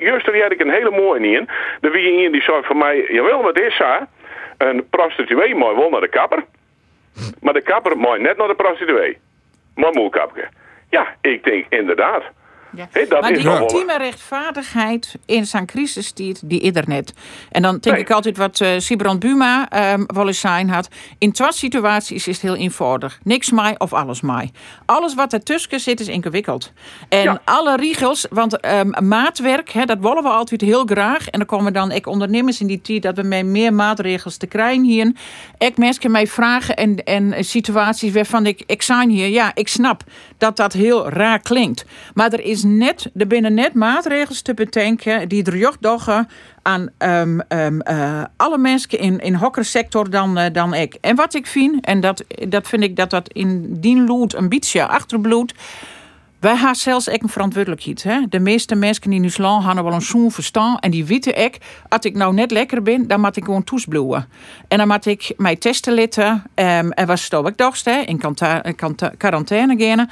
Juist 0.00 0.26
er 0.26 0.42
had 0.42 0.52
ik 0.52 0.60
een 0.60 0.70
hele 0.70 0.90
mooie 0.90 1.30
in. 1.30 1.48
De 1.80 1.90
wie 1.90 2.24
in 2.24 2.32
die 2.32 2.42
zei 2.42 2.62
van 2.62 2.78
mij, 2.78 3.06
jawel, 3.08 3.42
wat 3.42 3.58
is 3.58 3.76
zo? 3.76 3.96
Een 4.58 4.88
prostituee 4.90 5.54
mooi 5.54 5.76
wel 5.76 5.90
naar 5.90 6.00
de 6.00 6.08
kapper. 6.08 6.44
Maar 7.40 7.52
de 7.52 7.62
kapper 7.62 7.96
mooi 7.96 8.20
net 8.20 8.36
naar 8.36 8.48
de 8.48 8.54
prostituee. 8.54 9.18
Maar 9.74 9.92
moe 9.92 10.30
Ja, 10.90 11.16
ik 11.20 11.44
denk 11.44 11.66
inderdaad. 11.68 12.22
Ja. 12.76 12.88
maar 13.20 13.32
die 13.32 13.46
ultieme 13.46 13.98
rechtvaardigheid 13.98 15.14
in 15.26 15.46
zo'n 15.46 15.66
crisistijd, 15.66 16.40
die 16.44 16.60
ieder 16.60 16.84
net. 16.86 17.12
En 17.50 17.62
dan 17.62 17.78
denk 17.78 17.96
ik 17.96 18.10
altijd 18.10 18.36
wat 18.36 18.60
uh, 18.60 18.68
Sibrand 18.78 19.20
Buma 19.20 19.92
um, 19.92 20.06
wel 20.06 20.26
eens 20.26 20.40
zijn 20.40 20.68
had. 20.68 20.88
In 21.18 21.32
twee 21.32 21.52
situaties 21.52 22.26
is 22.28 22.34
het 22.34 22.42
heel 22.42 22.56
eenvoudig. 22.56 23.18
Niks 23.22 23.50
mij 23.50 23.74
of 23.78 23.92
alles 23.92 24.20
mij. 24.20 24.50
Alles 24.84 25.14
wat 25.14 25.32
ertussen 25.32 25.80
zit 25.80 26.00
is 26.00 26.08
ingewikkeld. 26.08 26.72
En 27.08 27.40
alle 27.44 27.76
regels, 27.76 28.26
want 28.30 28.66
um, 28.66 29.08
maatwerk, 29.08 29.86
dat 29.86 29.98
willen 30.00 30.22
we 30.22 30.28
altijd 30.28 30.60
heel 30.60 30.84
graag. 30.84 31.28
En 31.28 31.38
dan 31.38 31.48
komen 31.48 31.72
dan 31.72 31.90
ik 31.90 32.06
ondernemers 32.06 32.60
in 32.60 32.66
die 32.66 32.80
tijd 32.80 33.02
dat 33.02 33.16
we 33.16 33.22
met 33.22 33.44
meer 33.44 33.72
maatregels 33.72 34.36
te 34.36 34.46
krijgen 34.46 34.82
hier. 34.82 35.12
Ik 35.58 35.76
mensen 35.76 36.10
mij 36.10 36.26
vragen 36.26 36.76
en, 36.76 37.04
en 37.04 37.44
situaties 37.44 38.12
waarvan 38.12 38.46
ik, 38.46 38.62
ik 38.66 38.82
zijn 38.82 39.10
hier. 39.10 39.28
Ja, 39.28 39.50
ik 39.54 39.68
snap 39.68 40.02
dat 40.38 40.56
dat 40.56 40.72
heel 40.72 41.08
raar 41.08 41.40
klinkt. 41.40 41.84
Maar 42.14 42.32
er 42.32 42.44
is 42.44 42.57
net, 42.62 43.10
er 43.16 43.26
binnen 43.26 43.54
net 43.54 43.74
maatregels 43.74 44.42
te 44.42 44.54
bedenken 44.54 45.28
die 45.28 45.44
er 45.44 45.76
doggen 45.80 46.28
aan 46.62 46.88
um, 46.98 47.42
um, 47.48 47.80
uh, 47.90 48.22
alle 48.36 48.58
mensen 48.58 48.98
in, 48.98 49.20
in 49.20 49.34
hokkersector 49.34 50.10
dan, 50.10 50.38
uh, 50.38 50.44
dan 50.52 50.74
ik. 50.74 50.94
En 51.00 51.16
wat 51.16 51.34
ik 51.34 51.46
vind, 51.46 51.84
en 51.84 52.00
dat, 52.00 52.24
dat 52.48 52.68
vind 52.68 52.82
ik 52.82 52.96
dat 52.96 53.10
dat 53.10 53.32
in 53.32 53.80
die 53.80 54.00
lood 54.00 54.34
een 54.34 54.48
beetje 54.48 54.86
achterbloed. 54.86 55.54
Wij 56.40 56.56
hebben 56.56 56.76
zelfs 56.76 57.08
ook 57.08 57.22
een 57.22 57.28
verantwoordelijkheid. 57.28 58.02
Hè? 58.02 58.20
De 58.28 58.38
meeste 58.38 58.74
mensen 58.74 59.12
in 59.12 59.22
ons 59.22 59.38
land 59.38 59.64
hebben 59.64 59.84
wel 59.84 59.92
een 59.92 60.00
zo'n 60.00 60.30
verstand. 60.30 60.80
En 60.80 60.90
die 60.90 61.04
weten 61.04 61.44
ik, 61.44 61.58
als 61.88 62.04
ik 62.04 62.14
nou 62.14 62.34
net 62.34 62.50
lekker 62.50 62.82
ben, 62.82 63.06
dan 63.06 63.20
moet 63.20 63.36
ik 63.36 63.44
gewoon 63.44 63.64
toesbloeien. 63.64 64.28
En 64.68 64.78
dan 64.78 64.88
moet 64.88 65.06
ik 65.06 65.32
mij 65.36 65.56
testen 65.56 65.94
laten. 65.94 66.44
Um, 66.54 66.92
en 66.92 67.18
stel 67.18 67.46
ik 67.46 67.56
dacht, 67.56 67.84
hè? 67.84 68.00
in 68.00 68.20
quarantaine 69.16 69.76
gaan. 69.78 70.10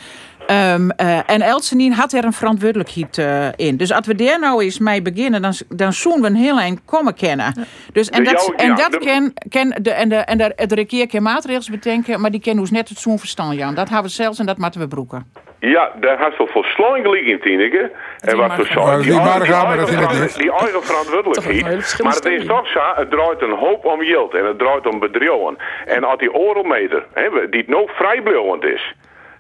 Um, 0.51 0.91
uh, 1.01 1.31
en 1.31 1.43
Elsenien 1.43 1.93
had 1.93 2.13
er 2.13 2.25
een 2.25 2.33
verantwoordelijkheid 2.33 3.19
uh, 3.19 3.49
in. 3.57 3.77
Dus 3.77 3.93
als 3.93 4.07
we 4.07 4.15
daar 4.15 4.39
nou 4.39 4.63
eens 4.63 4.79
mee 4.79 5.03
beginnen, 5.03 5.43
dan, 5.43 5.53
dan 5.69 5.93
zullen 5.93 6.21
we 6.21 6.27
een 6.27 6.35
heel 6.35 6.59
eind 6.59 6.81
komen 6.85 7.15
kennen. 7.15 7.67
Dus, 7.93 8.11
en 8.11 8.25
dat, 8.25 8.53
en 8.57 8.75
dat 8.75 8.99
ken, 8.99 9.33
ken 9.49 9.79
de, 9.83 9.91
en 9.91 10.09
de, 10.09 10.17
en 10.17 10.39
de, 10.39 10.67
de 10.67 10.75
rekeer 10.75 11.07
kan 11.09 11.23
maatregels 11.23 11.71
bedenken, 11.71 12.21
maar 12.21 12.31
die 12.31 12.41
kennen 12.41 12.63
ons 12.63 12.71
net 12.71 12.89
het 12.89 12.99
zo'n 12.99 13.19
verstand, 13.19 13.57
Jan. 13.57 13.75
Dat 13.75 13.89
hebben 13.89 14.07
we 14.07 14.13
zelfs 14.13 14.39
en 14.39 14.47
dat 14.47 14.59
moeten 14.59 14.81
we 14.81 14.89
broeken. 14.89 15.31
Ja, 15.59 15.93
daar 16.01 16.19
had 16.19 16.37
wel 16.37 16.47
volslooing 16.47 17.05
gelijk 17.05 17.27
in, 17.27 17.41
Tineke. 17.41 17.93
En 18.21 18.37
wat 18.37 18.57
we 18.57 18.65
zo. 18.65 19.03
Die, 19.03 19.21
eigen, 19.21 20.83
verantwoordelijkheid. 20.83 22.03
Maar 22.03 22.15
het 22.15 22.25
is 22.25 22.47
toch 22.47 22.69
zo, 22.69 22.81
het 22.95 23.11
draait 23.11 23.43
een 23.43 23.57
hoop 23.57 23.85
om 23.85 24.01
geld 24.01 24.35
en 24.35 24.45
het 24.45 24.59
draait 24.59 24.87
om 24.87 24.99
bedrijven. 24.99 25.57
En 25.87 26.05
als 26.05 26.19
die 26.19 26.33
orometer, 26.33 27.07
die 27.51 27.65
nog 27.67 27.91
vrijblijvend 27.91 28.65
is, 28.65 28.95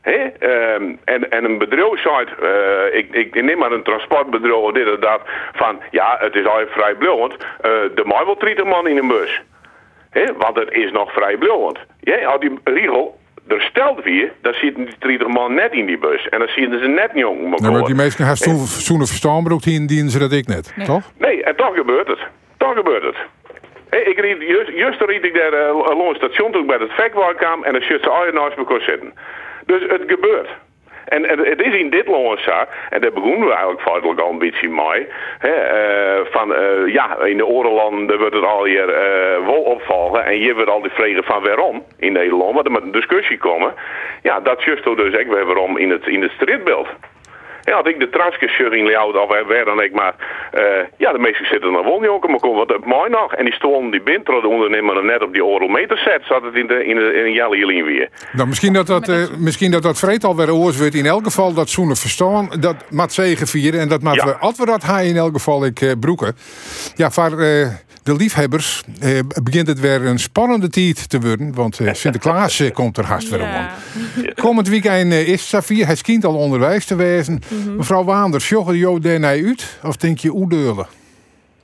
Um, 0.07 0.99
en, 1.05 1.31
en 1.31 1.45
een 1.45 1.59
bedrijf 1.59 2.01
zei, 2.01 2.27
uh, 2.43 2.99
ik, 2.99 3.15
ik 3.15 3.43
neem 3.43 3.59
maar 3.59 3.73
een 3.73 3.83
transportbedrijf 3.83 4.55
of 4.55 4.73
dit 4.73 4.93
of 4.93 4.99
dat, 4.99 5.21
van 5.53 5.81
ja, 5.91 6.17
het 6.21 6.35
is 6.35 6.47
al 6.47 6.61
vrij 6.67 6.95
blauwend, 6.95 7.33
uh, 7.33 7.41
de 7.95 8.03
mij 8.05 8.25
wel 8.25 8.39
30 8.39 8.65
man 8.65 8.89
in 8.89 8.97
een 8.97 9.09
bus. 9.09 9.43
He? 10.11 10.25
Want 10.37 10.57
het 10.57 10.73
is 10.73 10.91
nog 10.91 11.13
vrij 11.13 11.37
blauwend. 11.37 11.79
Ja, 12.01 12.25
als 12.25 12.41
die 12.41 12.59
regel 12.65 13.19
er 13.49 13.61
stelt 13.61 14.05
weer, 14.05 14.33
dan 14.43 14.55
zitten 14.55 14.85
die 14.85 14.95
30 14.99 15.29
man 15.29 15.55
net 15.55 15.73
in 15.73 15.87
die 15.87 15.99
bus. 15.99 16.29
En 16.29 16.39
dan 16.39 16.49
zien 16.49 16.79
ze 16.79 16.87
net 16.87 17.15
niet 17.15 17.23
jong. 17.23 17.61
maar 17.61 17.85
die 17.85 17.95
mensen 17.95 18.25
hebben 18.25 18.67
zo'n 18.67 19.07
verstaanbroek, 19.07 19.63
die 19.63 19.87
dienen 19.87 20.11
ze 20.11 20.19
dat 20.19 20.33
ik 20.33 20.47
net, 20.47 20.75
toch? 20.85 21.13
Nee, 21.19 21.45
en 21.45 21.57
toch 21.57 21.75
gebeurt 21.75 22.09
het. 22.09 22.19
Toch 22.57 22.75
gebeurt 22.75 23.03
het. 23.03 23.17
Ik 24.07 24.19
riep, 24.19 24.43
juist, 24.43 24.71
juist 24.71 25.01
riep 25.01 25.25
ik 25.25 25.35
daar 25.35 25.53
uh, 25.53 25.99
langs 25.99 26.07
het 26.07 26.17
station 26.17 26.53
toen 26.53 26.61
ik 26.61 26.67
bij 26.67 26.77
het 26.77 26.93
vak 26.93 27.37
kwam 27.37 27.65
en 27.65 27.73
dan 27.73 27.83
zit 27.83 28.03
ze 28.03 28.09
al 28.09 28.33
naast 28.33 28.57
me 28.57 28.81
zitten. 28.81 29.13
Dus 29.67 29.83
het 29.89 30.03
gebeurt. 30.07 30.49
En, 31.07 31.23
het 31.29 31.61
is 31.61 31.75
in 31.75 31.91
dit 31.91 32.07
zo, 32.07 32.51
en 32.91 33.01
daar 33.01 33.13
begonnen 33.13 33.47
we 33.47 33.53
eigenlijk 33.53 33.81
feitelijk 33.81 34.21
al 34.21 34.31
een 34.31 34.39
beetje. 34.39 34.69
Hè, 35.39 35.55
uh, 36.19 36.27
van, 36.31 36.53
uh, 36.53 36.93
ja, 36.93 37.19
in 37.25 37.37
de 37.37 37.47
orenlanden 37.47 38.19
wordt 38.19 38.35
het 38.35 38.45
al 38.45 38.65
hier 38.65 38.89
uh, 38.89 39.47
wel 39.47 39.63
opvallen. 39.63 40.25
En 40.25 40.39
je 40.39 40.55
wordt 40.55 40.71
al 40.71 40.83
die 40.83 40.91
vragen 40.91 41.25
van 41.25 41.43
waarom 41.43 41.85
in 41.99 42.13
Nederland. 42.13 42.55
Want 42.55 42.67
er 42.67 42.73
moet 42.73 42.83
een 42.83 42.93
discussie 42.93 43.39
komen. 43.39 43.75
Ja, 44.23 44.41
dat 44.41 44.63
juist 44.63 44.85
dus 44.85 45.17
ook 45.17 45.33
weer 45.33 45.47
waarom 45.47 45.77
in 45.77 45.91
het, 45.91 46.07
in 46.07 46.23
het 46.23 46.31
strijdbeeld. 46.31 46.89
Ja, 47.67 47.75
had 47.75 47.89
ik 47.89 47.99
de 48.01 48.09
Leeuwarden 48.85 49.23
of 49.23 49.29
waar 49.29 49.65
dan 49.65 49.83
ik 49.83 49.93
maar. 49.93 50.15
Uh, 50.55 50.63
ja, 50.97 51.13
de 51.13 51.19
meesten 51.19 51.47
zitten 51.47 51.73
wel 51.73 52.05
jongen, 52.05 52.31
maar 52.31 52.41
kom 52.41 52.57
wat 52.57 52.75
op 52.75 52.85
mooi 52.85 53.11
nog. 53.11 53.35
En 53.35 53.45
die 53.45 53.55
stonden 53.55 53.91
die 53.91 54.03
bintro 54.03 54.41
de 54.41 54.49
ondernemer 54.49 55.05
net 55.05 55.23
op 55.23 55.33
die 55.33 55.45
orometer 55.45 55.99
zet, 55.99 56.23
zat 56.25 56.43
het 56.43 56.55
in 56.55 56.67
de 56.67 56.85
in 56.85 56.97
de 56.97 57.13
in 57.25 57.33
Jelle 57.33 57.57
Jelien 57.57 57.85
weer. 57.85 58.09
Nou, 58.33 58.49
misschien 58.49 58.73
dat 58.73 58.87
dat, 58.87 59.09
uh, 59.09 59.17
misschien 59.39 59.71
dat 59.71 59.83
dat 59.83 59.99
vreet 59.99 60.25
alweer 60.25 60.53
oors 60.53 60.79
wordt. 60.79 60.95
In 60.95 61.07
elk 61.07 61.25
geval 61.25 61.55
dat 61.55 61.69
zoenen 61.69 61.97
verstaan, 61.97 62.49
dat 62.61 62.77
mat 62.91 63.13
zegen 63.13 63.47
vieren 63.47 63.81
en 63.81 63.89
dat 63.89 64.03
mat 64.03 64.15
ja. 64.15 64.25
we, 64.25 64.37
als 64.37 64.59
we 64.59 64.67
dat 64.67 64.85
gaan 64.85 65.01
in 65.01 65.17
elk 65.17 65.33
geval 65.33 65.65
ik 65.65 65.81
uh, 65.81 65.93
broeken. 66.01 66.37
Ja, 66.95 67.11
voor 67.11 67.31
de 68.07 68.17
liefhebbers 68.17 68.83
eh, 69.01 69.19
begint 69.43 69.67
het 69.67 69.81
weer 69.81 70.05
een 70.05 70.19
spannende 70.19 70.69
tijd 70.69 71.09
te 71.09 71.21
worden. 71.21 71.55
Want 71.55 71.81
eh, 71.81 71.95
Sinterklaas 71.95 72.61
eh, 72.61 72.73
komt 72.73 72.99
er 72.99 73.05
haast 73.05 73.29
weer 73.29 73.43
om. 73.43 73.67
Komend 74.35 74.69
weekend 74.69 75.13
eh, 75.13 75.29
is 75.29 75.49
Safir, 75.49 75.87
hij 75.87 75.95
schijnt 75.95 76.25
al 76.25 76.35
onderwijs 76.35 76.85
te 76.85 76.95
wezen. 76.95 77.43
Mhm. 77.49 77.77
Mevrouw 77.77 78.05
Waanders, 78.05 78.49
jou 78.49 79.01
daarna 79.01 79.29
uit? 79.29 79.79
Of 79.83 79.97
denk 79.97 80.19
je 80.19 80.35
oedeulen? 80.35 80.87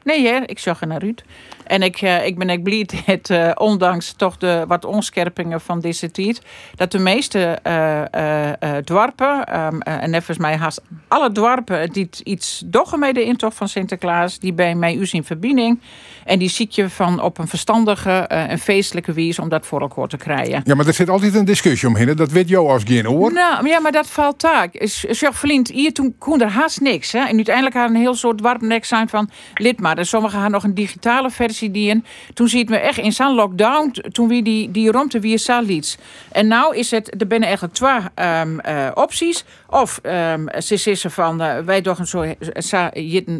Nee, 0.04 0.26
hè, 0.26 0.40
ik 0.46 0.58
zag 0.58 0.80
er 0.80 0.86
naar 0.86 1.00
uit. 1.00 1.24
En 1.66 1.82
ik, 1.82 2.02
uh, 2.02 2.26
ik 2.26 2.38
ben 2.38 2.50
ik 2.50 2.62
blij 2.62 2.86
dat, 3.06 3.30
uh, 3.30 3.50
ondanks 3.54 4.12
toch 4.12 4.36
de 4.36 4.64
wat 4.68 4.84
onscherpingen 4.84 5.60
van 5.60 5.80
deze 5.80 6.10
tijd, 6.10 6.42
dat 6.74 6.92
de 6.92 6.98
meeste 6.98 7.58
uh, 7.66 8.76
dorpen, 8.84 9.60
um, 9.60 9.80
en 9.82 10.14
even 10.14 10.34
mij 10.38 10.56
haast 10.56 10.80
alle 11.08 11.32
dorpen 11.32 11.90
die 11.92 12.08
iets 12.24 12.62
doggen 12.66 12.98
met 12.98 13.14
de 13.14 13.24
intocht 13.24 13.56
van 13.56 13.68
Sinterklaas, 13.68 14.38
die 14.38 14.52
bij 14.52 14.74
mij 14.74 14.94
u 14.94 15.06
in 15.10 15.24
verbinding. 15.24 15.80
En 16.24 16.38
die 16.38 16.48
zie 16.48 16.66
je 16.70 16.88
van 16.88 17.22
op 17.22 17.38
een 17.38 17.48
verstandige 17.48 18.10
en 18.26 18.58
feestelijke 18.58 19.12
wijze 19.12 19.40
om 19.40 19.48
dat 19.48 19.66
voor 19.66 19.80
elkaar 19.80 20.06
te 20.06 20.16
krijgen. 20.16 20.60
Ja, 20.64 20.74
maar 20.74 20.86
er 20.86 20.94
zit 20.94 21.08
altijd 21.08 21.34
een 21.34 21.44
discussie 21.44 21.88
omheen. 21.88 22.16
Dat 22.16 22.30
weet 22.30 22.48
jou 22.48 22.68
als 22.68 22.82
geen 22.86 23.04
hoor. 23.04 23.32
Nou, 23.32 23.68
ja, 23.68 23.80
maar 23.80 23.92
dat 23.92 24.06
valt 24.06 24.38
taak. 24.38 24.70
Zeg, 25.08 25.34
vriend, 25.38 25.68
hier 25.68 25.92
toen 25.92 26.14
kon 26.18 26.40
er 26.40 26.48
haast 26.48 26.80
niks. 26.80 27.12
Hè? 27.12 27.18
En 27.18 27.36
uiteindelijk 27.36 27.76
had 27.76 27.88
een 27.88 27.96
heel 27.96 28.14
soort 28.14 28.38
dorpnek 28.38 28.84
zijn 28.84 29.08
van 29.08 29.30
lidmaat. 29.54 29.91
En 29.98 30.06
sommigen 30.06 30.38
hadden 30.38 30.54
nog 30.54 30.64
een 30.64 30.74
digitale 30.74 31.30
versie 31.30 31.70
die 31.70 32.02
Toen 32.34 32.48
ziet 32.48 32.68
we 32.68 32.76
echt 32.76 32.98
in 32.98 33.12
zo'n 33.12 33.34
lockdown, 33.34 33.90
toen 34.12 34.28
we 34.28 34.42
die, 34.42 34.70
die 34.70 34.90
romte 34.90 35.20
weer 35.20 35.38
liet. 35.62 35.98
En 36.32 36.46
nou 36.46 36.76
is 36.76 36.90
het, 36.90 37.20
er 37.20 37.26
binnen 37.26 37.48
eigenlijk 37.48 37.76
twee 37.76 38.26
um, 38.40 38.60
uh, 38.68 38.88
opties. 38.94 39.44
Of 39.68 40.00
um, 40.02 40.48
ze 40.58 40.76
zeggen 40.76 41.10
van, 41.10 41.42
uh, 41.42 41.58
wij 41.58 41.82
toch 41.82 41.98
een 41.98 42.06
soort 42.06 42.36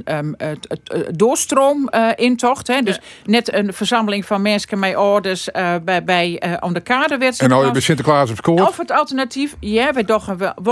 um, 0.04 0.36
doorstroom 1.10 1.88
uh, 1.94 2.08
intocht. 2.14 2.66
Hè? 2.66 2.80
Dus 2.80 3.00
net 3.24 3.52
een 3.54 3.72
verzameling 3.72 4.26
van 4.26 4.42
mensen 4.42 4.78
met 4.78 4.96
orders 4.96 5.48
bij, 5.84 6.04
bij 6.04 6.42
om 6.60 6.72
de 6.72 6.80
kade 6.80 7.18
En 7.36 7.48
nou 7.48 7.66
je 7.66 7.70
bij 7.70 7.80
Sinterklaas 7.80 8.30
op 8.30 8.36
school. 8.36 8.66
Of 8.66 8.76
het 8.76 8.90
alternatief, 8.90 9.56
ja, 9.60 9.92
wij 9.92 10.04
toch 10.04 10.26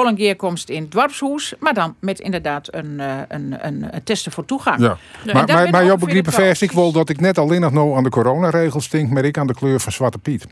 een 0.06 0.16
keerkomst 0.16 0.68
in 0.68 0.82
het 0.82 0.92
dorpshoes. 0.92 1.54
Maar 1.58 1.74
dan 1.74 1.94
met 2.00 2.20
inderdaad 2.20 2.74
een, 2.74 3.00
een, 3.28 3.56
een, 3.60 3.88
een 3.90 4.04
testen 4.04 4.32
voor 4.32 4.44
toegang. 4.44 4.80
Ja. 4.80 4.96
ja. 5.24 5.32
Maar, 5.32 5.46
maar, 5.46 5.69
maar 5.70 5.84
jouw 5.84 5.96
begrippen 5.96 6.32
vers, 6.32 6.62
ik 6.62 6.72
wil 6.72 6.92
dat 6.92 7.08
ik 7.08 7.20
net 7.20 7.38
alleen 7.38 7.60
nog 7.60 7.72
nou 7.72 7.96
aan 7.96 8.02
de 8.02 8.10
coronaregels 8.10 8.84
stink, 8.84 9.10
maar 9.10 9.24
ik 9.24 9.38
aan 9.38 9.46
de 9.46 9.54
kleur 9.54 9.80
van 9.80 9.92
Zwarte 9.92 10.18
Piet. 10.18 10.46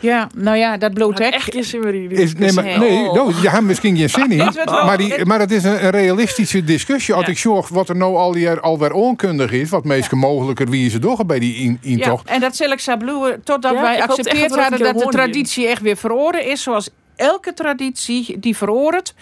Ja, 0.00 0.28
nou 0.34 0.56
ja, 0.56 0.76
dat 0.76 0.94
bloot 0.94 1.20
echt 1.20 1.56
zin 1.60 2.10
is, 2.10 2.34
Nee, 2.34 2.52
maar, 2.52 2.64
nee 2.64 3.12
no, 3.12 3.32
je 3.42 3.50
hebt 3.50 3.64
misschien 3.64 3.96
geen 3.96 4.10
zin 4.10 4.30
in. 4.30 4.52
maar, 4.86 4.96
die, 4.96 5.24
maar 5.24 5.40
het 5.40 5.50
is 5.50 5.64
een, 5.64 5.84
een 5.84 5.90
realistische 5.90 6.64
discussie. 6.64 7.14
Als 7.14 7.28
ik 7.28 7.38
zorg 7.38 7.68
wat 7.68 7.88
er 7.88 7.96
nou 7.96 8.16
al 8.16 8.34
hier 8.34 8.60
alweer 8.60 8.92
onkundig 8.92 9.52
is, 9.52 9.70
wat 9.70 9.84
meest 9.84 10.12
mogelijker 10.12 10.70
wie 10.70 10.90
ze 10.90 10.98
door 10.98 11.26
bij 11.26 11.38
die 11.38 11.78
intocht. 11.80 12.28
Ja, 12.28 12.34
en 12.34 12.40
dat 12.40 12.56
zal 12.56 12.70
ik 12.70 12.80
bloeien 12.98 13.42
totdat 13.44 13.72
wij 13.72 14.02
accepteerd 14.02 14.56
hadden 14.56 14.78
dat 14.78 14.98
de 14.98 15.06
traditie 15.06 15.66
echt 15.66 15.82
weer 15.82 15.96
verloren 15.96 16.46
is, 16.46 16.62
zoals 16.62 16.90
elke 17.16 17.54
traditie 17.54 18.38
die 18.38 18.56
veroordeelt. 18.56 19.14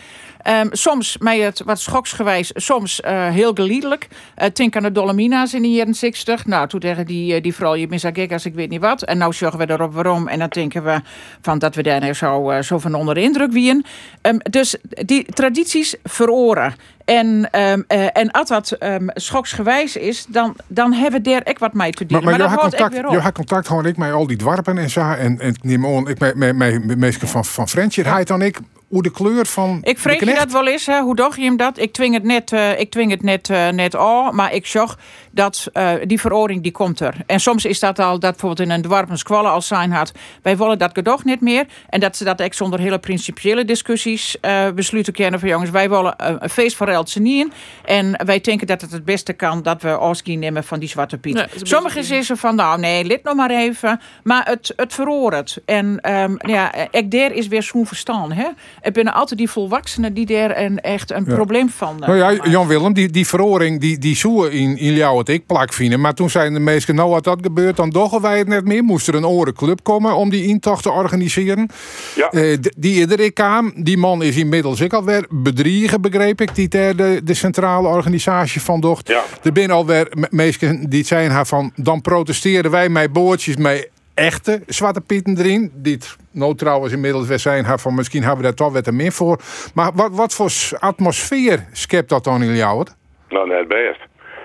Um, 0.46 0.68
soms 0.70 1.18
met 1.18 1.38
het 1.42 1.62
wat 1.64 1.80
schoksgewijs, 1.80 2.50
soms 2.54 3.00
uh, 3.04 3.28
heel 3.28 3.52
geliedelijk. 3.54 4.08
Uh, 4.36 4.48
denk 4.52 4.76
aan 4.76 4.82
de 4.82 4.92
Dolomina's 4.92 5.54
in 5.54 5.62
de 5.62 5.70
jaren 5.70 5.94
60. 5.94 6.46
Nou, 6.46 6.68
toen 6.68 6.80
tegen 6.80 7.06
die, 7.06 7.34
uh, 7.34 7.42
die 7.42 7.54
vrouw, 7.54 7.74
je 7.74 7.86
bent 7.86 8.32
als 8.32 8.46
ik 8.46 8.54
weet 8.54 8.70
niet 8.70 8.80
wat. 8.80 9.02
En 9.02 9.18
nou 9.18 9.32
zorgen 9.32 9.58
we 9.58 9.70
erop 9.70 9.94
waarom. 9.94 10.28
En 10.28 10.38
dan 10.38 10.48
denken 10.48 10.84
we 10.84 11.00
van 11.40 11.58
dat 11.58 11.74
we 11.74 11.82
daar 11.82 12.14
zo, 12.14 12.60
zo 12.62 12.78
van 12.78 12.94
onder 12.94 13.16
indruk 13.16 13.52
wien. 13.52 13.84
Um, 14.22 14.38
dus 14.50 14.76
die 14.82 15.24
tradities 15.24 15.94
veroren. 16.04 16.74
En, 17.04 17.26
um, 17.26 17.84
uh, 17.88 18.06
en 18.12 18.30
als 18.30 18.48
dat 18.48 18.76
um, 18.80 19.10
schoksgewijs 19.14 19.96
is, 19.96 20.26
dan, 20.28 20.56
dan 20.66 20.92
hebben 20.92 21.22
we 21.22 21.30
daar 21.30 21.42
ook 21.44 21.58
wat 21.58 21.72
mee 21.72 21.90
te 21.90 22.06
doen. 22.06 22.24
Maar, 22.24 22.38
maar, 22.38 22.38
maar 22.38 22.48
je, 22.48 22.54
had 22.54 22.70
contact, 22.70 23.12
je 23.12 23.18
had 23.18 23.34
contact 23.34 23.66
gewoon 23.66 23.86
ik 23.86 23.96
met 23.96 24.12
al 24.12 24.26
die 24.26 24.36
dwarpen 24.36 24.78
en 24.78 24.90
zo. 24.90 25.00
En, 25.00 25.40
en 25.40 25.56
neem 25.62 25.84
on, 25.84 26.08
ik 26.08 26.34
met, 26.34 26.56
mensen 26.96 27.28
van, 27.28 27.44
van 27.44 27.68
Frentje. 27.68 28.02
Hij 28.02 28.24
dan 28.24 28.42
ik 28.42 28.58
hoe 28.88 29.02
de 29.02 29.10
kleur 29.10 29.46
van. 29.46 29.80
Ik 29.82 29.98
vrees 29.98 30.18
je 30.18 30.34
dat 30.34 30.52
wel 30.52 30.66
eens, 30.66 30.86
hè? 30.86 31.00
hoe 31.00 31.16
dacht 31.16 31.36
je 31.36 31.44
hem 31.44 31.56
dat? 31.56 31.78
Ik 31.78 31.92
dwing 31.92 32.14
het 32.14 32.22
net, 32.22 32.52
uh, 32.52 32.80
ik 32.80 32.90
dwing 32.90 33.10
het 33.10 33.22
net, 33.22 33.48
uh, 33.48 33.68
net 33.68 33.96
al, 33.96 34.32
maar 34.32 34.54
ik 34.54 34.66
zag 34.66 34.98
dat 35.30 35.68
uh, 35.74 35.92
die 36.06 36.20
verordening 36.20 36.62
die 36.62 36.72
komt 36.72 37.00
er. 37.00 37.14
En 37.26 37.40
soms 37.40 37.64
is 37.64 37.80
dat 37.80 37.98
al 37.98 38.18
dat 38.18 38.30
bijvoorbeeld 38.30 38.68
in 38.68 38.74
een 38.74 38.82
dwarpen 38.82 39.18
squallen 39.18 39.50
als 39.50 39.66
zijn 39.66 39.92
had. 39.92 40.12
Wij 40.42 40.56
willen 40.56 40.78
dat 40.78 40.90
gedoog 40.92 41.24
niet 41.24 41.40
meer. 41.40 41.66
En 41.88 42.00
dat 42.00 42.16
ze 42.16 42.24
dat 42.24 42.40
echt 42.40 42.56
zonder 42.56 42.80
hele 42.80 42.98
principiële 42.98 43.64
discussies 43.64 44.36
besluiten 44.74 45.12
kennen 45.12 45.40
van 45.40 45.48
jongens, 45.48 45.70
wij 45.70 45.88
willen 45.88 46.14
een 46.16 46.50
feest 46.50 46.76
voor 46.76 46.88
Eltsenien. 46.88 47.52
En 47.84 48.20
wij 48.24 48.40
denken 48.40 48.66
dat 48.66 48.80
het 48.80 48.92
het 48.92 49.04
beste 49.04 49.32
kan 49.32 49.62
dat 49.62 49.82
we 49.82 49.98
Oski 49.98 50.36
nemen 50.36 50.64
van 50.64 50.78
die 50.78 50.88
zwarte 50.88 51.18
Piet. 51.18 51.34
Nee, 51.34 51.46
Sommigen 51.62 52.04
zeggen 52.04 52.36
van 52.36 52.54
nou 52.54 52.80
nee, 52.80 53.04
lid 53.04 53.22
nog 53.22 53.34
maar 53.34 53.50
even. 53.50 54.00
Maar 54.22 54.46
het, 54.46 54.72
het 54.76 54.94
veroordeelt. 54.94 55.56
En 55.64 56.12
um, 56.12 56.36
ja, 56.38 56.90
ik 56.90 57.10
daar 57.10 57.32
is 57.32 57.48
weer 57.48 57.62
zo'n 57.62 57.86
verstaan. 57.86 58.32
Hè? 58.32 58.46
Het 58.80 58.92
binnen 58.92 59.14
altijd 59.14 59.38
die 59.38 59.50
volwassenen 59.50 60.14
die 60.14 60.26
daar 60.26 60.58
een, 60.58 60.80
echt 60.80 61.12
een 61.12 61.24
probleem 61.24 61.68
van 61.68 61.96
Nou 61.98 62.16
ja, 62.16 62.32
Jan 62.50 62.66
Willem, 62.66 62.92
die, 62.92 63.08
die 63.10 63.26
veroring 63.26 63.80
die, 63.80 63.98
die 63.98 64.16
zoe 64.16 64.50
in, 64.50 64.76
in 64.76 64.94
jou 64.94 65.18
het 65.18 65.28
ik 65.28 65.46
plak 65.46 65.72
vinden. 65.72 66.00
Maar 66.00 66.14
toen 66.14 66.30
zijn 66.30 66.52
de 66.52 66.60
meesten, 66.60 66.94
nou 66.94 67.10
wat 67.10 67.24
dat 67.24 67.38
gebeurt, 67.42 67.76
dan 67.76 67.90
doggen 67.90 68.20
wij 68.20 68.38
het 68.38 68.48
net 68.48 68.64
meer. 68.64 68.84
Moest 68.84 69.08
er 69.08 69.14
een 69.14 69.26
orenclub 69.26 69.82
komen 69.82 70.16
om 70.16 70.30
die 70.30 70.46
intocht 70.46 70.82
te 70.82 70.90
organiseren. 70.90 71.68
Ja. 72.14 72.28
Uh, 72.32 72.56
die 72.76 73.00
iedere 73.00 73.30
kwam, 73.30 73.72
die 73.76 73.96
man 73.96 74.22
is 74.22 74.36
inmiddels 74.36 74.80
ik 74.80 74.92
alweer 74.92 75.26
bedriegen, 75.30 76.00
begreep 76.00 76.40
ik, 76.40 76.54
die 76.54 76.68
ter 76.68 76.96
de, 76.96 77.20
de 77.24 77.34
centrale 77.34 77.88
organisatie 77.88 78.60
van 78.60 78.80
docht. 78.80 79.08
Ja. 79.08 79.22
Er 79.42 79.50
zijn 79.54 79.70
alweer 79.70 80.12
meesten 80.30 80.90
die 80.90 81.04
zijn 81.04 81.30
haar 81.30 81.46
van, 81.46 81.72
dan 81.76 82.00
protesteren 82.00 82.70
wij 82.70 82.88
met 82.88 83.12
boordjes 83.12 83.56
mee 83.56 83.88
echte 84.18 84.62
Zwarte 84.66 85.00
Pieten 85.00 85.38
erin. 85.38 85.70
Die 85.74 85.98
nou 86.30 86.54
trouwens 86.54 86.92
inmiddels 86.92 87.26
weer 87.26 87.38
zijn 87.38 87.64
van 87.78 87.94
misschien 87.94 88.22
hebben 88.22 88.40
we 88.40 88.44
daar 88.44 88.54
toch 88.54 88.72
wat 88.72 88.92
meer 88.92 89.12
voor. 89.12 89.38
Maar 89.74 89.90
wat, 89.94 90.10
wat 90.12 90.34
voor 90.34 90.78
atmosfeer 90.78 91.66
schept 91.72 92.08
dat 92.08 92.24
dan 92.24 92.42
in 92.42 92.56
jou? 92.56 92.86
Nou, 93.28 93.48
net 93.48 93.68
best. 93.68 94.00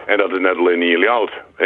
En 0.05 0.17
dat 0.17 0.31
is 0.31 0.39
net 0.39 0.57
alleen 0.57 0.81
in 0.81 0.87
jullie 0.87 1.09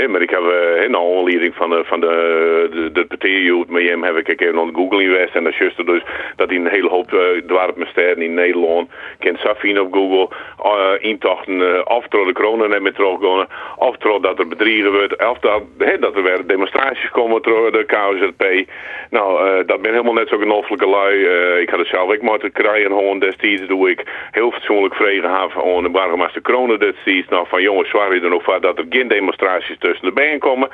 maar 0.06 0.22
ik 0.22 0.30
heb 0.30 0.42
uh, 0.42 0.84
een 0.84 0.96
aanleiding 0.96 1.56
van 1.56 1.70
de, 1.70 1.84
van 1.86 2.00
de, 2.00 2.90
de, 2.94 3.06
de 3.08 3.66
met 3.68 3.84
hem 3.84 4.04
heb 4.04 4.16
ik 4.16 4.42
even 4.42 4.58
op 4.58 4.76
Google 4.76 5.04
geweest. 5.04 5.36
En 5.36 5.44
dat 5.44 5.54
is 5.54 5.60
juist 5.60 5.86
dus 5.86 6.02
dat 6.36 6.50
hij 6.50 6.58
een 6.58 6.68
hele 6.68 6.90
hoop 6.90 7.12
uh, 7.12 8.22
in 8.22 8.34
Nederland 8.34 8.90
kent 9.20 9.40
Safin 9.40 9.80
op 9.80 9.94
Google 9.94 10.30
uh, 10.66 11.10
intochten 11.10 11.54
uh, 11.54 11.82
de 12.10 12.34
corona 12.34 12.68
net 12.68 12.96
teruggaan. 12.96 13.48
Of 13.78 13.98
door 13.98 14.22
dat 14.22 14.40
er 14.40 14.48
bedriegen 14.48 14.92
wordt. 14.92 15.28
Of 15.30 15.40
dat, 15.40 15.62
dat 16.00 16.16
er 16.16 16.24
weer 16.24 16.48
demonstraties 16.48 17.10
komen 17.10 17.42
door 17.42 17.72
de 17.72 17.86
KZP. 17.86 18.70
Nou, 19.10 19.66
dat 19.66 19.82
ben 19.82 19.92
helemaal 19.92 20.14
net 20.14 20.28
zo 20.28 20.38
genoffelijke 20.38 20.88
lui. 20.88 21.16
ik 21.62 21.70
had 21.70 21.80
het 21.80 21.88
zelf 21.88 22.12
ook 22.12 22.22
moeten 22.22 22.52
krijgen. 22.52 22.92
Gewoon 22.92 23.20
destijds 23.20 23.68
doe 23.68 23.90
ik 23.90 24.04
heel 24.32 24.52
fatsoenlijk 24.52 24.96
vregen 24.96 25.30
aan 25.30 25.52
aan 25.52 25.84
de 25.84 25.90
burgemeester 25.90 26.42
Kronen 26.42 26.80
destijds. 26.80 27.28
Nou, 27.30 27.48
van 27.48 27.62
jongens, 27.62 27.90
zwaar 27.90 28.12
er 28.12 28.30
nog 28.30 28.44
voor 28.44 28.62
dat 28.62 28.78
er 28.78 28.86
geen 28.90 29.08
demonstraties 29.08 29.80
tussen 29.92 30.08
de 30.08 30.14
bijen 30.14 30.40
komen. 30.40 30.70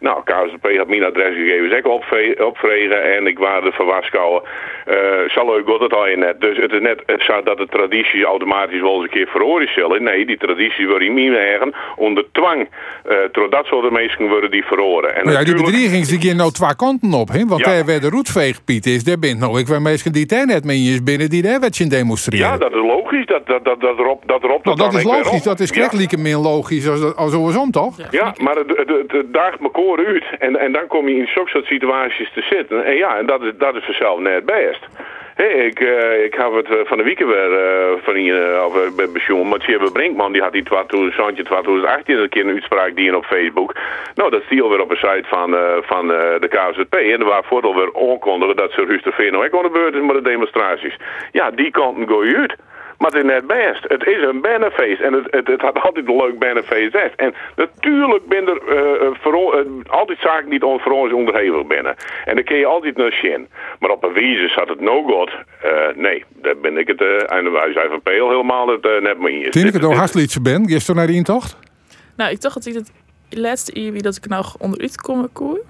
Nou, 0.00 0.22
KSP 0.24 0.76
had 0.76 0.88
mijn 0.88 1.04
adresgegevens 1.04 1.84
ook 1.84 2.04
opvregen 2.46 3.16
en 3.16 3.26
ik 3.26 3.38
waarde 3.38 3.72
van 3.72 3.86
Waskouwen. 3.86 4.42
Uh, 4.88 4.94
zal 5.28 5.46
leuk 5.46 5.66
wat 5.66 5.80
het 5.80 5.94
al 5.94 6.08
je 6.08 6.16
net. 6.16 6.40
Dus 6.40 6.56
het 6.56 6.72
is 6.72 6.80
net 6.80 7.02
zo 7.18 7.42
dat 7.42 7.58
de 7.58 7.66
tradities 7.66 8.22
automatisch 8.22 8.80
wel 8.80 8.94
eens 8.94 9.02
een 9.02 9.10
keer 9.10 9.26
verhoren 9.26 9.68
zullen. 9.72 10.02
Nee, 10.02 10.26
die 10.26 10.36
tradities 10.36 10.86
worden 10.86 11.18
in 11.18 11.34
eigen 11.34 11.74
onder 11.96 12.24
twang. 12.32 12.68
Uh, 13.08 13.16
door 13.32 13.50
dat 13.50 13.66
soort 13.66 13.90
mensen 13.90 14.28
worden 14.28 14.50
die 14.50 14.64
verhoren. 14.64 15.14
En 15.14 15.24
nou 15.24 15.38
ja, 15.38 15.44
die 15.44 15.54
bedreiging 15.54 16.06
die 16.06 16.28
gaan 16.28 16.36
nou 16.36 16.52
twee 16.52 16.76
kanten 16.76 17.12
op. 17.12 17.28
Hè? 17.28 17.46
Want 17.46 17.64
ja. 17.64 17.72
daar 17.72 17.84
waar 17.84 18.00
de 18.00 18.08
roetveegpiet 18.08 18.86
is, 18.86 19.04
daar 19.04 19.18
bent 19.18 19.38
nou 19.38 19.60
ik 19.60 19.66
waar 19.66 19.82
mensen 19.82 20.12
die 20.12 20.26
daar 20.26 20.46
net 20.46 20.64
mee 20.64 20.78
is 20.78 21.02
binnen 21.02 21.30
die 21.30 21.42
daar 21.42 21.60
wat 21.60 21.76
demonstreren. 21.88 22.46
Ja, 22.46 22.56
dat 22.56 22.72
is 22.72 22.82
logisch. 22.82 23.26
Dat, 23.26 23.46
dat, 23.46 23.64
dat, 23.64 23.80
dat 23.80 23.98
erop 23.98 24.22
dat 24.26 24.42
erop 24.42 24.64
nou, 24.64 24.76
dat 24.76 24.94
is 24.94 25.02
logisch. 25.02 25.42
Dat 25.42 25.60
is 25.60 25.70
krijgelijk 25.70 26.10
ja. 26.10 26.18
meer 26.18 26.36
logisch 26.36 26.88
als, 26.88 27.14
als 27.14 27.34
andersom, 27.34 27.70
toch? 27.70 27.96
Ja, 28.10 28.34
maar 28.40 28.48
maar 28.48 28.56
het, 28.56 28.78
het, 28.78 28.88
het, 28.88 29.12
het 29.12 29.32
daagt 29.32 29.60
me 29.60 29.70
En, 30.38 30.56
en 30.56 30.72
dan 30.72 30.86
kom 30.86 31.08
je 31.08 31.14
in 31.14 31.26
zulke 31.26 31.50
soort 31.50 31.64
situaties 31.64 32.30
te 32.32 32.42
zitten. 32.42 32.84
En 32.84 32.96
ja, 32.96 33.18
en 33.18 33.26
dat 33.26 33.42
is, 33.42 33.52
dat 33.58 33.74
is 33.74 33.84
vanzelf 33.84 34.20
net 34.20 34.44
best. 34.44 34.86
Ik, 35.36 35.80
uh, 35.80 36.24
ik 36.24 36.34
heb 36.34 36.52
het 36.52 36.70
uh, 36.70 36.76
van 36.84 36.98
de 36.98 37.04
week 37.04 37.18
weer 37.18 37.50
uh, 37.50 38.02
van 38.02 38.14
een 38.14 38.64
of 38.64 38.76
uh, 38.76 39.12
pensioen. 39.12 39.48
Maar 39.48 39.90
Brinkman 39.92 40.32
die 40.32 40.42
had 40.42 40.52
die 40.52 40.62
2000, 40.62 41.34
2018 41.34 42.18
een 42.18 42.28
keer 42.28 42.46
een 42.46 42.54
uitspraak 42.54 42.96
die 42.96 43.16
op 43.16 43.24
Facebook. 43.24 43.74
Nou, 44.14 44.30
dat 44.30 44.42
stiel 44.42 44.68
weer 44.68 44.80
op 44.80 44.88
de 44.88 44.96
site 44.96 45.24
van, 45.26 45.56
van 45.82 46.08
de 46.08 46.48
KZP. 46.48 46.94
En 46.94 47.20
er 47.20 47.24
waren 47.24 47.44
vooral 47.44 47.74
weer 47.74 48.10
aankondigen 48.10 48.56
dat 48.56 48.72
ze 48.72 48.84
Rusterveen 48.84 49.32
nou 49.32 49.46
ook 49.46 49.56
aan 49.56 49.72
de 49.72 49.78
beurt 49.78 49.94
is 49.94 50.00
met 50.00 50.24
de 50.24 50.30
demonstraties. 50.30 50.96
Ja, 51.32 51.50
die 51.50 51.70
kanten 51.70 52.08
go 52.08 52.24
je 52.24 52.36
uit. 52.36 52.56
Maar 52.98 53.10
het 53.10 53.24
is 53.24 53.30
net 53.30 53.46
best. 53.46 53.84
Het 53.88 54.06
is 54.06 54.22
een 54.22 54.40
benefeest. 54.40 55.00
En 55.00 55.12
het, 55.12 55.26
het, 55.30 55.46
het 55.46 55.60
had 55.60 55.80
altijd 55.80 56.08
een 56.08 56.16
leuk 56.16 56.38
benefeest. 56.38 56.94
En 57.16 57.34
natuurlijk 57.56 58.26
ben 58.26 58.48
er 58.48 58.60
uh, 58.68 59.08
voor, 59.20 59.34
uh, 59.34 59.90
altijd 59.90 60.18
zaken 60.20 60.50
die 60.50 60.60
voor 60.60 60.92
ons 60.92 61.12
onderhevig 61.12 61.66
binnen. 61.66 61.94
En 62.24 62.34
dan 62.34 62.44
kun 62.44 62.56
je 62.56 62.66
altijd 62.66 62.96
naar 62.96 63.12
zien. 63.12 63.48
Maar 63.78 63.90
op 63.90 64.04
een 64.04 64.12
wijze 64.12 64.48
zat 64.48 64.68
het 64.68 64.80
no 64.80 65.02
god. 65.02 65.30
Uh, 65.64 65.70
nee, 65.94 66.24
daar 66.42 66.56
ben 66.56 66.76
ik 66.76 66.86
het 66.86 67.00
uh, 67.00 67.16
aan 67.16 67.44
de 67.44 67.50
wijze 67.50 67.86
van 67.88 68.02
Peel 68.02 68.28
helemaal 68.28 68.68
het, 68.68 68.82
net 69.00 69.18
mee 69.18 69.44
eens. 69.44 69.50
Toen 69.50 69.66
ik 69.66 69.72
het 69.72 69.82
door 69.82 69.94
Hastliedse 69.94 70.42
ben, 70.42 70.68
gisteren 70.68 70.96
naar 70.96 71.06
die 71.06 71.16
intocht? 71.16 71.56
Nou, 72.16 72.30
ik 72.30 72.40
dacht 72.40 72.54
dat 72.54 72.66
ik 72.66 72.74
het 72.74 72.92
laatste 73.30 73.72
wie 73.72 74.02
dat 74.02 74.16
ik 74.16 74.28
nou 74.28 74.46
onderuit 74.58 75.00
kom 75.00 75.28
koer. 75.32 75.60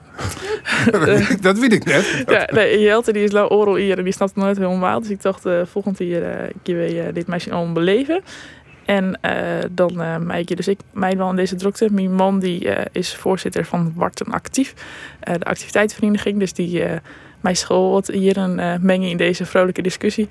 dat 1.40 1.58
weet 1.58 1.72
ik 1.72 1.84
net. 1.84 2.24
Ja, 2.26 2.48
nee, 2.52 2.80
Jelte 2.80 3.12
die 3.12 3.22
is 3.22 3.30
nou 3.30 3.50
oral 3.50 3.74
hier 3.74 3.98
en 3.98 4.04
die 4.04 4.12
snapt 4.12 4.34
het 4.34 4.44
nooit 4.44 4.58
helemaal. 4.58 5.00
Dus 5.00 5.10
ik 5.10 5.22
dacht, 5.22 5.46
uh, 5.46 5.60
volgend 5.64 5.98
jaar 5.98 6.42
uh, 6.42 6.50
kun 6.62 6.74
je 6.74 7.12
dit 7.12 7.26
meisje 7.26 7.50
allemaal 7.50 7.72
beleven. 7.72 8.22
En 8.84 9.20
dan 9.70 10.00
uh, 10.00 10.16
Meike, 10.16 10.54
dus 10.54 10.68
ik 10.68 10.78
mij 10.92 11.16
wel 11.16 11.30
in 11.30 11.36
deze 11.36 11.54
drukte. 11.54 11.88
Mijn 11.90 12.14
man 12.14 12.38
die 12.38 12.68
is 12.92 13.14
voorzitter 13.14 13.64
van 13.64 13.92
Warten 13.96 14.32
Actief, 14.32 14.74
de 15.20 15.44
activiteitsvereniging. 15.44 16.38
Dus 16.38 16.52
die 16.52 16.84
mij 17.40 17.54
school 17.54 17.90
wat 17.90 18.06
hier 18.06 18.36
een 18.36 18.78
mengen 18.80 19.08
in 19.08 19.16
deze 19.16 19.46
vrolijke 19.46 19.82
discussie. 19.82 20.28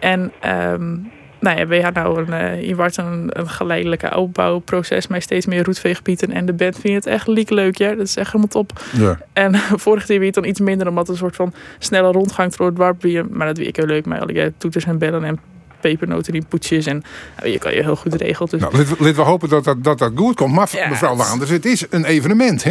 En 0.00 0.32
um, 0.46 1.10
nou 1.40 1.58
ja, 1.58 1.66
we 1.66 1.82
hadden 1.82 2.02
nou 2.02 2.32
een, 2.32 2.68
uh, 2.68 2.76
wordt 2.76 2.96
een, 2.96 3.30
een 3.32 3.48
geleidelijke 3.48 4.16
opbouwproces 4.16 5.06
met 5.06 5.22
steeds 5.22 5.46
meer 5.46 5.64
roetveeggebieden. 5.64 6.32
En 6.32 6.46
de 6.46 6.52
band 6.52 6.78
vindt 6.78 7.04
het 7.04 7.14
echt 7.14 7.26
liek 7.26 7.50
leuk, 7.50 7.78
ja. 7.78 7.94
Dat 7.94 8.06
is 8.06 8.16
echt 8.16 8.26
helemaal 8.26 8.48
top. 8.48 8.84
Ja. 8.92 9.18
En 9.32 9.54
vorig 9.86 10.06
jaar 10.08 10.18
weer 10.18 10.32
dan 10.32 10.44
iets 10.44 10.60
minder, 10.60 10.88
omdat 10.88 11.08
een 11.08 11.16
soort 11.16 11.36
van 11.36 11.54
snelle 11.78 12.12
rondgang 12.12 12.54
door 12.54 12.66
het 12.66 12.76
dorp 12.76 13.02
weer. 13.02 13.26
Maar 13.30 13.46
dat 13.46 13.56
weet 13.56 13.66
ik 13.66 13.76
heel 13.76 13.86
leuk, 13.86 14.06
met 14.06 14.20
alle 14.20 14.52
toeters 14.58 14.84
en 14.84 14.98
bellen 14.98 15.24
en 15.24 15.38
pepernoten 15.80 16.34
in 16.34 16.46
poetjes. 16.46 16.86
En 16.86 17.02
nou, 17.36 17.50
je 17.50 17.58
kan 17.58 17.74
je 17.74 17.82
heel 17.82 17.96
goed 17.96 18.14
regelen. 18.14 18.50
Dus... 18.50 18.60
Nou, 18.60 18.76
laten 18.76 19.14
we 19.14 19.20
hopen 19.20 19.48
dat 19.48 19.64
dat, 19.64 19.84
dat 19.84 19.98
dat 19.98 20.12
goed 20.14 20.34
komt. 20.34 20.54
Maar 20.54 20.68
ja, 20.72 20.88
mevrouw 20.88 21.16
Waanders, 21.16 21.50
het 21.50 21.64
is 21.64 21.86
een 21.90 22.04
evenement, 22.04 22.64
hè? 22.64 22.70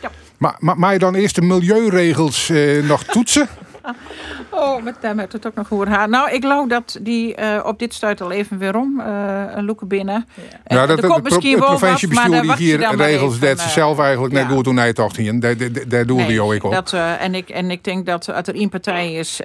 Ja. 0.00 0.10
Maar, 0.38 0.56
maar, 0.58 0.78
maar 0.78 0.92
je 0.92 0.98
dan 0.98 1.14
eerst 1.14 1.34
de 1.34 1.42
milieuregels 1.42 2.50
eh, 2.50 2.82
nog 2.82 3.04
toetsen? 3.04 3.48
Oh, 4.50 4.82
met 4.82 4.96
hem 5.00 5.18
het 5.18 5.46
ook 5.46 5.54
nog 5.54 5.68
hoor 5.68 5.86
haar. 5.86 6.08
Nou, 6.08 6.30
ik 6.30 6.42
geloof 6.42 6.66
dat 6.66 6.98
die 7.00 7.40
uh, 7.40 7.60
op 7.64 7.78
dit 7.78 7.94
stuit 7.94 8.20
al 8.20 8.30
even 8.30 8.58
weer 8.58 8.76
om. 8.76 9.00
Uh, 9.00 9.42
een 9.54 9.64
loeken 9.64 9.88
binnen. 9.88 10.26
Ja, 10.66 10.76
ja 10.76 10.86
dat 10.86 11.02
er 11.02 11.08
komt 11.08 11.22
misschien 11.22 11.58
provinciebestuur 11.58 12.42
die 12.42 12.52
hier 12.56 12.96
regels 12.96 13.38
dat 13.38 13.60
ze 13.60 13.68
zelf 13.68 13.98
eigenlijk 13.98 14.34
net 14.34 14.46
goed 14.46 14.64
doen 14.64 14.74
naar 14.74 14.92
toch 14.92 15.16
hier. 15.16 15.40
Daar, 15.40 16.06
doelde 16.06 16.22
nee, 16.22 16.32
je 16.32 16.42
ook 16.42 16.70
dat, 16.70 16.92
uh, 16.92 17.22
en, 17.22 17.34
ik, 17.34 17.48
en 17.48 17.70
ik 17.70 17.84
denk 17.84 18.06
dat 18.06 18.32
als 18.32 18.46
er 18.46 18.54
één 18.54 18.68
partij 18.68 19.12
is 19.12 19.40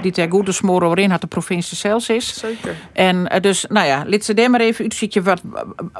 die 0.00 0.12
ter 0.12 0.30
goede 0.30 0.52
smoren 0.52 0.86
waarin 0.86 1.10
had 1.10 1.20
de 1.20 1.26
provincie 1.26 1.76
zelfs 1.76 2.08
is. 2.08 2.38
Zeker. 2.38 2.76
En 2.92 3.30
dus, 3.40 3.64
nou 3.68 3.86
ja, 3.86 4.04
laat 4.06 4.24
ze 4.24 4.34
daar 4.34 4.50
maar 4.50 4.60
even 4.60 4.84
uitzietje 4.84 5.22
wat, 5.22 5.40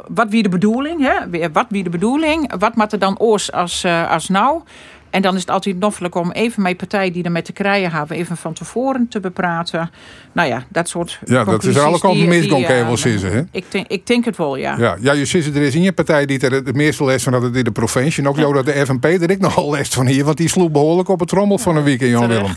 wat 0.08 0.28
wie 0.28 0.42
de 0.42 0.48
bedoeling, 0.48 1.00
hè? 1.00 1.50
Wat 1.52 1.66
wie 1.68 1.82
de 1.82 1.90
bedoeling, 1.90 2.52
wat 2.58 2.76
moet 2.76 2.92
er 2.92 2.98
dan 2.98 3.18
oors 3.18 3.52
als, 3.52 3.84
als 4.08 4.28
nou? 4.28 4.62
En 5.10 5.22
dan 5.22 5.34
is 5.34 5.40
het 5.40 5.50
altijd 5.50 5.78
noffelijk 5.78 6.14
om 6.14 6.30
even 6.30 6.62
met 6.62 6.76
partijen 6.76 7.12
die 7.12 7.22
er 7.22 7.32
met 7.32 7.44
te 7.44 7.52
krijgen 7.52 7.90
hebben, 7.90 8.16
even 8.16 8.36
van 8.36 8.52
tevoren 8.52 9.08
te 9.08 9.20
bepraten. 9.20 9.90
Nou 10.32 10.48
ja, 10.48 10.64
dat 10.68 10.88
soort. 10.88 11.20
Ja, 11.24 11.44
dat 11.44 11.64
is 11.64 11.78
alle 11.78 11.98
kanten 11.98 12.32
je 12.32 12.84
wel 12.84 12.96
zeggen. 12.96 13.32
Hè? 13.32 13.42
Ik 13.50 13.64
denk, 13.68 13.86
ik 13.86 14.06
denk 14.06 14.24
het 14.24 14.36
wel, 14.36 14.56
ja. 14.56 14.76
Ja, 14.78 14.96
ja 15.00 15.12
je 15.12 15.24
ziet 15.24 15.56
er 15.56 15.62
is 15.62 15.74
in 15.74 15.82
je 15.82 15.92
partij 15.92 16.26
die 16.26 16.40
er 16.40 16.52
het 16.52 16.74
meeste 16.74 17.04
les 17.04 17.22
van 17.22 17.32
had 17.32 17.56
in 17.56 17.64
de 17.64 17.70
provincie. 17.70 18.22
En 18.22 18.28
ook 18.28 18.36
ja. 18.36 18.52
dat 18.52 18.66
de 18.66 18.86
FNP 18.86 19.04
er 19.04 19.30
ik 19.30 19.40
nogal 19.40 19.70
les 19.70 19.88
van 19.88 20.06
hier, 20.06 20.24
want 20.24 20.36
die 20.36 20.48
sloeg 20.48 20.70
behoorlijk 20.70 21.08
op 21.08 21.20
het 21.20 21.28
trommel 21.28 21.58
van 21.58 21.76
een 21.76 21.84
week 21.84 22.00
in 22.00 22.08
Jan 22.08 22.28
Willem. 22.28 22.56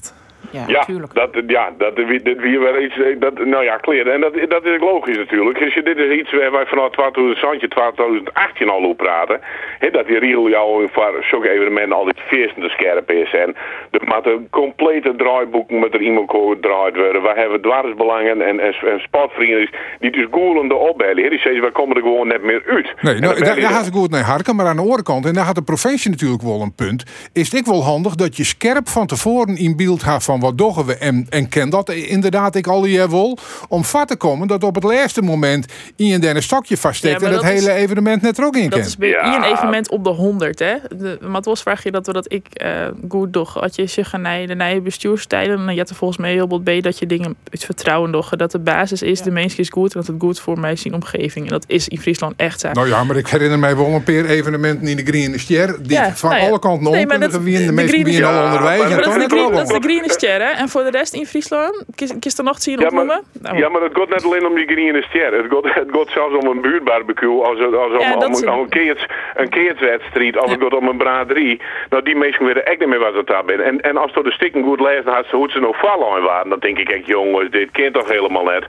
Ja, 0.51 0.63
ja, 0.67 0.85
dat, 1.13 1.43
ja, 1.47 1.71
dat, 1.77 1.95
dat 1.95 2.05
wie 2.37 2.59
wel 2.59 2.81
iets, 2.81 2.95
dat, 3.19 3.45
nou 3.45 3.63
ja, 3.63 3.77
kleren. 3.77 4.13
En 4.13 4.21
dat, 4.21 4.33
dat 4.49 4.65
is 4.65 4.79
logisch 4.79 5.17
natuurlijk. 5.17 5.59
Dus 5.59 5.73
dit 5.83 5.97
is 5.97 6.19
iets 6.19 6.31
waar 6.31 6.51
wij 6.51 6.65
vanaf 6.65 6.89
2000, 6.89 7.71
2018 7.71 8.69
al 8.69 8.83
over 8.83 8.95
praten. 8.95 9.39
He, 9.79 9.89
dat 9.89 10.07
die 10.07 10.19
riegel 10.19 10.49
jou 10.49 10.89
voor 10.91 11.25
zulke 11.29 11.49
evenementen 11.49 11.97
altijd 11.97 12.19
feestende 12.19 12.69
scherp 12.69 13.11
is. 13.11 13.33
En 13.33 13.55
er 13.91 14.01
moet 14.05 14.25
een 14.25 14.47
complete 14.49 15.15
draaiboek 15.15 15.69
met 15.69 15.93
er 15.93 16.01
iemand 16.01 16.29
gedraaid 16.29 16.95
worden. 16.95 17.21
We 17.21 17.33
hebben 17.35 17.61
dwarsbelangen 17.61 18.41
en, 18.41 18.59
en, 18.59 18.73
en 18.91 18.99
sportvrienden 18.99 19.69
die 19.99 20.11
dus 20.11 20.27
goelende 20.31 20.75
opbellen. 20.75 21.29
Die 21.29 21.39
zeggen, 21.39 21.61
wij 21.61 21.71
komen 21.71 21.95
er 21.95 22.01
gewoon 22.01 22.27
net 22.27 22.43
meer 22.43 22.63
uit. 22.67 22.93
Nee, 23.01 23.19
nou, 23.19 23.43
daar, 23.43 23.59
daar 23.59 23.71
gaat 23.71 23.85
het 23.85 23.93
goed 23.93 24.11
naar 24.11 24.23
harken. 24.23 24.55
Maar 24.55 24.65
aan 24.65 24.75
de 24.75 24.81
andere 24.81 25.03
kant, 25.03 25.25
en 25.25 25.33
daar 25.33 25.45
had 25.45 25.55
de 25.55 25.61
provincie 25.61 26.11
natuurlijk 26.11 26.41
wel 26.41 26.61
een 26.61 26.75
punt, 26.75 27.29
is 27.33 27.51
het 27.51 27.67
wel 27.67 27.83
handig 27.83 28.15
dat 28.15 28.37
je 28.37 28.43
scherp 28.43 28.87
van 28.87 29.07
tevoren 29.07 29.57
in 29.57 29.77
beeld 29.77 30.03
gaat 30.03 30.23
van 30.23 30.39
wat 30.41 30.57
doggen 30.57 30.85
we. 30.85 30.95
En, 30.95 31.25
en 31.29 31.49
ken 31.49 31.69
dat 31.69 31.89
inderdaad 31.89 32.55
ik 32.55 32.67
al 32.67 32.85
je 32.85 33.09
wil. 33.09 33.37
Om 33.67 33.83
vat 33.83 34.07
te 34.07 34.15
komen 34.15 34.47
dat 34.47 34.63
op 34.63 34.75
het 34.75 34.83
laatste 34.83 35.21
moment 35.21 35.65
in 35.95 36.23
een 36.23 36.43
stokje 36.43 36.77
vaststeekt. 36.77 37.21
Ja, 37.21 37.27
en 37.27 37.33
het 37.33 37.43
hele 37.43 37.57
is, 37.57 37.65
evenement 37.65 38.21
net 38.21 38.37
er 38.37 38.45
ook 38.45 38.55
in 38.55 38.69
Dat 38.69 38.85
is 38.85 38.97
bij 38.97 39.09
ja. 39.09 39.35
een 39.35 39.43
evenement 39.43 39.89
op 39.89 40.03
de 40.03 40.09
100. 40.09 40.59
Hè? 40.59 40.75
De, 40.97 41.17
maar 41.21 41.41
was 41.41 41.61
vraag 41.61 41.83
je 41.83 41.91
dat 41.91 42.05
we 42.05 42.13
dat 42.13 42.33
ik 42.33 42.45
uh, 42.63 42.87
goed 43.09 43.33
doch. 43.33 43.53
Had 43.53 43.75
je 43.75 43.87
zich 43.87 44.09
gaan 44.09 44.23
de 44.23 44.55
nieuwe 44.55 44.81
bestuurstijden. 44.81 45.65
Dan 45.65 45.75
je 45.75 45.83
er 45.83 45.95
volgens 45.95 46.19
mij 46.19 46.31
heel 46.31 46.47
wat 46.47 46.63
bij 46.63 46.81
dat 46.81 46.99
je 46.99 47.05
dingen 47.05 47.35
het 47.49 47.65
vertrouwen 47.65 48.11
doggen. 48.11 48.37
Dat 48.37 48.51
de 48.51 48.59
basis 48.59 49.01
is, 49.01 49.19
ja. 49.19 49.25
de 49.25 49.31
mens 49.31 49.55
is 49.55 49.69
goed. 49.69 49.93
En 49.93 49.99
dat 49.99 50.07
het 50.07 50.15
goed 50.19 50.39
voor 50.39 50.59
mij 50.59 50.71
is 50.71 50.85
in 50.85 50.93
omgeving. 50.93 51.45
En 51.45 51.51
dat 51.51 51.63
is 51.67 51.87
in 51.87 51.99
Friesland 51.99 52.33
echt 52.37 52.59
zo. 52.59 52.71
Nou 52.71 52.87
ja, 52.87 53.03
maar 53.03 53.15
ik 53.15 53.27
herinner 53.27 53.59
mij 53.59 53.75
wel 53.75 53.85
een 53.85 54.03
paar 54.03 54.25
evenementen 54.25 54.87
in 54.87 54.97
de 54.97 55.03
Green 55.03 55.39
Ster. 55.39 55.83
Die 55.83 55.99
van 56.13 56.29
nou 56.29 56.41
alle 56.41 56.59
kanten 56.59 56.91
nee, 56.91 57.05
kunnen 57.05 57.43
wie 57.43 57.65
de 57.65 57.71
meeste 57.71 58.03
wie 58.03 58.25
al 58.25 58.43
onderwijs. 58.43 58.89
Dat 58.89 59.17
is 59.17 59.67
de 59.67 59.79
Green 59.79 60.09
Ster, 60.09 60.30
hè? 60.39 60.51
En 60.51 60.69
voor 60.69 60.83
de 60.83 60.89
rest 60.89 61.13
in 61.13 61.25
Friesland, 61.25 61.85
kies 62.19 62.37
er 62.37 62.43
nog 62.43 62.61
zien 62.61 62.79
ja, 62.79 62.85
opnoemen? 62.85 63.21
Nou. 63.41 63.57
Ja, 63.57 63.69
maar 63.69 63.81
het 63.81 63.97
gaat 63.97 64.09
net 64.09 64.23
alleen 64.23 64.45
om 64.45 64.55
die 64.55 64.67
Green 64.67 65.03
Ster. 65.03 65.33
Het 65.33 65.45
gaat, 65.49 65.63
het 65.63 65.89
gaat 65.91 66.09
zelfs 66.09 66.35
om 66.35 66.47
een 66.47 66.61
buurtbarbecue. 66.61 67.43
Als, 67.43 67.59
als 67.59 68.01
ja, 68.01 68.15
om, 68.15 68.23
om, 68.23 68.49
om, 68.49 68.59
een 68.59 68.69
keerts, 68.69 69.05
een 69.35 69.49
keertswedstrijd. 69.49 70.37
Of 70.37 70.49
het 70.51 70.61
gaat 70.61 70.73
om 70.73 70.87
een 70.87 70.97
braderie. 70.97 71.61
Nou, 71.89 72.03
die 72.03 72.15
mensen 72.15 72.45
weten 72.45 72.65
echt 72.65 72.79
niet 72.79 72.87
meer 72.87 72.99
wat 72.99 73.13
het 73.13 73.27
daar 73.27 73.45
bent. 73.45 73.61
En, 73.61 73.81
en 73.81 73.97
als 73.97 74.13
door 74.13 74.23
de 74.23 74.31
stikken 74.31 74.63
goed 74.63 74.79
leest, 74.79 75.05
dan 75.05 75.13
had 75.13 75.25
ze 75.29 75.35
hoe 75.35 75.51
ze 75.51 75.59
nog 75.59 75.77
vallen 75.77 76.23
waren. 76.23 76.49
Dan 76.49 76.59
denk 76.59 76.77
ik 76.77 76.89
echt, 76.89 77.05
jongens, 77.05 77.49
dit 77.49 77.71
kind 77.71 77.93
toch 77.93 78.09
helemaal 78.09 78.43
net. 78.43 78.65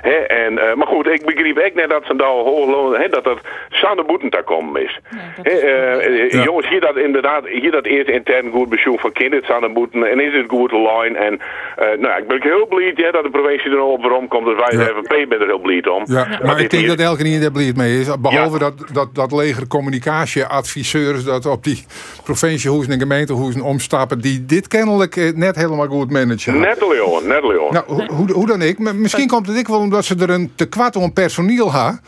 He, 0.00 0.14
en, 0.14 0.52
uh, 0.52 0.74
maar 0.74 0.86
goed, 0.86 1.06
ik 1.06 1.24
begreep 1.24 1.56
echt 1.56 1.74
net 1.74 1.90
dat 1.90 2.04
ze 2.06 2.16
daar 2.16 2.28
hoog 2.28 2.64
dat 3.10 3.24
dat 3.24 3.38
Sanne 3.70 4.04
Boeten 4.04 4.30
daar 4.30 4.42
komen 4.42 4.82
is. 4.82 4.98
Nee, 5.42 5.54
is 5.54 5.62
uh, 5.62 6.30
ja. 6.30 6.42
Jongens, 6.42 6.68
hier 6.68 6.80
dat 6.80 6.96
inderdaad, 6.96 7.46
hier 7.46 7.70
dat 7.70 7.84
eerst 7.84 8.08
intern 8.08 8.50
goed 8.50 8.68
bezoek 8.68 9.00
van 9.00 9.12
kinderen 9.12 9.44
Sanne 9.44 9.68
Boeten. 9.68 10.10
En 10.10 10.20
is 10.20 10.32
het 10.32 10.48
goed 10.48 10.70
En 11.14 11.32
uh, 11.32 12.00
nou, 12.00 12.20
ik 12.22 12.28
ben 12.28 12.42
heel 12.42 12.66
blij 12.66 12.92
ja, 12.94 13.10
dat 13.10 13.22
de 13.22 13.30
provincie 13.30 13.70
er 13.70 13.80
op 13.80 14.00
waarom 14.02 14.28
komt. 14.28 14.44
Dus 14.44 14.54
wij 14.56 14.78
ja. 14.78 14.84
de 14.84 14.94
FNP 14.94 15.28
ben 15.28 15.40
er 15.40 15.46
heel 15.46 15.58
blij 15.58 15.86
om. 15.86 16.02
Ja, 16.06 16.26
maar, 16.28 16.40
maar 16.42 16.60
ik 16.60 16.70
denk 16.70 16.86
dat 16.86 16.98
elke 16.98 17.22
niet 17.22 17.44
er 17.44 17.52
blij 17.52 17.72
mee 17.76 18.00
is. 18.00 18.18
Behalve 18.20 18.58
dat, 18.58 18.74
dat, 18.92 19.14
dat 19.14 19.32
leger 19.32 19.66
communicatieadviseurs 19.66 21.24
dat 21.24 21.46
op 21.46 21.64
die 21.64 21.84
provinciehoezen 22.24 22.92
en 22.92 22.98
gemeentehoezen 22.98 23.62
omstappen. 23.62 24.20
Die 24.20 24.46
dit 24.46 24.68
kennelijk 24.68 25.32
net 25.34 25.56
helemaal 25.56 25.86
goed 25.86 26.10
managen. 26.10 26.60
Net 26.60 26.86
Leon, 26.88 27.26
net 27.26 27.42
Leon. 27.44 27.72
Nou, 27.72 28.06
hoe, 28.06 28.32
hoe 28.32 28.46
dan 28.46 28.62
ik. 28.62 28.78
Misschien 28.78 29.28
komt 29.28 29.46
het 29.46 29.56
ik 29.56 29.66
wel 29.66 29.78
omdat 29.78 30.04
ze 30.04 30.14
er 30.18 30.30
een 30.30 30.52
te 30.54 30.68
kwart 30.68 30.96
om 30.96 31.12
personeel 31.12 31.72
hebben. 31.72 32.00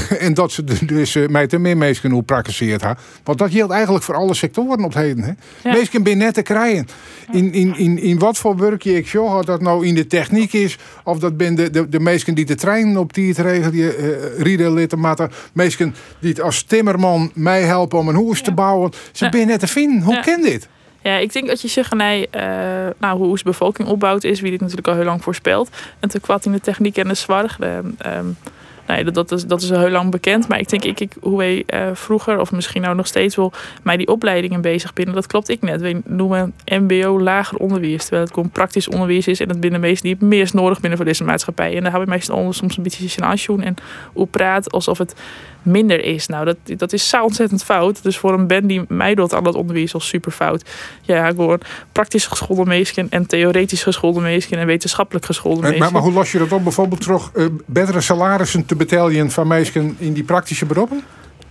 en 0.18 0.34
dat 0.34 0.52
ze 0.52 0.64
dus 0.86 1.16
uh, 1.16 1.28
mij 1.28 1.46
te 1.46 1.58
meer 1.58 1.76
mensen 1.76 2.02
genoeg 2.02 2.24
praktiseert. 2.24 2.82
Want 3.24 3.38
dat 3.38 3.50
geldt 3.50 3.72
eigenlijk 3.72 4.04
voor 4.04 4.14
alle 4.14 4.34
sectoren 4.34 4.84
op 4.84 4.94
heden. 4.94 5.24
Hè? 5.24 5.32
Ja. 5.62 5.72
Mensen 5.76 6.02
ben 6.02 6.18
net 6.18 6.34
te 6.34 6.42
krijgen. 6.42 6.86
In, 7.32 7.52
in, 7.52 7.76
in, 7.76 7.98
in 7.98 8.18
wat 8.18 8.38
voor 8.38 8.56
werkje 8.56 8.96
ik 8.96 9.08
zo 9.08 9.26
had 9.26 9.46
dat 9.46 9.60
nou 9.60 9.86
in 9.86 9.94
de 9.94 10.06
techniek 10.06 10.52
is. 10.52 10.78
Of 11.04 11.18
dat 11.18 11.36
ben 11.36 11.54
de, 11.54 11.70
de, 11.70 11.88
de 11.88 12.00
mensen 12.00 12.34
die 12.34 12.44
de 12.44 12.54
trein 12.54 12.98
op 12.98 13.12
die 13.12 13.28
het 13.28 13.38
regelen. 13.38 13.70
Die 13.70 13.96
uh, 13.96 14.38
rieden 14.38 14.74
litten 14.74 14.98
matten. 14.98 15.30
Mensen 15.52 15.94
die 16.18 16.30
het 16.30 16.40
als 16.40 16.62
timmerman 16.62 17.30
mij 17.34 17.62
helpen 17.62 17.98
om 17.98 18.08
een 18.08 18.24
huis 18.24 18.38
ja. 18.38 18.44
te 18.44 18.52
bouwen. 18.52 18.90
Ze 19.12 19.24
ja. 19.24 19.30
ben 19.30 19.46
net 19.46 19.60
te 19.60 19.66
vinden. 19.66 20.02
Hoe 20.02 20.20
ken 20.20 20.42
dit? 20.42 20.68
Ja, 21.02 21.16
ik 21.16 21.32
denk 21.32 21.46
dat 21.46 21.60
je 21.60 21.68
zegt, 21.68 21.94
nee, 21.94 22.28
uh, 22.36 22.42
nou, 22.98 23.18
hoe 23.18 23.36
de 23.36 23.44
bevolking 23.44 23.88
opbouwt 23.88 24.24
is, 24.24 24.40
wie 24.40 24.50
dit 24.50 24.60
natuurlijk 24.60 24.88
al 24.88 24.94
heel 24.94 25.04
lang 25.04 25.22
voorspelt. 25.22 25.68
En 26.00 26.08
te 26.08 26.20
kwad 26.20 26.44
in 26.44 26.52
de 26.52 26.60
techniek 26.60 26.96
en 26.96 27.08
de. 27.08 27.82
Um, 28.06 28.36
Nee, 28.86 29.04
dat, 29.04 29.14
dat, 29.14 29.32
is, 29.32 29.46
dat 29.46 29.62
is 29.62 29.72
al 29.72 29.78
heel 29.78 29.90
lang 29.90 30.10
bekend. 30.10 30.48
Maar 30.48 30.58
ik 30.58 30.68
denk, 30.68 30.84
ik, 30.84 31.00
ik, 31.00 31.12
hoe 31.20 31.38
wij 31.38 31.64
uh, 31.66 31.86
vroeger, 31.92 32.40
of 32.40 32.52
misschien 32.52 32.82
nou 32.82 32.94
nog 32.94 33.06
steeds 33.06 33.36
wel, 33.36 33.52
mij 33.82 33.96
die 33.96 34.08
opleidingen 34.08 34.60
bezig 34.60 34.92
binnen, 34.92 35.14
dat 35.14 35.26
klopt 35.26 35.48
ik 35.48 35.60
net. 35.62 35.80
We 35.80 36.00
noemen 36.04 36.54
MBO 36.64 37.20
lager 37.20 37.58
onderwijs, 37.58 38.00
terwijl 38.00 38.22
het 38.22 38.34
gewoon 38.34 38.50
praktisch 38.50 38.88
onderwijs 38.88 39.26
is 39.26 39.40
en 39.40 39.48
het 39.48 39.60
binnen 39.60 39.80
meest 39.80 40.02
die 40.02 40.16
meest 40.18 40.54
nodig 40.54 40.80
binnen 40.80 40.98
voor 40.98 41.06
deze 41.06 41.24
maatschappij. 41.24 41.76
En 41.76 41.82
daar 41.82 41.90
hebben 41.90 42.08
we 42.08 42.14
meestal 42.14 42.52
soms 42.52 42.76
een 42.76 42.82
beetje 42.82 43.22
aan 43.22 43.60
en 43.62 43.74
hoe 44.12 44.26
praat 44.26 44.72
alsof 44.72 44.98
het 44.98 45.14
minder 45.62 46.04
is. 46.04 46.26
Nou, 46.26 46.44
dat, 46.44 46.56
dat 46.64 46.92
is 46.92 47.08
zo 47.08 47.22
ontzettend 47.22 47.64
fout. 47.64 48.02
Dus 48.02 48.18
voor 48.18 48.32
een 48.32 48.46
band 48.46 48.68
die 48.68 48.84
mij 48.88 49.14
doet 49.14 49.34
aan 49.34 49.44
dat 49.44 49.54
onderwijs 49.54 49.94
al 49.94 50.00
super 50.00 50.32
fout. 50.32 50.70
Ja, 51.02 51.26
gewoon 51.26 51.60
praktisch 51.92 52.26
geschoolde 52.26 52.64
meisjes 52.64 53.08
en 53.08 53.26
theoretisch 53.26 53.82
geschoolde 53.82 54.20
meisjes 54.20 54.58
en 54.58 54.66
wetenschappelijk 54.66 55.24
geschoolde 55.24 55.60
meisjes. 55.60 55.80
Maar, 55.80 55.92
maar, 55.92 56.02
hoe 56.02 56.12
los 56.12 56.32
je 56.32 56.38
dat 56.38 56.52
op? 56.52 56.62
Bijvoorbeeld 56.62 57.00
terug 57.00 57.30
uh, 57.34 57.46
betere 57.66 58.00
salarissen 58.00 58.66
te 58.66 58.76
betalen 58.76 59.30
van 59.30 59.46
meisjes 59.46 59.84
in 59.98 60.12
die 60.12 60.24
praktische 60.24 60.66
beroepen? 60.66 61.02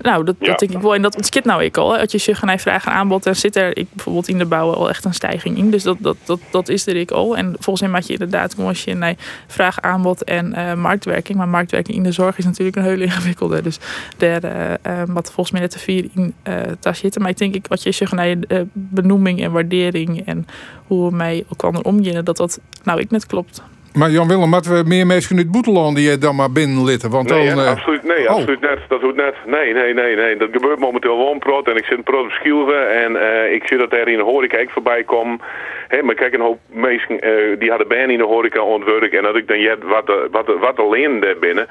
Nou, 0.01 0.23
dat, 0.23 0.35
dat 0.39 0.59
denk 0.59 0.71
ik 0.71 0.81
wel. 0.81 0.95
En 0.95 1.01
dat 1.01 1.15
ontskit 1.15 1.45
nou 1.45 1.63
ik 1.63 1.77
al. 1.77 1.97
Als 1.97 2.11
je 2.11 2.17
zegt, 2.17 2.41
naar 2.41 2.59
vraag 2.59 2.85
en 2.85 2.91
aanbod, 2.91 3.23
dan 3.23 3.35
zit 3.35 3.55
er 3.55 3.77
ik, 3.77 3.87
bijvoorbeeld 3.91 4.27
in 4.27 4.37
de 4.37 4.45
bouw 4.45 4.73
al 4.73 4.89
echt 4.89 5.05
een 5.05 5.13
stijging 5.13 5.57
in. 5.57 5.71
Dus 5.71 5.83
dat, 5.83 5.97
dat, 5.99 6.17
dat, 6.25 6.39
dat 6.51 6.69
is 6.69 6.87
er 6.87 6.95
ik 6.95 7.11
al. 7.11 7.37
En 7.37 7.55
volgens 7.59 7.81
mij 7.81 7.89
maak 7.89 8.03
je 8.03 8.13
inderdaad, 8.13 8.55
als 8.57 8.83
je 8.83 8.93
naar 8.93 9.15
vraag, 9.47 9.81
aanbod 9.81 10.23
en 10.23 10.53
uh, 10.57 10.73
marktwerking. 10.73 11.37
Maar 11.37 11.47
marktwerking 11.47 11.97
in 11.97 12.03
de 12.03 12.11
zorg 12.11 12.37
is 12.37 12.45
natuurlijk 12.45 12.77
een 12.77 12.83
heel 12.83 13.01
ingewikkelde. 13.01 13.61
Dus 13.61 13.79
daar, 14.17 14.43
uh, 14.43 14.51
uh, 14.87 15.03
wat 15.07 15.25
volgens 15.25 15.51
mij 15.51 15.61
net 15.61 15.71
te 15.71 15.79
vier 15.79 16.09
in 16.15 16.33
daar 16.79 16.95
zitten. 16.95 17.21
Maar 17.21 17.31
ik 17.31 17.37
denk, 17.37 17.55
ik, 17.55 17.67
wat 17.67 17.83
je 17.83 17.91
zegt, 17.91 18.11
naar 18.11 18.35
benoeming 18.73 19.41
en 19.43 19.51
waardering 19.51 20.25
en 20.25 20.45
hoe 20.87 21.09
we 21.09 21.15
mij 21.15 21.43
elkaar 21.49 21.81
omgaan, 21.81 22.23
dat 22.23 22.37
dat 22.37 22.59
nou 22.83 22.99
ik 22.99 23.11
net 23.11 23.25
klopt. 23.25 23.63
Maar 23.93 24.09
Jan 24.09 24.27
Willem, 24.27 24.49
moeten 24.49 24.73
we 24.73 24.83
meer 24.87 25.05
mensen 25.05 25.37
uit 25.37 25.51
Boeteland 25.51 25.95
die 25.95 26.17
dan 26.17 26.35
maar 26.35 26.51
binnenlitten? 26.51 27.09
Want 27.09 27.29
nee, 27.29 27.55
dan, 27.55 27.67
absoluut, 27.67 28.03
nee, 28.03 28.29
oh. 28.29 28.35
absoluut 28.35 28.61
net. 28.61 28.79
Dat 28.87 29.01
doet 29.01 29.15
net. 29.15 29.35
Nee, 29.45 29.73
nee, 29.73 29.93
nee, 29.93 30.15
nee. 30.15 30.37
Dat 30.37 30.49
gebeurt 30.51 30.79
momenteel 30.79 31.17
wel 31.17 31.31
een 31.31 31.39
prot. 31.39 31.67
En 31.67 31.75
ik 31.75 31.85
zit 31.85 32.03
prot 32.03 32.25
op 32.25 32.31
Schielven. 32.31 33.03
En 33.03 33.11
uh, 33.11 33.53
ik 33.53 33.67
zie 33.67 33.77
dat 33.77 33.93
er 33.93 34.07
in 34.07 34.17
de 34.17 34.23
horeca 34.23 34.57
ik 34.57 34.69
voorbij 34.69 35.03
kom. 35.03 35.41
Hey, 35.87 36.03
maar 36.03 36.15
kijk, 36.15 36.33
een 36.33 36.41
hoop 36.41 36.59
mensen 36.67 37.27
uh, 37.27 37.59
die 37.59 37.69
hadden 37.69 37.87
bijna 37.87 38.11
in 38.11 38.17
de 38.17 38.23
horeca 38.23 38.61
ontwerp. 38.61 39.13
En 39.13 39.23
dat 39.23 39.35
ik 39.35 39.47
dan, 39.47 39.59
ja, 39.59 39.75
wat, 39.81 40.11
wat, 40.31 40.47
wat 40.59 40.79
alleen 40.79 41.19
daar 41.19 41.37
binnen. 41.39 41.67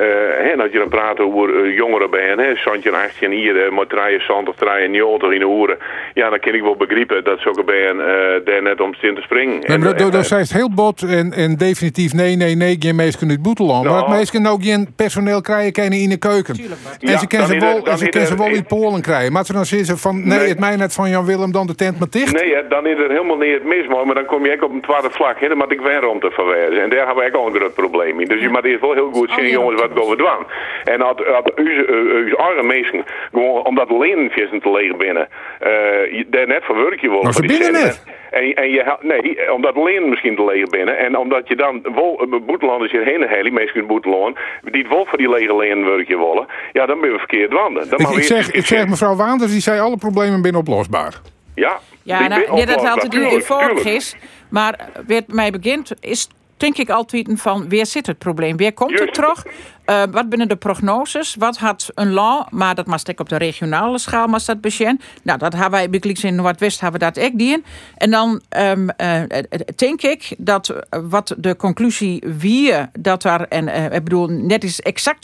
Uh, 0.00 0.50
en 0.50 0.58
dat 0.58 0.72
je 0.72 0.78
dan 0.78 0.88
praat 0.88 1.20
over 1.20 1.48
uh, 1.48 1.76
jongeren 1.76 2.10
bij 2.10 2.34
hè, 2.36 2.56
Santje 2.56 2.90
18 2.90 3.30
hier, 3.30 3.54
uh, 3.54 3.70
maar 3.70 3.86
draaien 3.86 4.20
zand 4.20 4.48
of 4.48 4.56
draaien 4.56 4.90
90 4.90 5.32
in 5.32 5.38
de 5.38 5.44
hoeren. 5.44 5.78
Ja, 6.14 6.30
dan 6.30 6.38
kan 6.38 6.54
ik 6.54 6.62
wel 6.62 6.76
begrijpen 6.76 7.24
dat 7.24 7.40
ze 7.40 7.48
ook 7.48 7.64
bij 7.64 7.88
een 7.88 7.96
daar 8.44 8.62
net 8.62 8.80
om 8.80 8.92
te 8.92 9.16
springen. 9.20 9.60
Nee, 9.60 9.78
maar 9.78 9.96
dat, 9.96 10.12
dat 10.12 10.28
het 10.28 10.52
heel 10.52 10.70
bot 10.74 11.02
en, 11.02 11.32
en 11.32 11.56
definitief 11.56 12.12
nee, 12.14 12.36
nee, 12.36 12.54
nee, 12.54 12.76
geen 12.78 12.96
mensen 12.96 13.30
uit 13.30 13.42
Boeteland. 13.42 13.84
Nou, 13.84 13.94
maar 13.94 14.04
dat 14.04 14.16
mensen 14.16 14.42
nou 14.42 14.62
geen 14.62 14.88
personeel 14.96 15.40
krijgen 15.40 15.72
kunnen 15.72 15.98
in 15.98 16.08
de 16.08 16.18
keuken. 16.18 16.54
En 17.00 17.18
ze 17.18 17.26
kunnen 17.26 17.46
ze 17.46 17.58
wel, 17.58 17.86
en 17.86 17.98
ze 17.98 18.08
kunnen 18.08 18.28
ze 18.28 18.36
wel 18.36 18.48
in 18.48 18.66
Polen 18.66 19.02
krijgen. 19.02 19.32
Maar 19.32 19.44
ze 19.44 19.52
dan 19.52 19.64
zeggen 19.64 19.98
van 19.98 20.28
nee, 20.28 20.38
nee, 20.38 20.48
het 20.48 20.58
mij 20.58 20.76
net 20.76 20.94
van 20.94 21.10
Jan 21.10 21.26
Willem 21.26 21.52
dan 21.52 21.66
de 21.66 21.74
tent 21.74 21.98
maar 21.98 22.10
dicht. 22.10 22.32
Nee, 22.32 22.66
dan 22.68 22.86
is 22.86 22.98
het 22.98 23.08
helemaal 23.08 23.36
niet 23.36 23.52
het 23.52 23.64
mis, 23.64 23.86
maar 23.86 24.14
dan 24.14 24.26
kom 24.26 24.46
je 24.46 24.52
ook 24.52 24.62
op 24.62 24.72
een 24.72 24.80
tweede 24.80 25.10
vlak. 25.10 25.40
Hè, 25.40 25.48
dan 25.48 25.56
moet 25.56 25.72
ik 25.72 25.80
weer 25.80 26.08
om 26.08 26.20
te 26.20 26.30
verwijzen. 26.30 26.82
En 26.82 26.90
daar 26.90 27.06
hebben 27.06 27.24
we 27.24 27.30
ook 27.30 27.40
al 27.40 27.46
een 27.46 27.54
groot 27.54 27.74
probleem 27.74 28.20
in. 28.20 28.28
Dus 28.28 28.40
je 28.40 28.48
moet 28.48 28.64
eerst 28.64 28.80
wel 28.80 28.92
heel 28.92 29.10
goed 29.12 29.30
zien, 29.36 29.48
jongens, 29.48 29.80
wat 29.88 29.98
gaan 29.98 30.10
we 30.10 30.16
doen. 30.16 30.46
En 30.94 31.00
had, 31.00 31.18
had 31.26 31.54
uw 31.54 32.36
arme 32.36 32.62
mensen 32.62 33.04
gewoon 33.32 33.64
omdat 33.64 33.90
lenenvissen 33.90 34.60
te 34.60 34.70
leeg 34.70 34.96
binnen, 34.96 35.28
uh, 35.62 36.24
daar 36.26 36.46
net 36.46 36.64
van 36.64 36.76
werk 36.76 37.00
je. 37.00 37.08
Maar 37.08 37.72
net. 37.72 38.04
En, 38.30 38.54
en 38.54 38.70
je, 38.70 38.96
nee, 39.00 39.52
omdat 39.52 39.76
lenen 39.76 40.08
misschien 40.08 40.36
te 40.36 40.44
leeg 40.44 40.66
binnen. 40.66 40.98
En 40.98 41.18
omdat 41.18 41.48
je 41.48 41.56
dan 41.56 41.82
wel, 41.94 42.26
boetelanders 42.46 42.92
hierheen 42.92 43.28
heen, 43.28 43.52
mensen 43.52 43.80
in 43.80 43.86
boeteland, 43.86 44.36
die 44.62 44.82
het 44.82 44.90
wel 44.90 45.06
voor 45.06 45.18
die 45.18 45.30
lege 45.30 45.56
lenen 45.56 45.84
werkje 45.84 46.18
willen, 46.18 46.46
ja, 46.72 46.86
dan 46.86 47.00
ben 47.00 47.10
je 47.10 47.18
verkeerd 47.18 47.52
wanden. 47.52 47.88
Dan 47.88 48.00
ik, 48.00 48.08
ik, 48.08 48.22
zeg, 48.22 48.50
ik 48.50 48.66
zeg 48.66 48.86
mevrouw 48.86 49.16
Waanders, 49.16 49.52
die 49.52 49.60
zei 49.60 49.80
alle 49.80 49.96
problemen 49.96 50.42
binnen 50.42 50.60
oplosbaar. 50.60 51.20
Ja, 51.54 51.78
ja 52.02 52.28
nou, 52.28 52.56
ja, 52.56 52.66
dat 52.66 52.88
altijd 52.88 53.14
eenvoudig 53.14 53.84
is. 53.84 54.16
Maar 54.50 54.78
wat 55.06 55.24
mij 55.26 55.50
begint, 55.50 55.92
is 56.00 56.28
denk 56.56 56.76
ik 56.76 56.90
altijd 56.90 57.32
van, 57.34 57.68
waar 57.68 57.86
zit 57.86 58.06
het 58.06 58.18
probleem? 58.18 58.56
Waar 58.56 58.72
komt 58.72 58.98
het 58.98 59.14
terug? 59.14 59.44
Uh, 59.90 60.02
wat 60.10 60.28
binnen 60.28 60.48
de 60.48 60.56
prognoses? 60.56 61.34
Wat 61.38 61.58
had 61.58 61.90
een 61.94 62.12
law, 62.12 62.46
maar 62.50 62.74
dat 62.74 62.86
was 62.86 63.02
ik 63.02 63.20
op 63.20 63.28
de 63.28 63.36
regionale 63.36 63.98
schaal, 63.98 64.26
maar 64.26 64.42
dat 64.46 64.60
besjen. 64.60 65.00
Nou, 65.22 65.38
dat 65.38 65.52
hebben 65.52 65.70
wij 65.70 65.90
bij 65.90 66.16
in 66.20 66.34
Noordwest 66.34 66.80
hebben 66.80 67.00
dat 67.00 67.18
ook 67.18 67.38
dien. 67.38 67.64
En 67.96 68.10
dan 68.10 68.40
um, 68.56 68.88
uh, 68.96 69.22
denk 69.76 70.02
ik 70.02 70.34
dat 70.38 70.74
wat 70.90 71.34
de 71.38 71.56
conclusie 71.56 72.22
wie 72.38 72.72
dat 72.98 73.22
daar, 73.22 73.40
en 73.40 73.92
ik 73.92 74.04
bedoel, 74.04 74.26
net 74.26 74.64
is 74.64 74.80
exact 74.80 75.22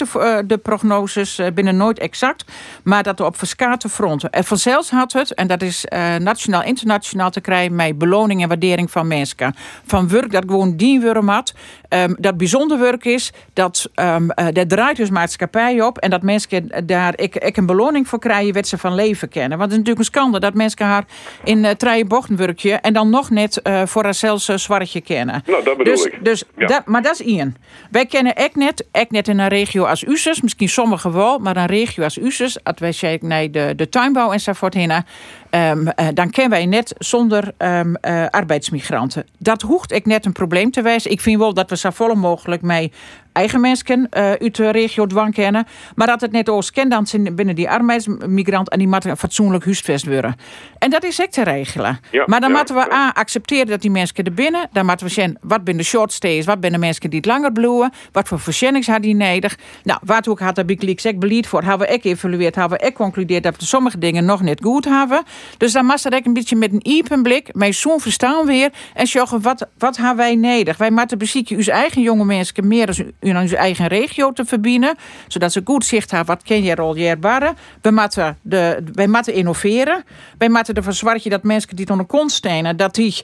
de, 0.49 0.61
prognoses 0.63 1.41
binnen 1.55 1.77
nooit 1.77 1.99
exact, 1.99 2.45
maar 2.83 3.03
dat 3.03 3.21
er 3.21 3.27
op 3.27 3.37
verschillende 3.37 3.89
fronten. 3.89 4.31
En 4.31 4.45
vanzelfs 4.45 4.91
had 4.91 5.13
het, 5.13 5.35
en 5.35 5.47
dat 5.47 5.63
is 5.63 5.85
nationaal, 6.19 6.63
internationaal 6.63 7.31
te 7.31 7.41
krijgen, 7.41 7.75
met 7.75 7.99
beloning 7.99 8.43
en 8.43 8.49
waardering 8.49 8.91
van 8.91 9.07
mensen. 9.07 9.55
Van 9.87 10.09
werk 10.09 10.33
dat 10.33 10.45
gewoon 10.47 10.77
dienwurm 10.77 11.29
had, 11.29 11.55
um, 11.89 12.17
dat 12.19 12.37
bijzonder 12.37 12.79
werk 12.79 13.05
is, 13.05 13.33
dat 13.53 13.91
um, 13.95 14.31
daar 14.53 14.67
draait 14.67 14.97
dus 14.97 15.11
maatschappij 15.11 15.83
op. 15.83 15.99
En 15.99 16.11
dat 16.11 16.23
mensen 16.23 16.87
daar 16.87 17.13
ik, 17.17 17.37
ik 17.37 17.57
een 17.57 17.67
beloning 17.67 18.09
voor 18.09 18.19
krijgen, 18.19 18.55
wat 18.55 18.69
ze 18.69 18.79
van 18.79 18.95
leven 18.95 19.29
kennen. 19.29 19.59
Want 19.59 19.71
het 19.71 19.71
is 19.71 19.77
natuurlijk 19.77 20.07
een 20.07 20.15
schande 20.15 20.41
dat 20.41 20.55
mensen 20.55 20.87
haar 20.87 21.05
in 21.45 21.65
uh, 21.65 21.71
treien 21.71 22.09
bochtenwerkje 22.09 22.73
en 22.73 22.93
dan 22.93 23.11
nog 23.11 23.31
net 23.31 23.61
uh, 23.63 23.83
voor 23.87 24.05
haarzelfs 24.05 24.49
uh, 24.49 24.57
zwartje 24.57 25.01
kennen. 25.01 25.43
Nou, 25.47 25.65
dat 25.65 25.77
bedoel 25.77 25.95
dus, 25.95 26.05
ik. 26.05 26.25
Dus 26.25 26.45
ja. 26.57 26.67
dat, 26.67 26.87
maar 26.87 27.03
dat 27.03 27.13
is 27.13 27.21
Ian. 27.21 27.55
Wij 27.91 28.07
kennen 28.07 28.37
ek 28.37 28.57
net, 28.57 28.87
ek 28.91 29.11
net 29.11 29.29
in 29.29 29.39
een 29.39 29.49
regio 29.49 29.85
als 29.85 30.05
Usus, 30.05 30.41
misschien 30.41 30.69
sommigen 30.69 31.13
wel, 31.13 31.39
maar 31.39 31.57
een 31.57 31.67
regio 31.67 32.05
als 32.05 32.19
Usus, 32.19 32.65
als 32.65 32.79
wij 32.79 32.93
zeggen 32.93 33.29
nee, 33.29 33.51
de, 33.51 33.73
de 33.77 33.89
tuinbouw 33.89 34.33
enzovoort. 34.33 34.75
Um, 34.75 35.87
uh, 35.87 36.09
dan 36.15 36.31
kennen 36.31 36.51
wij 36.51 36.67
net 36.67 36.95
zonder 36.99 37.53
um, 37.59 37.97
uh, 38.03 38.27
arbeidsmigranten. 38.31 39.27
Dat 39.39 39.63
hoeft 39.63 39.93
ik 39.93 40.07
net 40.07 40.27
een 40.27 40.33
probleem 40.33 40.71
te 40.71 40.83
wijzen. 40.83 41.11
Ik 41.11 41.21
vind 41.21 41.39
wel 41.39 41.55
dat 41.55 41.71
we 41.71 41.77
zo 41.77 41.91
vol 41.91 42.15
mogelijk 42.15 42.63
mee 42.63 42.93
eigen 43.41 43.61
mensen 43.61 44.01
uh, 44.01 44.23
uit 44.23 44.57
de 44.57 44.71
regio 44.71 45.07
dwang 45.07 45.35
kennen. 45.35 45.67
Maar 45.95 46.07
dat 46.07 46.21
het 46.21 46.33
net 46.33 46.49
oors 46.49 46.71
kent 46.71 46.91
dan 46.91 47.07
zijn 47.07 47.35
binnen 47.35 47.55
die 47.55 47.71
arbeidsmigrant 47.71 48.69
en 48.71 48.79
die 48.79 48.89
moeten 48.89 49.17
fatsoenlijk 49.17 49.65
huisvest 49.65 50.07
worden. 50.07 50.35
En 50.79 50.91
dat 50.91 51.05
is 51.05 51.21
ook 51.21 51.31
te 51.31 51.45
regelen. 51.45 51.99
Ja, 52.11 52.23
maar 52.27 52.41
dan 52.41 52.51
ja, 52.51 52.57
moeten 52.57 52.75
we 52.75 52.87
ja. 52.91 52.97
A, 52.97 53.13
accepteren 53.15 53.67
dat 53.67 53.81
die 53.81 53.91
mensen 53.91 54.25
er 54.25 54.35
binnen. 54.35 54.69
Dan 54.73 54.87
moeten 54.87 55.07
we 55.07 55.13
zien 55.13 55.39
wat 55.41 55.65
binnen 55.65 55.83
de 55.83 55.89
short 55.89 56.13
stays, 56.13 56.45
wat 56.45 56.61
binnen 56.61 56.81
mensen 56.81 57.11
die 57.11 57.19
het 57.19 57.29
langer 57.29 57.53
bloeien. 57.53 57.93
Wat 58.13 58.29
voor 58.29 58.41
verzendings 58.41 58.87
had 58.87 59.03
die 59.03 59.15
nodig. 59.15 59.59
Nou, 59.85 60.01
wat 60.05 60.29
ook 60.29 60.41
had 60.41 60.55
de 60.55 60.65
Big 60.65 60.81
Leagues 60.81 61.07
ook 61.07 61.19
beleid 61.19 61.47
voor. 61.47 61.63
Hebben 61.63 61.87
we 61.87 61.95
ook 61.95 62.05
evalueerd, 62.05 62.55
hebben 62.55 62.79
we 62.79 62.87
ook 62.87 62.95
concludeerd 62.95 63.43
dat 63.43 63.57
we 63.57 63.65
sommige 63.65 63.99
dingen 63.99 64.25
nog 64.25 64.43
niet 64.43 64.61
goed 64.63 64.85
hebben. 64.85 65.23
Dus 65.59 65.73
dan 65.73 65.85
moet 65.85 66.05
er 66.05 66.15
ook 66.15 66.25
een 66.25 66.33
beetje 66.33 66.57
met 66.57 66.73
een 66.73 66.87
iepen 66.87 67.23
blik, 67.23 67.55
met 67.55 67.75
zo'n 67.75 68.01
verstaan 68.01 68.47
weer. 68.47 68.71
En 68.95 69.07
zeggen, 69.07 69.43
wat, 69.43 69.69
wat 69.79 69.97
hebben 69.97 70.17
wij 70.17 70.35
nodig? 70.35 70.77
Wij 70.77 70.91
moeten 70.91 71.19
bezieken 71.19 71.57
uw 71.57 71.63
eigen 71.65 72.03
jonge 72.03 72.25
mensen 72.25 72.67
meer 72.67 72.87
dan 72.87 73.30
in 73.31 73.39
onze 73.39 73.57
eigen 73.57 73.87
regio 73.87 74.33
te 74.33 74.45
verbinden. 74.45 74.97
Zodat 75.29 75.53
ze 75.53 75.61
goed 75.65 75.85
zicht 75.85 76.11
hebben, 76.11 76.35
wat 76.35 76.45
ken 76.45 76.63
je 76.63 76.77
al 76.77 76.97
jaren. 76.97 77.57
We 77.81 77.91
moeten, 77.91 78.39
de, 78.43 78.85
wij 78.93 79.09
moeten 79.09 79.35
innoveren. 79.35 80.05
Wij 80.39 80.49
moeten 80.49 80.75
ervoor 80.75 80.93
zorgen 80.93 81.31
dat 81.31 81.43
mensen 81.43 81.77
die 81.77 81.91
onder 81.91 82.07
kont 82.07 82.33
stenen, 82.33 82.77
dat 82.77 82.95
die, 82.95 83.23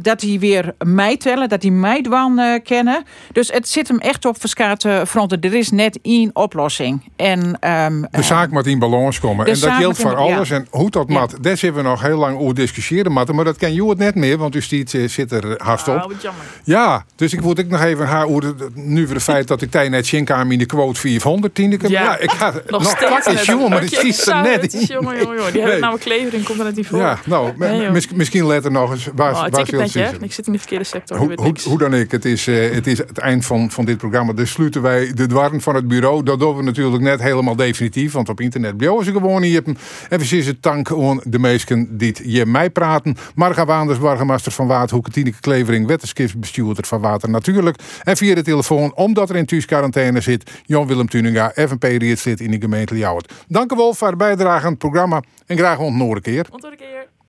dat 0.00 0.20
die 0.20 0.38
weer 0.38 0.74
mij 0.84 1.16
tellen, 1.16 1.48
dat 1.48 1.60
die 1.60 1.72
mij 1.72 2.02
dwan 2.02 2.38
uh, 2.38 2.58
kennen. 2.64 3.04
Dus 3.32 3.52
het 3.52 3.68
zit 3.68 3.88
hem 3.88 3.98
echt 3.98 4.24
op 4.24 4.40
verschillende 4.40 5.06
fronten. 5.06 5.40
Er 5.40 5.54
is 5.54 5.70
net 5.70 5.98
één 6.02 6.30
oplossing. 6.32 7.12
En, 7.16 7.40
um, 7.70 8.06
de 8.10 8.22
zaak 8.22 8.50
moet 8.50 8.66
in 8.66 8.78
balans 8.78 9.20
komen. 9.20 9.46
En 9.46 9.60
dat 9.60 9.70
geldt 9.70 9.98
voor 9.98 10.16
alles. 10.16 10.48
Ja. 10.48 10.54
En 10.54 10.66
hoe 10.70 10.90
dat 10.90 11.04
ja. 11.08 11.14
mat, 11.14 11.36
daar 11.40 11.56
zitten 11.56 11.82
we 11.82 11.88
nog 11.88 12.02
heel 12.02 12.18
lang 12.18 12.38
over 12.38 12.54
discussiëren. 12.54 13.12
Matten, 13.12 13.34
maar 13.34 13.44
dat 13.44 13.56
ken 13.56 13.74
je 13.74 13.88
het 13.88 13.98
net 13.98 14.14
meer, 14.14 14.38
want 14.38 14.54
u 14.54 14.62
stiet, 14.62 14.90
zit 15.06 15.32
er 15.32 15.54
haast 15.62 15.88
op. 15.88 15.96
Oh, 15.96 16.06
wat 16.06 16.22
jammer. 16.22 16.44
Ja, 16.64 17.04
dus 17.16 17.32
ik 17.32 17.42
moet 17.42 17.58
ik 17.58 17.68
nog 17.68 17.82
even 17.82 18.06
haar 18.06 18.26
over 18.26 18.54
nu 18.74 19.06
voor 19.06 19.14
de 19.14 19.20
feit 19.24 19.48
dat 19.48 19.62
ik 19.62 19.70
tijd 19.70 19.90
net 19.90 20.06
Shinkaam 20.06 20.52
in 20.52 20.58
de 20.58 20.66
quote 20.66 21.00
400 21.00 21.54
tiende. 21.54 21.78
Ja. 21.88 22.02
Ja, 22.02 22.18
ik 22.18 22.30
ga 22.30 22.52
Nog 22.66 22.82
nog 22.82 23.42
jongen, 23.44 23.70
maar 23.70 23.80
het 23.80 23.94
ziet 23.94 24.26
er 24.26 24.42
net 24.42 24.62
het. 24.62 24.74
in. 24.74 24.80
Jongen, 24.80 25.18
jongen, 25.18 25.36
jongen. 25.36 25.52
Die 25.52 25.62
hebben 25.62 25.80
nou 25.80 25.92
een 25.92 25.98
klever 26.00 26.34
in, 26.34 26.42
komt 26.42 26.58
er 26.58 26.64
net 26.64 26.76
niet 26.76 26.86
voor. 26.86 26.98
Ja, 26.98 27.18
nou, 27.24 27.52
Nee, 27.56 27.90
mis- 27.90 28.12
misschien 28.12 28.46
let 28.46 28.64
er 28.64 28.70
nog 28.70 28.90
eens 28.92 29.08
waar, 29.14 29.32
Oh, 29.32 29.36
waar 29.36 29.44
het 29.44 29.68
ze 29.68 29.76
net, 29.76 29.92
het 29.94 30.10
hè? 30.18 30.24
Ik 30.24 30.32
zit 30.32 30.46
in 30.46 30.52
de 30.52 30.58
verkeerde 30.58 30.84
sector. 30.84 31.18
Hoe, 31.64 31.78
dan 31.78 31.94
ik, 31.94 32.10
het 32.10 32.24
is, 32.24 32.46
eh, 32.46 32.70
het 32.74 32.86
is 32.86 32.98
het 32.98 33.18
eind 33.18 33.46
van, 33.46 33.70
van 33.70 33.84
dit 33.84 33.98
programma. 33.98 34.32
Dus 34.32 34.50
sluiten 34.50 34.82
wij 34.82 35.12
de 35.14 35.26
dwarren 35.26 35.60
van 35.60 35.74
het 35.74 35.88
bureau. 35.88 36.22
Dat 36.22 36.38
doen 36.38 36.56
we 36.56 36.62
natuurlijk 36.62 37.02
net 37.02 37.22
helemaal 37.22 37.56
definitief. 37.56 38.12
Want 38.12 38.28
op 38.28 38.40
internet 38.40 38.76
blijven 38.76 39.04
ze 39.04 39.12
gewoon 39.12 39.40
niet. 39.40 39.52
Even 39.54 39.76
precies 40.08 40.46
het 40.46 40.66
aan 40.66 41.20
de 41.24 41.38
meesten 41.38 41.96
die 41.98 42.14
je 42.24 42.46
mij 42.46 42.70
praten. 42.70 43.16
Marga 43.34 43.64
Waanders, 43.64 43.98
burgemeester 43.98 44.52
van 44.52 44.66
Waterhoek. 44.66 45.10
Tineke 45.10 45.40
Klevering, 45.40 45.86
wetenschapsbestuurder 45.86 46.84
van 46.86 47.00
Water 47.00 47.30
Natuurlijk. 47.30 47.76
En 48.02 48.16
via 48.16 48.34
de 48.34 48.42
telefoon, 48.42 48.92
omdat 49.14 49.30
er 49.30 49.36
in 49.36 49.46
thuisquarantaine 49.46 50.20
zit, 50.20 50.50
Jan-Willem 50.64 51.08
Tuninga, 51.08 51.52
FNP-rietslid 51.54 52.40
in 52.40 52.50
de 52.50 52.60
gemeente 52.60 52.94
Ljouwert. 52.94 53.32
Dank 53.48 53.72
u 53.72 53.76
wel 53.76 53.94
voor 53.94 54.10
de 54.10 54.16
bijdrage 54.16 54.64
aan 54.64 54.70
het 54.70 54.78
programma. 54.78 55.22
En 55.46 55.56
graag 55.56 55.78
ontnoren 55.78 56.22
keer. 56.22 56.46
Een 56.50 56.76
keer. 56.76 57.13